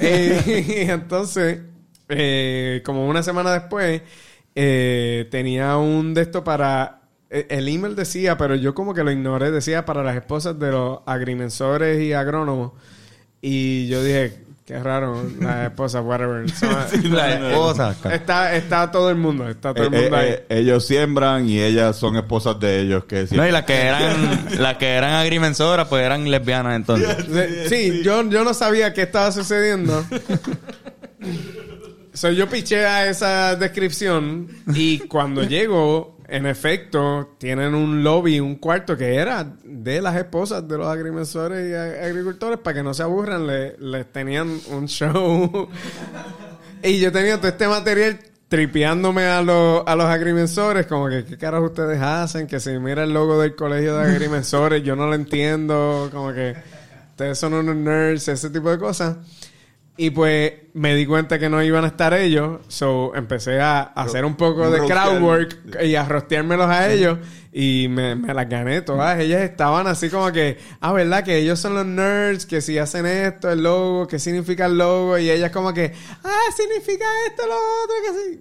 Eh, 0.00 0.64
y 0.86 0.90
entonces, 0.90 1.60
eh, 2.08 2.82
como 2.84 3.06
una 3.06 3.22
semana 3.22 3.52
después, 3.52 4.02
eh, 4.54 5.28
tenía 5.30 5.76
un 5.76 6.12
de 6.12 6.22
esto 6.22 6.42
para... 6.42 7.02
eh, 7.28 7.46
El 7.50 7.68
email 7.68 7.94
decía, 7.94 8.36
pero 8.36 8.56
yo 8.56 8.74
como 8.74 8.94
que 8.94 9.04
lo 9.04 9.12
ignoré, 9.12 9.50
decía 9.52 9.84
para 9.84 10.02
las 10.02 10.16
esposas 10.16 10.58
de 10.58 10.72
los 10.72 11.00
agrimensores 11.06 12.02
y 12.02 12.12
agrónomos. 12.14 12.72
Y 13.42 13.88
yo 13.88 14.02
dije, 14.04 14.34
qué 14.66 14.78
raro, 14.78 15.24
las 15.40 15.66
esposas, 15.70 16.04
whatever. 16.04 16.48
Son- 16.54 17.12
La 17.12 17.48
esposa. 17.50 17.96
ca- 18.02 18.14
está, 18.14 18.54
está 18.54 18.90
todo 18.90 19.08
el 19.10 19.16
mundo, 19.16 19.48
está 19.48 19.72
todo 19.74 19.86
el 19.88 19.94
eh, 19.94 20.00
mundo 20.02 20.16
ahí. 20.16 20.28
eh, 20.30 20.44
ellos 20.50 20.86
siembran 20.86 21.48
y 21.48 21.60
ellas 21.60 21.96
son 21.96 22.16
esposas 22.16 22.60
de 22.60 22.80
ellos 22.80 23.04
que 23.04 23.26
No, 23.32 23.46
y 23.46 23.50
las 23.50 23.64
que 23.64 23.74
eran, 23.80 24.46
las 24.58 24.76
que 24.76 24.88
eran 24.88 25.12
agrimensoras, 25.14 25.88
pues 25.88 26.04
eran 26.04 26.30
lesbianas 26.30 26.76
entonces. 26.76 27.16
Sí, 27.68 27.68
sí, 27.92 28.02
yo, 28.02 28.28
yo 28.28 28.44
no 28.44 28.52
sabía 28.54 28.92
qué 28.92 29.02
estaba 29.02 29.32
sucediendo. 29.32 30.04
so, 32.12 32.30
yo 32.30 32.48
piché 32.48 32.84
a 32.86 33.08
esa 33.08 33.56
descripción 33.56 34.48
y 34.74 34.98
cuando 35.00 35.42
llego, 35.44 36.18
en 36.30 36.46
efecto, 36.46 37.34
tienen 37.38 37.74
un 37.74 38.02
lobby, 38.04 38.40
un 38.40 38.56
cuarto 38.56 38.96
que 38.96 39.16
era 39.16 39.44
de 39.64 40.00
las 40.00 40.16
esposas 40.16 40.66
de 40.66 40.78
los 40.78 40.86
agrimensores 40.86 41.70
y 41.70 41.74
agricultores 41.74 42.58
para 42.58 42.74
que 42.76 42.82
no 42.82 42.94
se 42.94 43.02
aburran, 43.02 43.46
le- 43.46 43.76
les 43.78 44.10
tenían 44.12 44.58
un 44.70 44.86
show. 44.86 45.68
y 46.82 46.98
yo 47.00 47.10
tenía 47.12 47.36
todo 47.38 47.48
este 47.48 47.66
material 47.68 48.18
tripeándome 48.48 49.24
a 49.26 49.42
los, 49.42 49.82
a 49.86 49.94
los 49.94 50.06
agrimensores, 50.06 50.86
como 50.86 51.08
que 51.08 51.24
qué 51.24 51.36
caras 51.38 51.62
ustedes 51.62 52.00
hacen, 52.00 52.46
que 52.46 52.58
si 52.58 52.70
mira 52.78 53.04
el 53.04 53.12
logo 53.12 53.40
del 53.40 53.54
colegio 53.54 53.96
de 53.96 54.10
agrimensores, 54.10 54.82
yo 54.82 54.96
no 54.96 55.06
lo 55.06 55.14
entiendo, 55.14 56.08
como 56.12 56.32
que 56.32 56.54
ustedes 57.10 57.38
son 57.38 57.54
unos 57.54 57.76
nerds, 57.76 58.26
ese 58.28 58.50
tipo 58.50 58.70
de 58.70 58.78
cosas. 58.78 59.16
Y 59.96 60.10
pues 60.10 60.52
me 60.72 60.94
di 60.94 61.04
cuenta 61.06 61.38
que 61.38 61.48
no 61.48 61.62
iban 61.62 61.84
a 61.84 61.88
estar 61.88 62.14
ellos, 62.14 62.60
so 62.68 63.12
empecé 63.14 63.60
a, 63.60 63.80
hacer 63.82 64.24
un 64.24 64.36
poco 64.36 64.62
un 64.62 64.72
de 64.72 64.78
crowd 64.86 65.20
work 65.22 65.58
y 65.82 65.94
a 65.96 66.04
rosteármelos 66.04 66.68
a 66.70 66.90
ellos 66.92 67.18
y 67.52 67.88
me, 67.90 68.14
me 68.14 68.32
las 68.32 68.48
gané 68.48 68.80
todas. 68.80 69.18
Ellas 69.18 69.42
estaban 69.42 69.88
así 69.88 70.08
como 70.08 70.30
que, 70.30 70.58
ah, 70.80 70.92
¿verdad? 70.92 71.24
Que 71.24 71.38
ellos 71.38 71.58
son 71.58 71.74
los 71.74 71.84
nerds, 71.84 72.46
que 72.46 72.60
si 72.60 72.78
hacen 72.78 73.06
esto, 73.06 73.50
el 73.50 73.64
logo, 73.64 74.06
¿qué 74.06 74.20
significa 74.20 74.66
el 74.66 74.78
logo? 74.78 75.18
Y 75.18 75.28
ellas 75.28 75.50
como 75.50 75.74
que, 75.74 75.92
ah, 76.22 76.38
significa 76.56 77.04
esto, 77.26 77.42
lo 77.48 77.56
otro, 77.56 77.96
que 78.06 78.12
sí. 78.14 78.40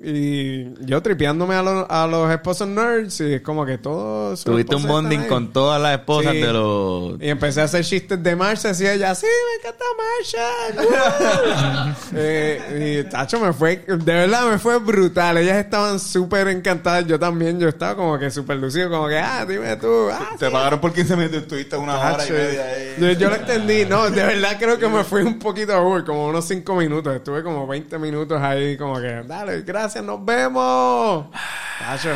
Y 0.79 0.85
yo 0.85 1.01
tripeándome 1.01 1.55
a, 1.55 1.63
los- 1.63 1.85
a 1.89 2.05
los 2.05 2.29
esposos 2.31 2.67
nerds 2.67 3.19
y 3.21 3.33
es 3.33 3.41
como 3.41 3.65
que 3.65 3.79
todos... 3.79 4.43
Tuviste 4.43 4.75
un 4.75 4.85
bonding 4.85 5.23
con 5.27 5.51
todas 5.51 5.81
las 5.81 5.97
esposas 5.97 6.33
Sí. 6.33 6.41
de 6.41 6.53
los... 6.53 7.19
Y 7.19 7.29
empecé 7.29 7.61
a 7.61 7.63
hacer 7.63 7.83
chistes 7.83 8.21
de 8.21 8.35
Marcia, 8.35 8.69
así 8.69 8.85
ella, 8.87 9.15
sí, 9.15 9.25
me 9.25 9.69
encanta 9.69 9.85
Marcia. 9.97 11.95
eh, 12.21 13.03
y 13.05 13.09
Tacho 13.09 13.39
me 13.39 13.53
fue, 13.53 13.77
de 13.77 14.13
verdad 14.13 14.49
me 14.49 14.57
fue 14.59 14.77
brutal. 14.79 15.37
Ellas 15.37 15.57
estaban 15.57 15.99
súper 15.99 16.47
encantadas, 16.49 17.07
yo 17.07 17.17
también, 17.17 17.59
yo 17.59 17.69
estaba 17.69 17.95
como 17.95 18.19
que 18.19 18.29
súper 18.29 18.57
lucido, 18.57 18.89
como 18.89 19.07
que, 19.07 19.17
ah, 19.17 19.45
dime 19.45 19.75
tú, 19.77 20.09
ah, 20.11 20.35
Te 20.37 20.49
pagaron 20.49 20.79
por 20.79 20.93
15 20.93 21.15
minutos 21.15 21.37
y 21.37 21.41
estuviste 21.43 21.77
una 21.77 21.97
hora 21.97 22.13
y 22.13 22.17
Tacho. 22.17 22.33
media 22.33 22.63
ahí. 22.65 22.95
Yo, 22.99 23.11
yo 23.11 23.29
lo 23.29 23.35
entendí, 23.35 23.85
no, 23.85 24.09
de 24.09 24.23
verdad 24.23 24.57
creo 24.59 24.77
que 24.77 24.87
me 24.87 25.03
fui 25.03 25.21
un 25.21 25.39
poquito 25.39 25.77
over, 25.81 26.03
como 26.03 26.27
unos 26.27 26.45
5 26.45 26.75
minutos. 26.75 27.15
Estuve 27.15 27.43
como 27.43 27.65
20 27.65 27.97
minutos 27.97 28.41
ahí, 28.41 28.77
como 28.77 28.99
que, 28.99 29.23
dale, 29.25 29.61
gracias, 29.61 30.03
nos 30.03 30.23
vemos. 30.23 31.27
Tacho. 31.79 32.09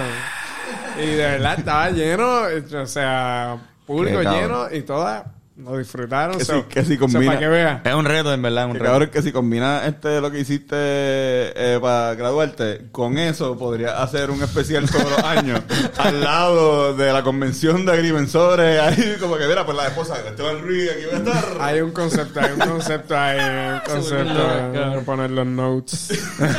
Y 1.01 1.05
de 1.07 1.23
verdad 1.23 1.59
estaba 1.59 1.89
lleno, 1.89 2.41
o 2.81 2.85
sea, 2.85 3.57
público 3.85 4.21
lleno 4.21 4.67
y 4.71 4.81
todas 4.81 5.23
Lo 5.63 5.77
disfrutaron. 5.77 6.37
Que 6.37 6.45
so- 6.45 6.61
sí, 6.61 6.65
que 6.69 6.83
so, 6.83 6.99
combina. 6.99 7.25
para 7.27 7.39
que 7.39 7.47
vean. 7.47 7.81
Es 7.83 7.93
un 7.93 8.05
reto, 8.05 8.33
en 8.33 8.41
verdad, 8.41 8.63
es 8.63 8.67
un 8.67 8.73
Que 8.73 8.79
reto. 8.79 8.91
cabrón, 8.91 9.09
que 9.09 9.21
si 9.21 9.31
combinas 9.31 9.85
este, 9.87 10.19
lo 10.21 10.29
que 10.31 10.39
hiciste 10.39 10.75
eh, 10.75 11.79
para 11.81 12.15
graduarte, 12.15 12.87
con 12.91 13.17
eso 13.17 13.57
podrías 13.57 13.93
hacer 13.99 14.29
un 14.31 14.43
especial 14.43 14.89
todos 14.89 15.09
los 15.09 15.23
años 15.23 15.61
al 15.97 16.21
lado 16.23 16.95
de 16.95 17.13
la 17.13 17.23
convención 17.23 17.85
de 17.85 17.93
agrimensores. 17.93 18.79
Ahí, 18.81 19.15
como 19.19 19.37
que, 19.37 19.47
mira, 19.47 19.65
pues 19.65 19.77
la 19.77 19.87
esposa 19.87 20.21
de 20.21 20.29
Esteban 20.29 20.61
Ruiz, 20.61 20.89
aquí 20.91 21.05
va 21.11 21.17
a 21.17 21.37
estar. 21.39 21.57
Hay 21.61 21.81
un 21.81 21.91
concepto, 21.91 22.39
hay 22.39 22.51
un 22.51 22.59
concepto 22.59 23.17
ahí, 23.17 23.39
hay 23.39 23.73
un 23.75 23.79
concepto. 23.93 24.47
Voy 24.73 24.97
a 24.99 25.01
poner 25.05 25.31
los 25.31 25.45
notes. 25.47 26.09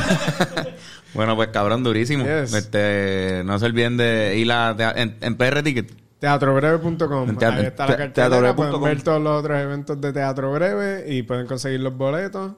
Bueno, 1.13 1.35
pues 1.37 1.47
cabrón, 1.47 1.81
durísimo. 1.81 2.25
Yes. 2.25 2.53
Este, 2.53 3.41
no 3.45 3.57
se 3.57 3.65
olviden 3.67 3.95
de 3.95 4.35
ir 4.37 4.51
a, 4.51 4.75
en, 4.97 5.15
en 5.21 5.35
PR 5.37 5.63
Ticket. 5.63 5.89
Teatrobreve.com. 6.25 7.35
Teatro- 7.37 7.59
Ahí 7.59 7.65
está 7.67 7.85
la 7.85 7.91
te- 7.91 7.97
cartelera. 7.97 8.13
teatrobreve.com. 8.13 8.79
Pueden 8.79 8.95
ver 8.97 9.03
todos 9.03 9.21
los 9.21 9.39
otros 9.39 9.59
eventos 9.59 10.01
de 10.01 10.13
Teatro 10.13 10.51
Breve 10.53 11.13
y 11.13 11.23
pueden 11.23 11.45
conseguir 11.47 11.79
los 11.81 11.95
boletos. 11.95 12.53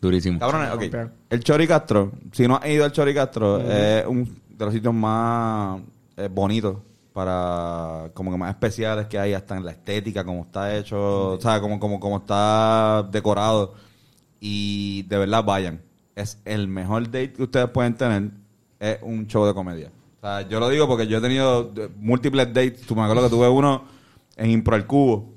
Durísimo. 0.00 0.38
Cabrones, 0.40 0.70
ok. 0.72 1.10
El 1.30 1.44
Chori 1.44 1.66
Castro, 1.68 2.12
si 2.32 2.48
no 2.48 2.56
has 2.56 2.66
ido 2.68 2.84
al 2.84 2.92
Chori 2.92 3.14
Castro, 3.14 3.60
es 3.60 4.04
uno 4.06 4.26
de 4.48 4.64
los 4.64 4.74
sitios 4.74 4.94
más 4.94 5.80
eh, 6.16 6.28
bonitos 6.32 6.78
para, 7.12 8.10
como 8.14 8.30
que 8.32 8.36
más 8.38 8.50
especiales 8.50 9.06
que 9.06 9.18
hay, 9.18 9.34
hasta 9.34 9.56
en 9.56 9.64
la 9.64 9.70
estética, 9.72 10.24
como 10.24 10.42
está 10.42 10.74
hecho, 10.74 11.32
o 11.34 11.40
sea, 11.40 11.60
como, 11.60 11.78
como, 11.78 12.00
como 12.00 12.16
está 12.16 13.06
decorado. 13.12 13.74
Y 14.40 15.02
de 15.04 15.18
verdad, 15.18 15.44
vayan. 15.44 15.80
Es 16.16 16.38
el 16.44 16.66
mejor 16.68 17.04
date 17.04 17.32
que 17.34 17.42
ustedes 17.44 17.68
pueden 17.70 17.94
tener, 17.94 18.30
es 18.80 18.98
un 19.02 19.26
show 19.26 19.46
de 19.46 19.54
comedia. 19.54 19.90
O 20.22 20.26
sea, 20.26 20.48
yo 20.48 20.60
lo 20.60 20.68
digo 20.68 20.86
porque 20.86 21.08
yo 21.08 21.18
he 21.18 21.20
tenido 21.20 21.72
eh, 21.76 21.88
múltiples 21.98 22.46
dates. 22.54 22.82
Tú 22.82 22.94
me 22.94 23.02
acuerdo 23.02 23.24
que 23.24 23.30
tuve 23.30 23.48
uno 23.48 23.84
en 24.36 24.50
Impro 24.50 24.76
al 24.76 24.86
Cubo. 24.86 25.32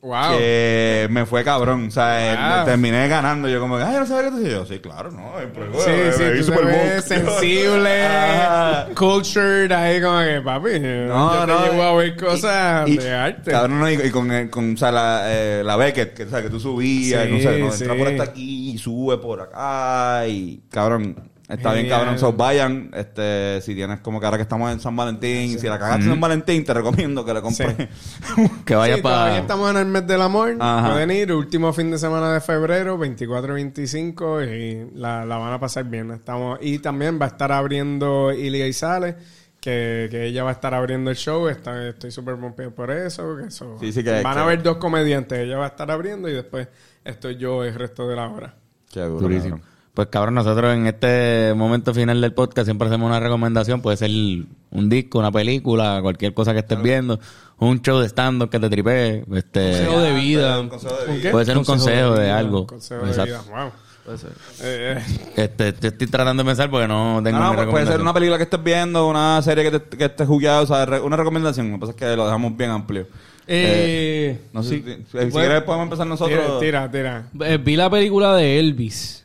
Wow. 0.00 0.38
Que 0.38 1.06
me 1.10 1.24
fue 1.24 1.44
cabrón. 1.44 1.86
O 1.86 1.90
sea, 1.92 2.32
eh, 2.32 2.56
Wow. 2.58 2.64
terminé 2.66 3.06
ganando. 3.06 3.48
Yo 3.48 3.60
como, 3.60 3.76
ay, 3.76 3.92
yo 3.94 4.00
no 4.00 4.06
sabía 4.06 4.30
que 4.30 4.36
tú 4.36 4.42
yo. 4.44 4.66
Sí, 4.66 4.80
claro, 4.80 5.12
no. 5.12 5.40
Impro 5.40 5.62
al 5.64 5.70
Cubo, 5.70 5.82
Sí, 5.82 5.90
me- 5.90 6.12
sí, 6.12 6.46
tú 6.46 6.52
te 6.52 6.62
Bowl. 6.62 7.02
sensible, 7.02 8.06
Ajá. 8.06 8.86
cultured, 8.96 9.70
ahí 9.70 10.00
como 10.00 10.18
que, 10.18 10.40
papi, 10.44 10.80
No, 10.80 11.34
yo 11.34 11.40
te 11.40 11.46
no, 11.52 11.64
llevo 11.70 11.82
a 11.84 11.94
ver 11.94 12.16
cosas 12.16 12.88
y- 12.88 12.96
de 12.96 13.14
arte. 13.14 13.50
Cabrón, 13.52 13.78
no, 13.78 13.88
y, 13.90 13.94
y 13.94 14.10
con, 14.10 14.32
eh, 14.32 14.50
con 14.50 14.74
o 14.74 14.76
sea, 14.76 14.90
la, 14.90 15.22
eh, 15.26 15.62
la 15.64 15.76
Beckett, 15.76 16.14
que, 16.14 16.24
o 16.24 16.28
sea, 16.28 16.42
que 16.42 16.50
tú 16.50 16.58
subías, 16.58 17.22
Sí, 17.24 17.28
y 17.28 17.32
no 17.34 17.38
sé, 17.38 17.58
no, 17.60 17.72
entra 17.72 17.92
sí. 17.94 17.98
por 17.98 18.08
hasta 18.08 18.22
aquí 18.24 18.70
y 18.72 18.78
sube 18.78 19.18
por 19.18 19.40
acá, 19.42 20.26
y 20.28 20.60
cabrón, 20.70 21.30
está 21.48 21.72
bien 21.72 21.84
Genial. 21.84 22.00
cabrón, 22.00 22.18
so 22.18 22.32
vayan, 22.32 22.90
este, 22.94 23.60
si 23.62 23.74
tienes 23.74 24.00
como 24.00 24.20
que 24.20 24.26
ahora 24.26 24.36
que 24.38 24.42
estamos 24.42 24.70
en 24.72 24.80
San 24.80 24.94
Valentín, 24.94 25.58
si 25.58 25.66
la 25.66 25.78
cagaste 25.78 26.04
en 26.04 26.10
San 26.10 26.20
Valentín, 26.20 26.64
te 26.64 26.74
recomiendo 26.74 27.24
que 27.24 27.32
le 27.34 27.40
compres. 27.42 27.74
Que 28.64 28.74
vaya 28.74 28.96
sí, 28.96 29.02
para... 29.02 29.38
estamos 29.38 29.70
en 29.70 29.76
el 29.78 29.86
mes 29.86 30.06
del 30.06 30.20
amor. 30.22 30.56
Ajá. 30.60 30.92
Pueden 30.92 31.10
ir, 31.10 31.32
último 31.32 31.72
fin 31.72 31.90
de 31.90 31.98
semana 31.98 32.32
de 32.34 32.40
febrero, 32.40 32.98
24 32.98 33.52
y 33.52 33.62
25, 33.62 34.42
y 34.42 34.90
la, 34.94 35.24
la 35.24 35.36
van 35.38 35.52
a 35.54 35.58
pasar 35.60 35.84
bien. 35.84 36.10
Estamos 36.10 36.58
Y 36.60 36.78
también 36.80 37.18
va 37.20 37.24
a 37.26 37.28
estar 37.28 37.50
abriendo 37.50 38.32
Ilia 38.32 38.66
y 38.66 38.72
Sales, 38.74 39.14
que, 39.60 40.06
que 40.10 40.26
ella 40.26 40.44
va 40.44 40.50
a 40.50 40.52
estar 40.52 40.74
abriendo 40.74 41.10
el 41.10 41.16
show. 41.16 41.48
Está- 41.48 41.88
estoy 41.88 42.10
súper 42.10 42.36
pompeado 42.36 42.74
por 42.74 42.90
eso. 42.90 43.36
que 43.36 43.46
eso- 43.46 43.76
Sí, 43.80 43.92
sí, 43.92 44.04
que- 44.04 44.22
van 44.22 44.34
que- 44.34 44.40
a 44.40 44.44
ver 44.44 44.62
dos 44.62 44.76
comediantes. 44.76 45.38
Ella 45.40 45.56
va 45.56 45.64
a 45.64 45.68
estar 45.68 45.90
abriendo 45.90 46.28
y 46.28 46.32
después 46.34 46.68
estoy 47.04 47.36
yo 47.36 47.64
el 47.64 47.74
resto 47.74 48.06
de 48.06 48.16
la 48.16 48.28
hora. 48.28 48.54
Qué 48.92 49.00
duro, 49.00 49.20
Durísimo. 49.20 49.56
cabrón. 49.56 49.77
Pues 49.98 50.10
cabrón, 50.10 50.34
nosotros 50.36 50.72
en 50.76 50.86
este 50.86 51.54
momento 51.56 51.92
final 51.92 52.20
del 52.20 52.32
podcast 52.32 52.66
siempre 52.68 52.86
hacemos 52.86 53.08
una 53.08 53.18
recomendación. 53.18 53.82
Puede 53.82 53.96
ser 53.96 54.08
un 54.12 54.88
disco, 54.88 55.18
una 55.18 55.32
película, 55.32 55.98
cualquier 56.00 56.32
cosa 56.34 56.52
que 56.52 56.60
estés 56.60 56.80
viendo. 56.80 57.18
Un 57.58 57.82
show 57.82 57.98
de 57.98 58.06
stand-up 58.06 58.48
que 58.48 58.60
te 58.60 58.70
tripee. 58.70 59.24
Este, 59.34 59.72
Consejo 59.72 59.98
de 59.98 60.12
vida. 60.12 60.60
Un 60.60 60.68
consejo 60.68 60.94
de 60.98 61.04
¿Un 61.06 61.12
vida. 61.14 61.22
qué? 61.22 61.30
puede 61.30 61.46
ser 61.46 61.58
un 61.58 61.64
consejo 61.64 62.14
de, 62.14 62.22
vida, 62.26 62.38
algo. 62.38 62.66
Consejo 62.68 63.04
de 63.06 63.24
vida. 63.24 63.42
Wow. 63.50 63.72
Puede 64.04 64.18
ser. 64.18 64.30
Eh, 64.62 64.98
eh. 64.98 65.32
Este, 65.34 65.74
yo 65.80 65.88
estoy 65.88 66.06
tratando 66.06 66.44
de 66.44 66.48
pensar 66.48 66.70
porque 66.70 66.86
no 66.86 67.20
tengo 67.24 67.36
No, 67.36 67.48
no, 67.50 67.56
pues 67.56 67.66
puede 67.68 67.86
ser 67.86 68.00
una 68.00 68.14
película 68.14 68.36
que 68.36 68.44
estés 68.44 68.62
viendo, 68.62 69.08
una 69.08 69.42
serie 69.42 69.68
que, 69.68 69.80
te, 69.80 69.96
que 69.98 70.04
estés 70.04 70.28
jugando, 70.28 70.62
o 70.62 70.66
sea, 70.66 70.86
re- 70.86 71.00
una 71.00 71.16
recomendación. 71.16 71.72
Lo 71.72 71.74
que 71.74 71.80
pasa 71.80 71.90
es 71.90 71.96
que 71.96 72.16
lo 72.16 72.24
dejamos 72.24 72.56
bien 72.56 72.70
amplio. 72.70 73.04
Eh, 73.48 74.42
No 74.52 74.62
sé, 74.62 74.76
sí. 74.76 74.84
si, 74.86 75.18
si- 75.18 75.24
si 75.24 75.30
quieres 75.32 75.62
podemos 75.62 75.86
empezar 75.86 76.06
nosotros 76.06 76.60
Tira, 76.60 76.88
tira, 76.88 77.26
tira. 77.34 77.50
Eh, 77.52 77.58
vi 77.60 77.74
la 77.74 77.90
película 77.90 78.36
de 78.36 78.60
Elvis. 78.60 79.24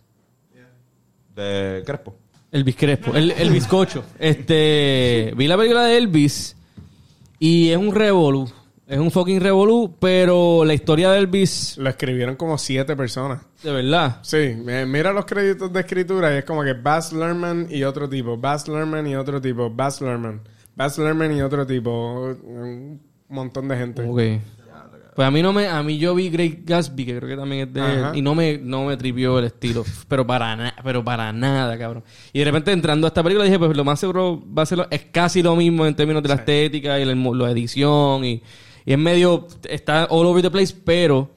De 1.36 1.84
Crespo. 1.86 2.15
Elvis 2.51 2.75
Crespo. 2.75 3.15
El, 3.15 3.31
el 3.31 3.49
bizcocho. 3.51 4.03
Este. 4.19 5.34
Vi 5.36 5.47
la 5.47 5.57
película 5.57 5.86
de 5.86 5.97
Elvis. 5.97 6.55
Y 7.39 7.69
es 7.69 7.77
un 7.77 7.93
revolú. 7.93 8.49
Es 8.88 8.99
un 8.99 9.11
fucking 9.11 9.41
revolú. 9.41 9.95
Pero 9.99 10.63
la 10.63 10.73
historia 10.73 11.11
de 11.11 11.19
Elvis. 11.19 11.77
Lo 11.77 11.89
escribieron 11.89 12.36
como 12.36 12.57
siete 12.57 12.95
personas. 12.95 13.41
De 13.63 13.71
verdad. 13.71 14.19
Sí, 14.23 14.55
mira 14.86 15.13
los 15.13 15.25
créditos 15.25 15.71
de 15.71 15.79
escritura 15.79 16.34
y 16.34 16.39
es 16.39 16.45
como 16.45 16.63
que 16.63 16.73
Baz 16.73 17.13
Luhrmann 17.13 17.67
y 17.69 17.84
otro 17.86 18.09
tipo, 18.09 18.38
Baz 18.38 18.67
Luhrmann 18.67 19.07
y 19.07 19.15
otro 19.15 19.39
tipo, 19.39 19.69
Baz 19.69 20.01
Luhrmann, 20.01 20.41
Baz 20.75 20.97
Luhrmann 20.97 21.34
y 21.34 21.41
otro 21.41 21.65
tipo, 21.65 22.36
un 22.43 23.01
montón 23.29 23.69
de 23.69 23.77
gente. 23.77 24.01
Ok. 24.03 24.19
Pues 25.16 25.28
a 25.28 25.32
mí 25.32 25.41
no 25.43 25.53
me, 25.53 25.68
a 25.68 25.84
mí 25.84 25.97
yo 25.99 26.16
vi 26.16 26.30
Great 26.30 26.59
Gatsby, 26.66 27.05
que 27.05 27.18
creo 27.18 27.30
que 27.30 27.36
también 27.38 27.68
es 27.68 27.74
de 27.74 27.80
él, 27.82 28.03
y 28.16 28.22
no 28.24 28.34
me, 28.34 28.57
no 28.57 28.86
me 28.86 28.97
tripió 28.97 29.38
el 29.39 29.45
estilo, 29.45 29.84
pero 30.07 30.26
para 30.26 30.55
nada, 30.55 30.76
pero 30.84 31.03
para 31.03 31.32
nada, 31.32 31.78
cabrón. 31.78 32.03
Y 32.32 32.39
de 32.39 32.45
repente 32.45 32.72
entrando 32.72 33.05
a 33.05 33.09
esta 33.09 33.22
película 33.22 33.45
dije, 33.45 33.59
pues 33.59 33.78
lo 33.78 33.84
más 33.84 33.99
seguro 33.99 34.43
va 34.57 34.64
a 34.64 34.66
ser, 34.66 34.80
lo- 34.80 34.88
es 34.89 35.03
casi 35.11 35.43
lo 35.43 35.55
mismo 35.55 35.86
en 35.86 35.95
términos 35.95 36.24
de 36.24 36.30
la 36.30 36.36
estética 36.36 36.99
y 36.99 37.05
la, 37.05 37.14
la 37.14 37.51
edición 37.51 38.26
y, 38.26 38.41
y 38.86 38.91
es 38.93 38.97
medio, 38.97 39.47
está 39.70 40.05
all 40.09 40.26
over 40.26 40.41
the 40.41 40.49
place, 40.49 40.76
pero 40.84 41.30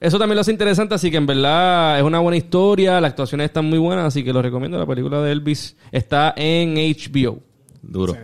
eso 0.00 0.18
también 0.18 0.34
lo 0.34 0.40
hace 0.40 0.50
interesante, 0.50 0.96
así 0.96 1.08
que 1.08 1.16
en 1.16 1.26
verdad 1.26 1.96
es 1.98 2.02
una 2.04 2.18
buena 2.18 2.36
historia, 2.36 3.00
las 3.00 3.10
actuaciones 3.10 3.44
están 3.44 3.66
muy 3.66 3.78
buenas, 3.78 4.04
así 4.06 4.24
que 4.24 4.32
lo 4.32 4.42
recomiendo, 4.42 4.76
la 4.78 4.86
película 4.86 5.20
de 5.22 5.30
Elvis 5.30 5.76
está 5.92 6.34
en 6.36 6.74
HBO. 6.74 7.38
Duro. 7.82 8.14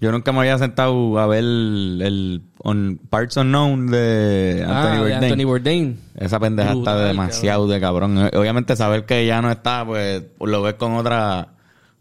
Yo 0.00 0.12
nunca 0.12 0.32
me 0.32 0.40
había 0.40 0.56
sentado 0.58 1.18
a 1.18 1.26
ver 1.26 1.40
el, 1.40 2.00
el 2.04 2.42
on 2.62 3.00
Parts 3.10 3.36
Unknown 3.36 3.88
de 3.88 4.64
Anthony 4.64 4.76
ah, 4.76 4.92
de 4.92 4.98
Bourdain. 4.98 5.24
Anthony 5.24 5.44
Bourdain. 5.44 6.00
Esa 6.14 6.38
pendeja 6.38 6.72
está 6.72 6.96
demasiado 6.96 7.66
de 7.66 7.80
cabrón. 7.80 8.16
Obviamente 8.34 8.76
saber 8.76 9.06
que 9.06 9.26
ya 9.26 9.42
no 9.42 9.50
está, 9.50 9.84
pues 9.84 10.22
lo 10.40 10.62
ves 10.62 10.74
con 10.74 10.94
otra 10.94 11.48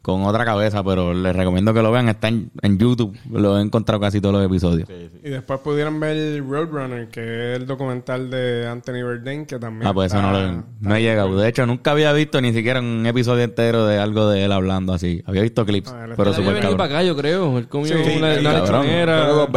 con 0.08 0.24
otra 0.24 0.46
cabeza, 0.46 0.82
pero 0.86 1.14
les 1.14 1.36
recomiendo 1.36 1.74
que 1.74 1.82
lo 1.82 1.92
vean. 1.92 2.08
Está 2.08 2.30
en, 2.30 2.50
en 2.62 2.78
YouTube. 2.80 3.18
Lo 3.30 3.60
he 3.60 3.62
encontrado 3.62 4.00
casi 4.00 4.22
todos 4.22 4.34
los 4.36 4.46
episodios. 4.46 4.88
Y 5.22 5.30
después 5.30 5.60
pudieron 5.60 6.00
ver 6.00 6.42
Roadrunner, 6.48 7.10
que 7.10 7.20
es 7.54 7.60
el 7.60 7.68
documental 7.68 8.30
de 8.30 8.66
Anthony 8.68 9.04
Bourdain, 9.04 9.46
que 9.46 9.60
también 9.60 9.86
Ah, 9.86 9.94
pues 9.94 10.14
eso 10.14 10.22
no, 10.22 10.30
está- 10.38 10.52
lo, 10.54 10.64
no 10.80 10.96
he 10.96 11.02
llegado. 11.02 11.38
De 11.38 11.50
hecho, 11.50 11.66
nunca 11.66 11.92
había 11.92 12.14
visto 12.14 12.40
ni 12.40 12.54
siquiera 12.54 12.80
un 12.80 13.06
episodio 13.06 13.44
entero 13.44 13.86
de 13.86 14.00
algo 14.00 14.30
de 14.30 14.46
él 14.46 14.52
hablando 14.54 14.94
así. 14.94 15.22
Había 15.26 15.42
visto 15.42 15.66
clips, 15.66 15.90
Ah, 15.92 16.06
pero 16.08 16.14
Él 16.14 16.20
había 16.22 16.34
súper 16.34 16.46
venido 16.54 16.62
cabrón. 16.62 16.78
para 16.78 17.00
acá, 17.00 17.04
yo 17.04 17.16
creo. 17.18 17.58
Él 17.58 17.68
comió 17.68 17.88
Sí, 17.88 17.94
una, 18.18 18.34
sí, 18.36 18.40
una 18.40 18.54
cabrón. 18.64 18.86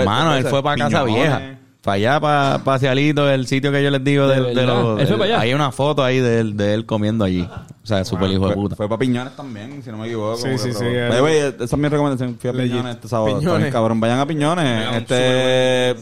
Mano, 0.04 0.34
él 0.34 0.44
fue 0.46 0.62
para 0.64 0.76
Casa 0.76 1.04
piñones. 1.04 1.22
Vieja. 1.38 1.56
Para 1.82 1.94
allá, 1.94 2.20
para, 2.20 2.64
para 2.64 2.78
Cialito, 2.78 3.30
el 3.30 3.46
sitio 3.46 3.72
que 3.72 3.82
yo 3.82 3.90
les 3.90 4.04
digo 4.04 4.28
de, 4.28 4.40
¿De 4.40 4.48
de 4.48 4.54
verdad? 4.54 4.82
los... 4.82 5.00
¿Él 5.00 5.06
fue 5.06 5.16
para 5.16 5.34
allá? 5.34 5.40
Hay 5.40 5.54
una 5.54 5.72
foto 5.72 6.04
ahí 6.04 6.18
de 6.18 6.40
él, 6.40 6.56
de 6.56 6.74
él 6.74 6.84
comiendo 6.84 7.24
allí. 7.24 7.48
O 7.82 7.86
sea, 7.86 8.04
súper 8.04 8.30
hijo 8.30 8.48
de 8.48 8.54
puta. 8.54 8.76
fue 8.76 8.86
para 8.86 8.98
Piñones 8.98 9.34
también, 9.34 9.82
si 9.82 9.90
no 9.90 9.96
me 9.96 10.06
equivoco. 10.06 10.36
Sí, 10.36 10.58
sí, 10.58 10.72
sí, 10.72 10.84
way, 10.84 11.36
esa 11.38 11.64
es 11.64 11.76
mi 11.78 11.88
recomendación. 11.88 12.36
Fui 12.38 12.50
a 12.50 12.52
Legit. 12.52 12.72
Piñones 12.72 12.94
este 12.96 13.08
sábado. 13.08 13.38
Piñones. 13.38 13.72
cabrón, 13.72 13.98
vayan 13.98 14.18
a 14.18 14.26
Piñones. 14.26 14.64
Vayan, 14.64 14.94
este... 14.94 15.96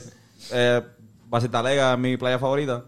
Eh, 0.51 0.83
Basitalega 1.29 1.93
es 1.93 1.99
mi 1.99 2.17
playa 2.17 2.39
favorita. 2.39 2.85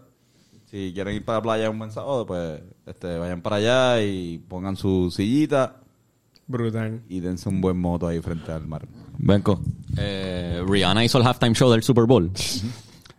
Si 0.65 0.91
quieren 0.93 1.15
ir 1.15 1.23
para 1.23 1.37
la 1.37 1.43
playa 1.43 1.69
un 1.69 1.77
buen 1.77 1.91
sábado, 1.91 2.25
pues 2.25 2.61
este, 2.85 3.17
vayan 3.17 3.41
para 3.41 3.57
allá 3.57 4.01
y 4.01 4.39
pongan 4.47 4.75
su 4.75 5.11
sillita 5.11 5.77
Brutal. 6.47 7.01
y 7.07 7.19
dense 7.19 7.49
un 7.49 7.61
buen 7.61 7.77
moto 7.77 8.07
ahí 8.07 8.19
frente 8.21 8.51
al 8.51 8.67
mar. 8.67 8.87
Benco. 9.17 9.61
Eh, 9.97 10.63
Rihanna 10.67 11.03
hizo 11.03 11.17
el 11.17 11.25
halftime 11.25 11.53
show 11.53 11.71
del 11.71 11.83
Super 11.83 12.05
Bowl. 12.05 12.31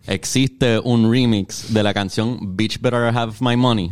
Existe 0.06 0.80
un 0.80 1.10
remix 1.10 1.72
de 1.72 1.82
la 1.82 1.94
canción 1.94 2.56
Bitch 2.56 2.80
Better 2.80 3.16
Have 3.16 3.34
My 3.40 3.56
Money 3.56 3.90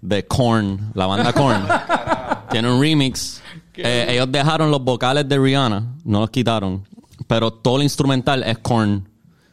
de 0.00 0.26
Korn, 0.26 0.92
la 0.94 1.06
banda 1.06 1.32
Korn. 1.32 1.64
Tiene 2.50 2.72
un 2.72 2.80
remix. 2.80 3.42
Eh, 3.76 4.06
ellos 4.10 4.30
dejaron 4.30 4.70
los 4.70 4.82
vocales 4.82 5.28
de 5.28 5.38
Rihanna, 5.38 5.96
no 6.04 6.20
los 6.20 6.30
quitaron, 6.30 6.86
pero 7.26 7.52
todo 7.52 7.78
el 7.78 7.84
instrumental 7.84 8.42
es 8.42 8.58
Korn. 8.58 9.08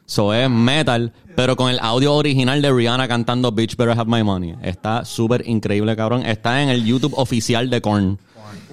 So 0.06 0.34
es 0.34 0.50
metal, 0.50 1.14
pero 1.38 1.56
con 1.56 1.70
el 1.70 1.80
audio 1.80 2.14
original 2.14 2.62
de 2.62 2.72
Rihanna 2.72 3.08
cantando 3.08 3.52
Bitch 3.52 3.78
Better 3.78 3.98
Have 3.98 4.12
My 4.12 4.24
Money. 4.24 4.56
Está 4.62 5.06
súper 5.06 5.48
increíble, 5.48 5.96
cabrón. 5.96 6.26
Está 6.26 6.62
en 6.62 6.70
el 6.70 6.84
YouTube 6.84 7.14
oficial 7.16 7.70
de 7.70 7.82
Korn. 7.82 8.20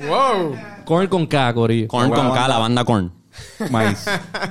¡Wow! 0.09 0.57
Korn 0.85 1.07
con 1.07 1.27
K, 1.27 1.55
corillo. 1.55 1.89
Korn 1.89 2.11
con 2.11 2.33
K, 2.33 2.49
la 2.49 2.59
banda 2.59 2.85
Korn. 2.85 3.13
Maíz. 3.71 4.05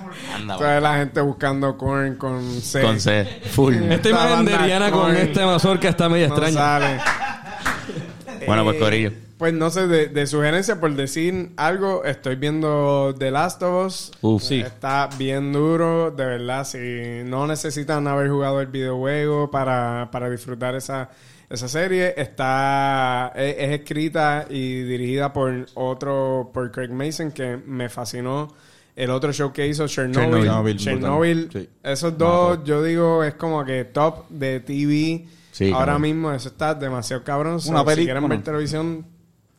Toda 0.48 0.80
la 0.80 0.98
gente 0.98 1.22
buscando 1.22 1.78
corn 1.78 2.16
con 2.16 2.62
C. 2.62 2.82
Con 2.82 3.00
C. 3.00 3.26
Full. 3.52 3.76
Esta 3.76 4.10
imagen 4.10 4.46
de 4.46 4.58
Rihanna 4.58 4.92
con 4.92 5.16
esta 5.16 5.46
mazorca 5.46 5.90
está 5.90 6.10
medio 6.10 6.28
No 6.30 6.36
extraña. 6.36 6.58
sale. 6.58 7.00
Bueno, 8.46 8.64
pues 8.64 8.78
Corillo. 8.78 9.12
Pues 9.38 9.54
no 9.54 9.70
sé, 9.70 9.88
de, 9.88 10.08
de 10.08 10.26
sugerencia, 10.26 10.80
por 10.80 10.96
decir 10.96 11.52
algo, 11.58 12.06
estoy 12.06 12.38
viendo 12.38 13.14
The 13.18 13.30
Last 13.30 13.62
of 13.62 13.86
Us. 13.88 14.12
Uf. 14.22 14.42
Sí. 14.42 14.62
Está 14.62 15.10
bien 15.18 15.52
duro, 15.52 16.12
de 16.12 16.26
verdad. 16.26 16.64
Si 16.66 17.24
no 17.26 17.46
necesitan 17.46 18.08
haber 18.08 18.30
jugado 18.30 18.62
el 18.62 18.68
videojuego 18.68 19.52
para, 19.52 20.08
para 20.12 20.30
disfrutar 20.30 20.76
esa, 20.76 21.10
esa 21.50 21.68
serie, 21.68 22.14
está 22.16 23.34
es, 23.36 23.56
es 23.60 23.80
escrita 23.82 24.46
y 24.50 24.82
dirigida 24.84 25.34
por 25.34 25.66
otro, 25.76 26.50
por 26.54 26.72
Craig 26.72 26.90
Mason, 26.92 27.32
que 27.32 27.58
me 27.58 27.90
fascinó. 27.90 28.48
El 28.98 29.12
otro 29.12 29.32
show 29.32 29.54
que 29.54 29.68
hizo, 29.68 29.88
Chernobyl. 29.88 30.42
Chernobyl, 30.44 30.78
Chernobyl. 30.78 31.50
Sí. 31.54 31.70
Esos 31.84 32.18
dos, 32.18 32.60
yo 32.66 32.82
digo, 32.82 33.24
es 33.24 33.36
como 33.36 33.64
que 33.64 33.86
top 33.86 34.28
de 34.30 34.60
TV. 34.60 35.26
Sí, 35.52 35.66
Ahora 35.72 35.86
cabrón. 35.94 36.02
mismo 36.02 36.32
eso 36.34 36.50
está 36.50 36.74
demasiado 36.74 37.24
cabrón. 37.24 37.54
Una 37.54 37.62
So, 37.62 37.68
si 37.80 37.86
película, 37.86 37.96
quieren 38.14 38.28
ver 38.30 38.44
televisión... 38.44 39.06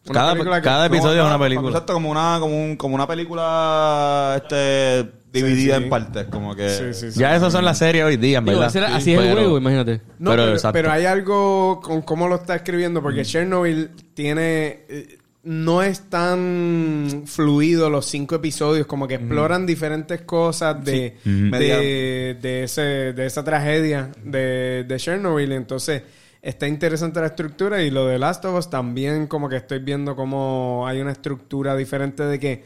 una 0.07 0.12
Cada- 0.14 0.32
película 0.32 0.57
que- 0.61 0.64
cada 0.64 0.86
episodio 0.86 1.20
es 1.22 1.26
una 1.26 1.39
película. 1.39 1.68
Exacto, 1.68 1.93
como 1.93 2.11
una, 2.11 2.36
como 2.41 2.64
un, 2.64 2.76
como 2.76 2.95
una 2.97 3.07
película 3.07 4.34
este, 4.43 5.09
dividida 5.32 5.76
sí. 5.78 5.82
en 5.84 5.89
partes. 5.91 6.26
Como 6.26 6.55
que. 6.57 6.68
Sí, 6.70 6.84
sí, 6.95 7.12
sí. 7.12 7.20
Ya 7.20 7.36
esas 7.36 7.53
son 7.53 7.64
las 7.64 7.78
series 7.78 8.05
hoy 8.05 8.16
día, 8.16 8.39
en 8.39 8.45
verdad. 8.45 8.64
así 8.95 9.12
es 9.12 9.20
el 9.20 9.32
juego, 9.34 9.59
imagínate. 9.59 10.01
No, 10.18 10.30
Pero 10.30 10.43
pero, 10.45 10.53
exacto. 10.55 10.72
pero 10.72 10.91
hay 10.93 11.05
algo 11.05 11.80
con 11.80 12.03
cómo 12.03 12.26
lo 12.28 12.36
está 12.36 12.57
escribiendo, 12.57 13.03
porque 13.03 13.24
Chernobyl 13.24 13.91
tiene. 14.14 14.84
eh, 14.89 15.18
No 15.51 15.83
es 15.83 16.11
tan 16.11 17.23
fluido 17.25 17.89
los 17.89 18.05
cinco 18.07 18.35
episodios, 18.35 18.87
como 18.87 19.09
que 19.09 19.15
exploran 19.15 19.65
diferentes 19.65 20.21
cosas 20.23 20.85
de, 20.85 21.17
de, 21.25 22.37
de 22.41 22.63
ese, 22.65 22.83
de 23.15 23.25
esa 23.27 23.43
tragedia 23.43 24.11
de, 24.23 24.85
de 24.87 24.97
Chernobyl. 24.99 25.53
Entonces, 25.53 26.03
está 26.43 26.69
interesante 26.69 27.21
la 27.21 27.29
estructura 27.29 27.83
y 27.83 27.91
lo 27.91 28.07
de 28.07 28.19
Last 28.19 28.45
of 28.45 28.59
Us 28.59 28.69
también, 28.69 29.27
como 29.27 29.49
que 29.49 29.57
estoy 29.57 29.79
viendo 29.79 30.15
cómo 30.15 30.85
hay 30.87 31.01
una 31.01 31.13
estructura 31.13 31.75
diferente 31.77 32.25
de 32.25 32.39
que. 32.39 32.65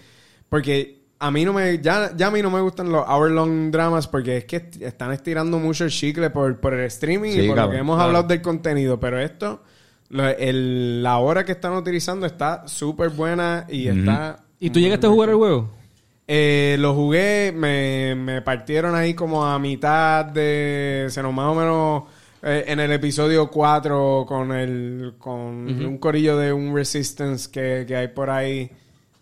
Porque 0.49 1.03
a 1.21 1.31
mí 1.31 1.45
no 1.45 1.53
me, 1.53 1.79
ya, 1.81 2.13
ya 2.17 2.27
a 2.27 2.31
mí 2.33 2.43
no 2.43 2.51
me 2.51 2.61
gustan 2.61 2.91
los 2.91 3.07
hour 3.09 3.31
long 3.31 3.71
dramas 3.71 4.09
porque 4.09 4.39
es 4.39 4.45
que 4.45 4.57
est- 4.57 4.83
están 4.83 5.13
estirando 5.13 5.59
mucho 5.61 5.85
el 5.85 5.91
chicle 5.91 6.31
por, 6.31 6.59
por 6.59 6.75
el 6.75 6.87
streaming 6.87 7.31
Sí, 7.31 7.41
y 7.43 7.49
por 7.49 7.57
lo 7.59 7.71
que 7.71 7.77
hemos 7.77 7.95
claro. 7.95 8.09
hablado 8.09 8.27
del 8.27 8.43
contenido. 8.43 8.99
Pero 8.99 9.21
esto, 9.21 9.63
lo- 10.13 10.29
el- 10.29 11.03
la 11.03 11.19
hora 11.19 11.45
que 11.45 11.51
están 11.53 11.73
utilizando 11.75 12.25
está 12.27 12.67
súper 12.69 13.09
buena 13.11 13.67
y 13.69 13.89
está. 13.89 14.39
¿Y 14.61 14.71
tú 14.71 14.79
llegaste 14.79 15.07
a 15.09 15.11
jugar 15.11 15.31
el 15.31 15.35
juego? 15.35 15.69
Eh, 16.29 16.77
lo 16.79 16.95
jugué, 16.95 17.53
me, 17.55 18.15
me 18.15 18.41
partieron 18.43 18.95
ahí 18.95 19.13
como 19.15 19.45
a 19.45 19.59
mitad 19.59 20.25
de. 20.25 21.07
Se 21.11 21.21
nos 21.23 21.35
más 21.35 21.47
o 21.47 21.55
menos. 21.57 22.03
eh, 22.45 22.65
en 22.69 22.81
el 22.81 22.91
episodio 22.93 23.49
4 23.51 24.25
con 24.27 24.51
el 24.53 25.15
con 25.19 25.43
un 25.85 25.99
corillo 25.99 26.37
de 26.37 26.53
un 26.53 26.75
Resistance 26.75 27.49
que, 27.51 27.85
que 27.87 27.97
hay 27.97 28.09
por 28.09 28.31
ahí. 28.31 28.71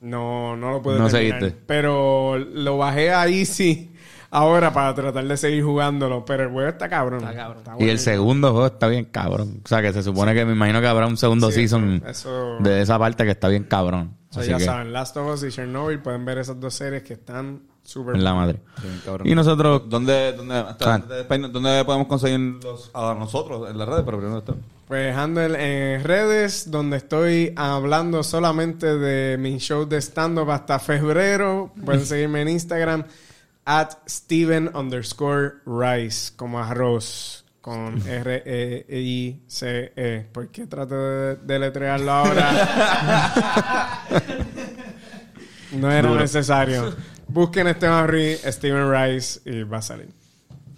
No, 0.03 0.57
no 0.57 0.71
lo 0.71 0.83
pude 0.83 0.99
No 0.99 1.09
terminar. 1.09 1.41
seguiste. 1.41 1.61
Pero 1.67 2.39
lo 2.39 2.79
bajé 2.79 3.11
a 3.13 3.27
Easy 3.29 3.91
ahora 4.31 4.73
para 4.73 4.95
tratar 4.95 5.25
de 5.27 5.37
seguir 5.37 5.63
jugándolo. 5.65 6.25
Pero 6.25 6.45
el 6.45 6.51
juego 6.51 6.69
está 6.69 6.89
cabrón. 6.89 7.21
Está 7.25 7.35
cabrón. 7.35 7.63
Y 7.79 7.89
el 7.89 7.99
segundo 7.99 8.51
juego 8.53 8.67
está 8.67 8.87
bien 8.89 9.05
cabrón. 9.07 9.61
O 9.65 9.69
sea, 9.69 9.83
que 9.83 9.93
se 9.93 10.03
supone 10.03 10.35
que 10.35 10.45
me 10.45 10.53
imagino 10.53 10.81
que 10.81 10.87
habrá 10.87 11.07
un 11.07 11.17
segundo 11.17 11.49
Sí, 11.51 11.69
season 11.69 12.03
eso- 12.07 12.57
de 12.61 12.83
esa 12.83 12.99
parte 12.99 13.25
que 13.25 13.31
está 13.31 13.49
bien 13.49 13.65
cabrón. 13.65 14.17
O 14.31 14.33
sea, 14.35 14.43
Así 14.43 14.51
ya 14.53 14.59
que, 14.59 14.65
saben, 14.65 14.93
Last 14.93 15.17
of 15.17 15.35
Us 15.35 15.43
y 15.43 15.51
Chernobyl 15.51 15.99
pueden 16.01 16.25
ver 16.25 16.39
esas 16.39 16.61
dos 16.61 16.73
series 16.75 17.03
que 17.03 17.15
están 17.15 17.63
súper 17.83 18.15
en 18.15 18.23
la 18.23 18.33
madre. 18.35 18.61
Bien. 18.81 19.01
Y 19.25 19.35
nosotros, 19.35 19.83
¿Dónde, 19.89 20.33
dónde, 20.35 20.55
hasta- 20.55 20.99
¿Dónde 20.99 21.85
podemos 21.85 22.07
conseguir 22.07 22.39
los, 22.63 22.93
a 22.95 23.15
nosotros 23.19 23.69
en 23.69 23.77
las 23.77 23.89
redes? 23.89 24.03
Pero 24.05 24.19
primero 24.19 24.39
esto. 24.39 24.57
Pues 24.87 25.17
handle 25.17 25.95
en 25.97 26.05
redes 26.05 26.71
donde 26.71 26.97
estoy 26.99 27.53
hablando 27.57 28.23
solamente 28.23 28.99
de 28.99 29.37
mi 29.39 29.59
show 29.59 29.85
de 29.89 29.99
stand-up 30.01 30.51
hasta 30.51 30.79
febrero. 30.79 31.73
Pueden 31.85 32.05
seguirme 32.07 32.43
en 32.43 32.49
Instagram 32.51 33.05
at 33.71 33.91
Steven 34.09 34.69
underscore 34.75 35.63
Rice 35.65 36.33
como 36.35 36.59
arroz 36.59 37.45
con 37.61 38.03
R-E-I-C-E. 38.05 39.47
¿Por 40.33 40.49
qué 40.49 40.67
trato 40.67 40.97
de 40.97 41.37
deletrearlo 41.37 42.11
ahora? 42.11 44.03
no 45.73 45.89
era 45.89 46.11
necesario. 46.17 46.93
Busquen 47.29 47.69
Esteban 47.69 48.09
Ruiz, 48.09 48.43
Steven 48.45 48.91
Rice 48.91 49.41
y 49.45 49.63
va 49.63 49.77
a 49.79 49.83
salir. 49.83 50.09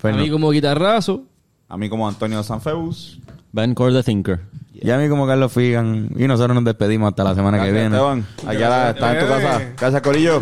a 0.03 0.09
mí 0.09 0.31
como 0.31 0.51
guitarrazo. 0.51 1.25
A 1.71 1.79
mí 1.79 1.89
como 1.89 2.07
Antonio 2.07 2.43
Sanfeus. 2.43 3.21
Ben 3.53 3.75
Core 3.75 3.95
the 3.95 4.03
Thinker. 4.03 4.41
Y 4.75 4.91
a 4.91 4.99
mí 4.99 5.09
como 5.09 5.27
Carlos 5.27 5.51
Figan. 5.51 6.11
Y 6.15 6.27
nosotros 6.27 6.55
nos 6.55 6.65
despedimos 6.65 7.09
hasta 7.09 7.25
la 7.25 7.35
semana 7.35 7.57
que 7.63 7.73
Gracias, 7.73 7.91
viene. 7.91 7.97
Esteban. 7.97 8.27
Aquí 8.47 8.63
ahora 8.63 8.91
está 8.91 9.15
en 9.15 9.21
tu 9.25 9.33
casa. 9.33 9.63
Gracias, 9.79 10.03
Corillo. 10.03 10.41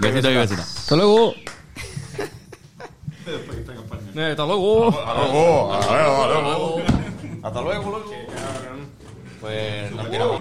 Besito 0.00 0.30
y 0.30 0.36
besito. 0.36 0.62
Hasta 0.62 0.96
luego. 0.96 1.34
Eh, 4.16 4.30
Hasta 4.30 4.46
luego. 4.46 4.92
Hasta 7.42 7.60
luego, 7.62 7.90
loco. 7.90 8.12
Pues 9.40 9.92
nos 9.92 10.10
tiramos. 10.10 10.40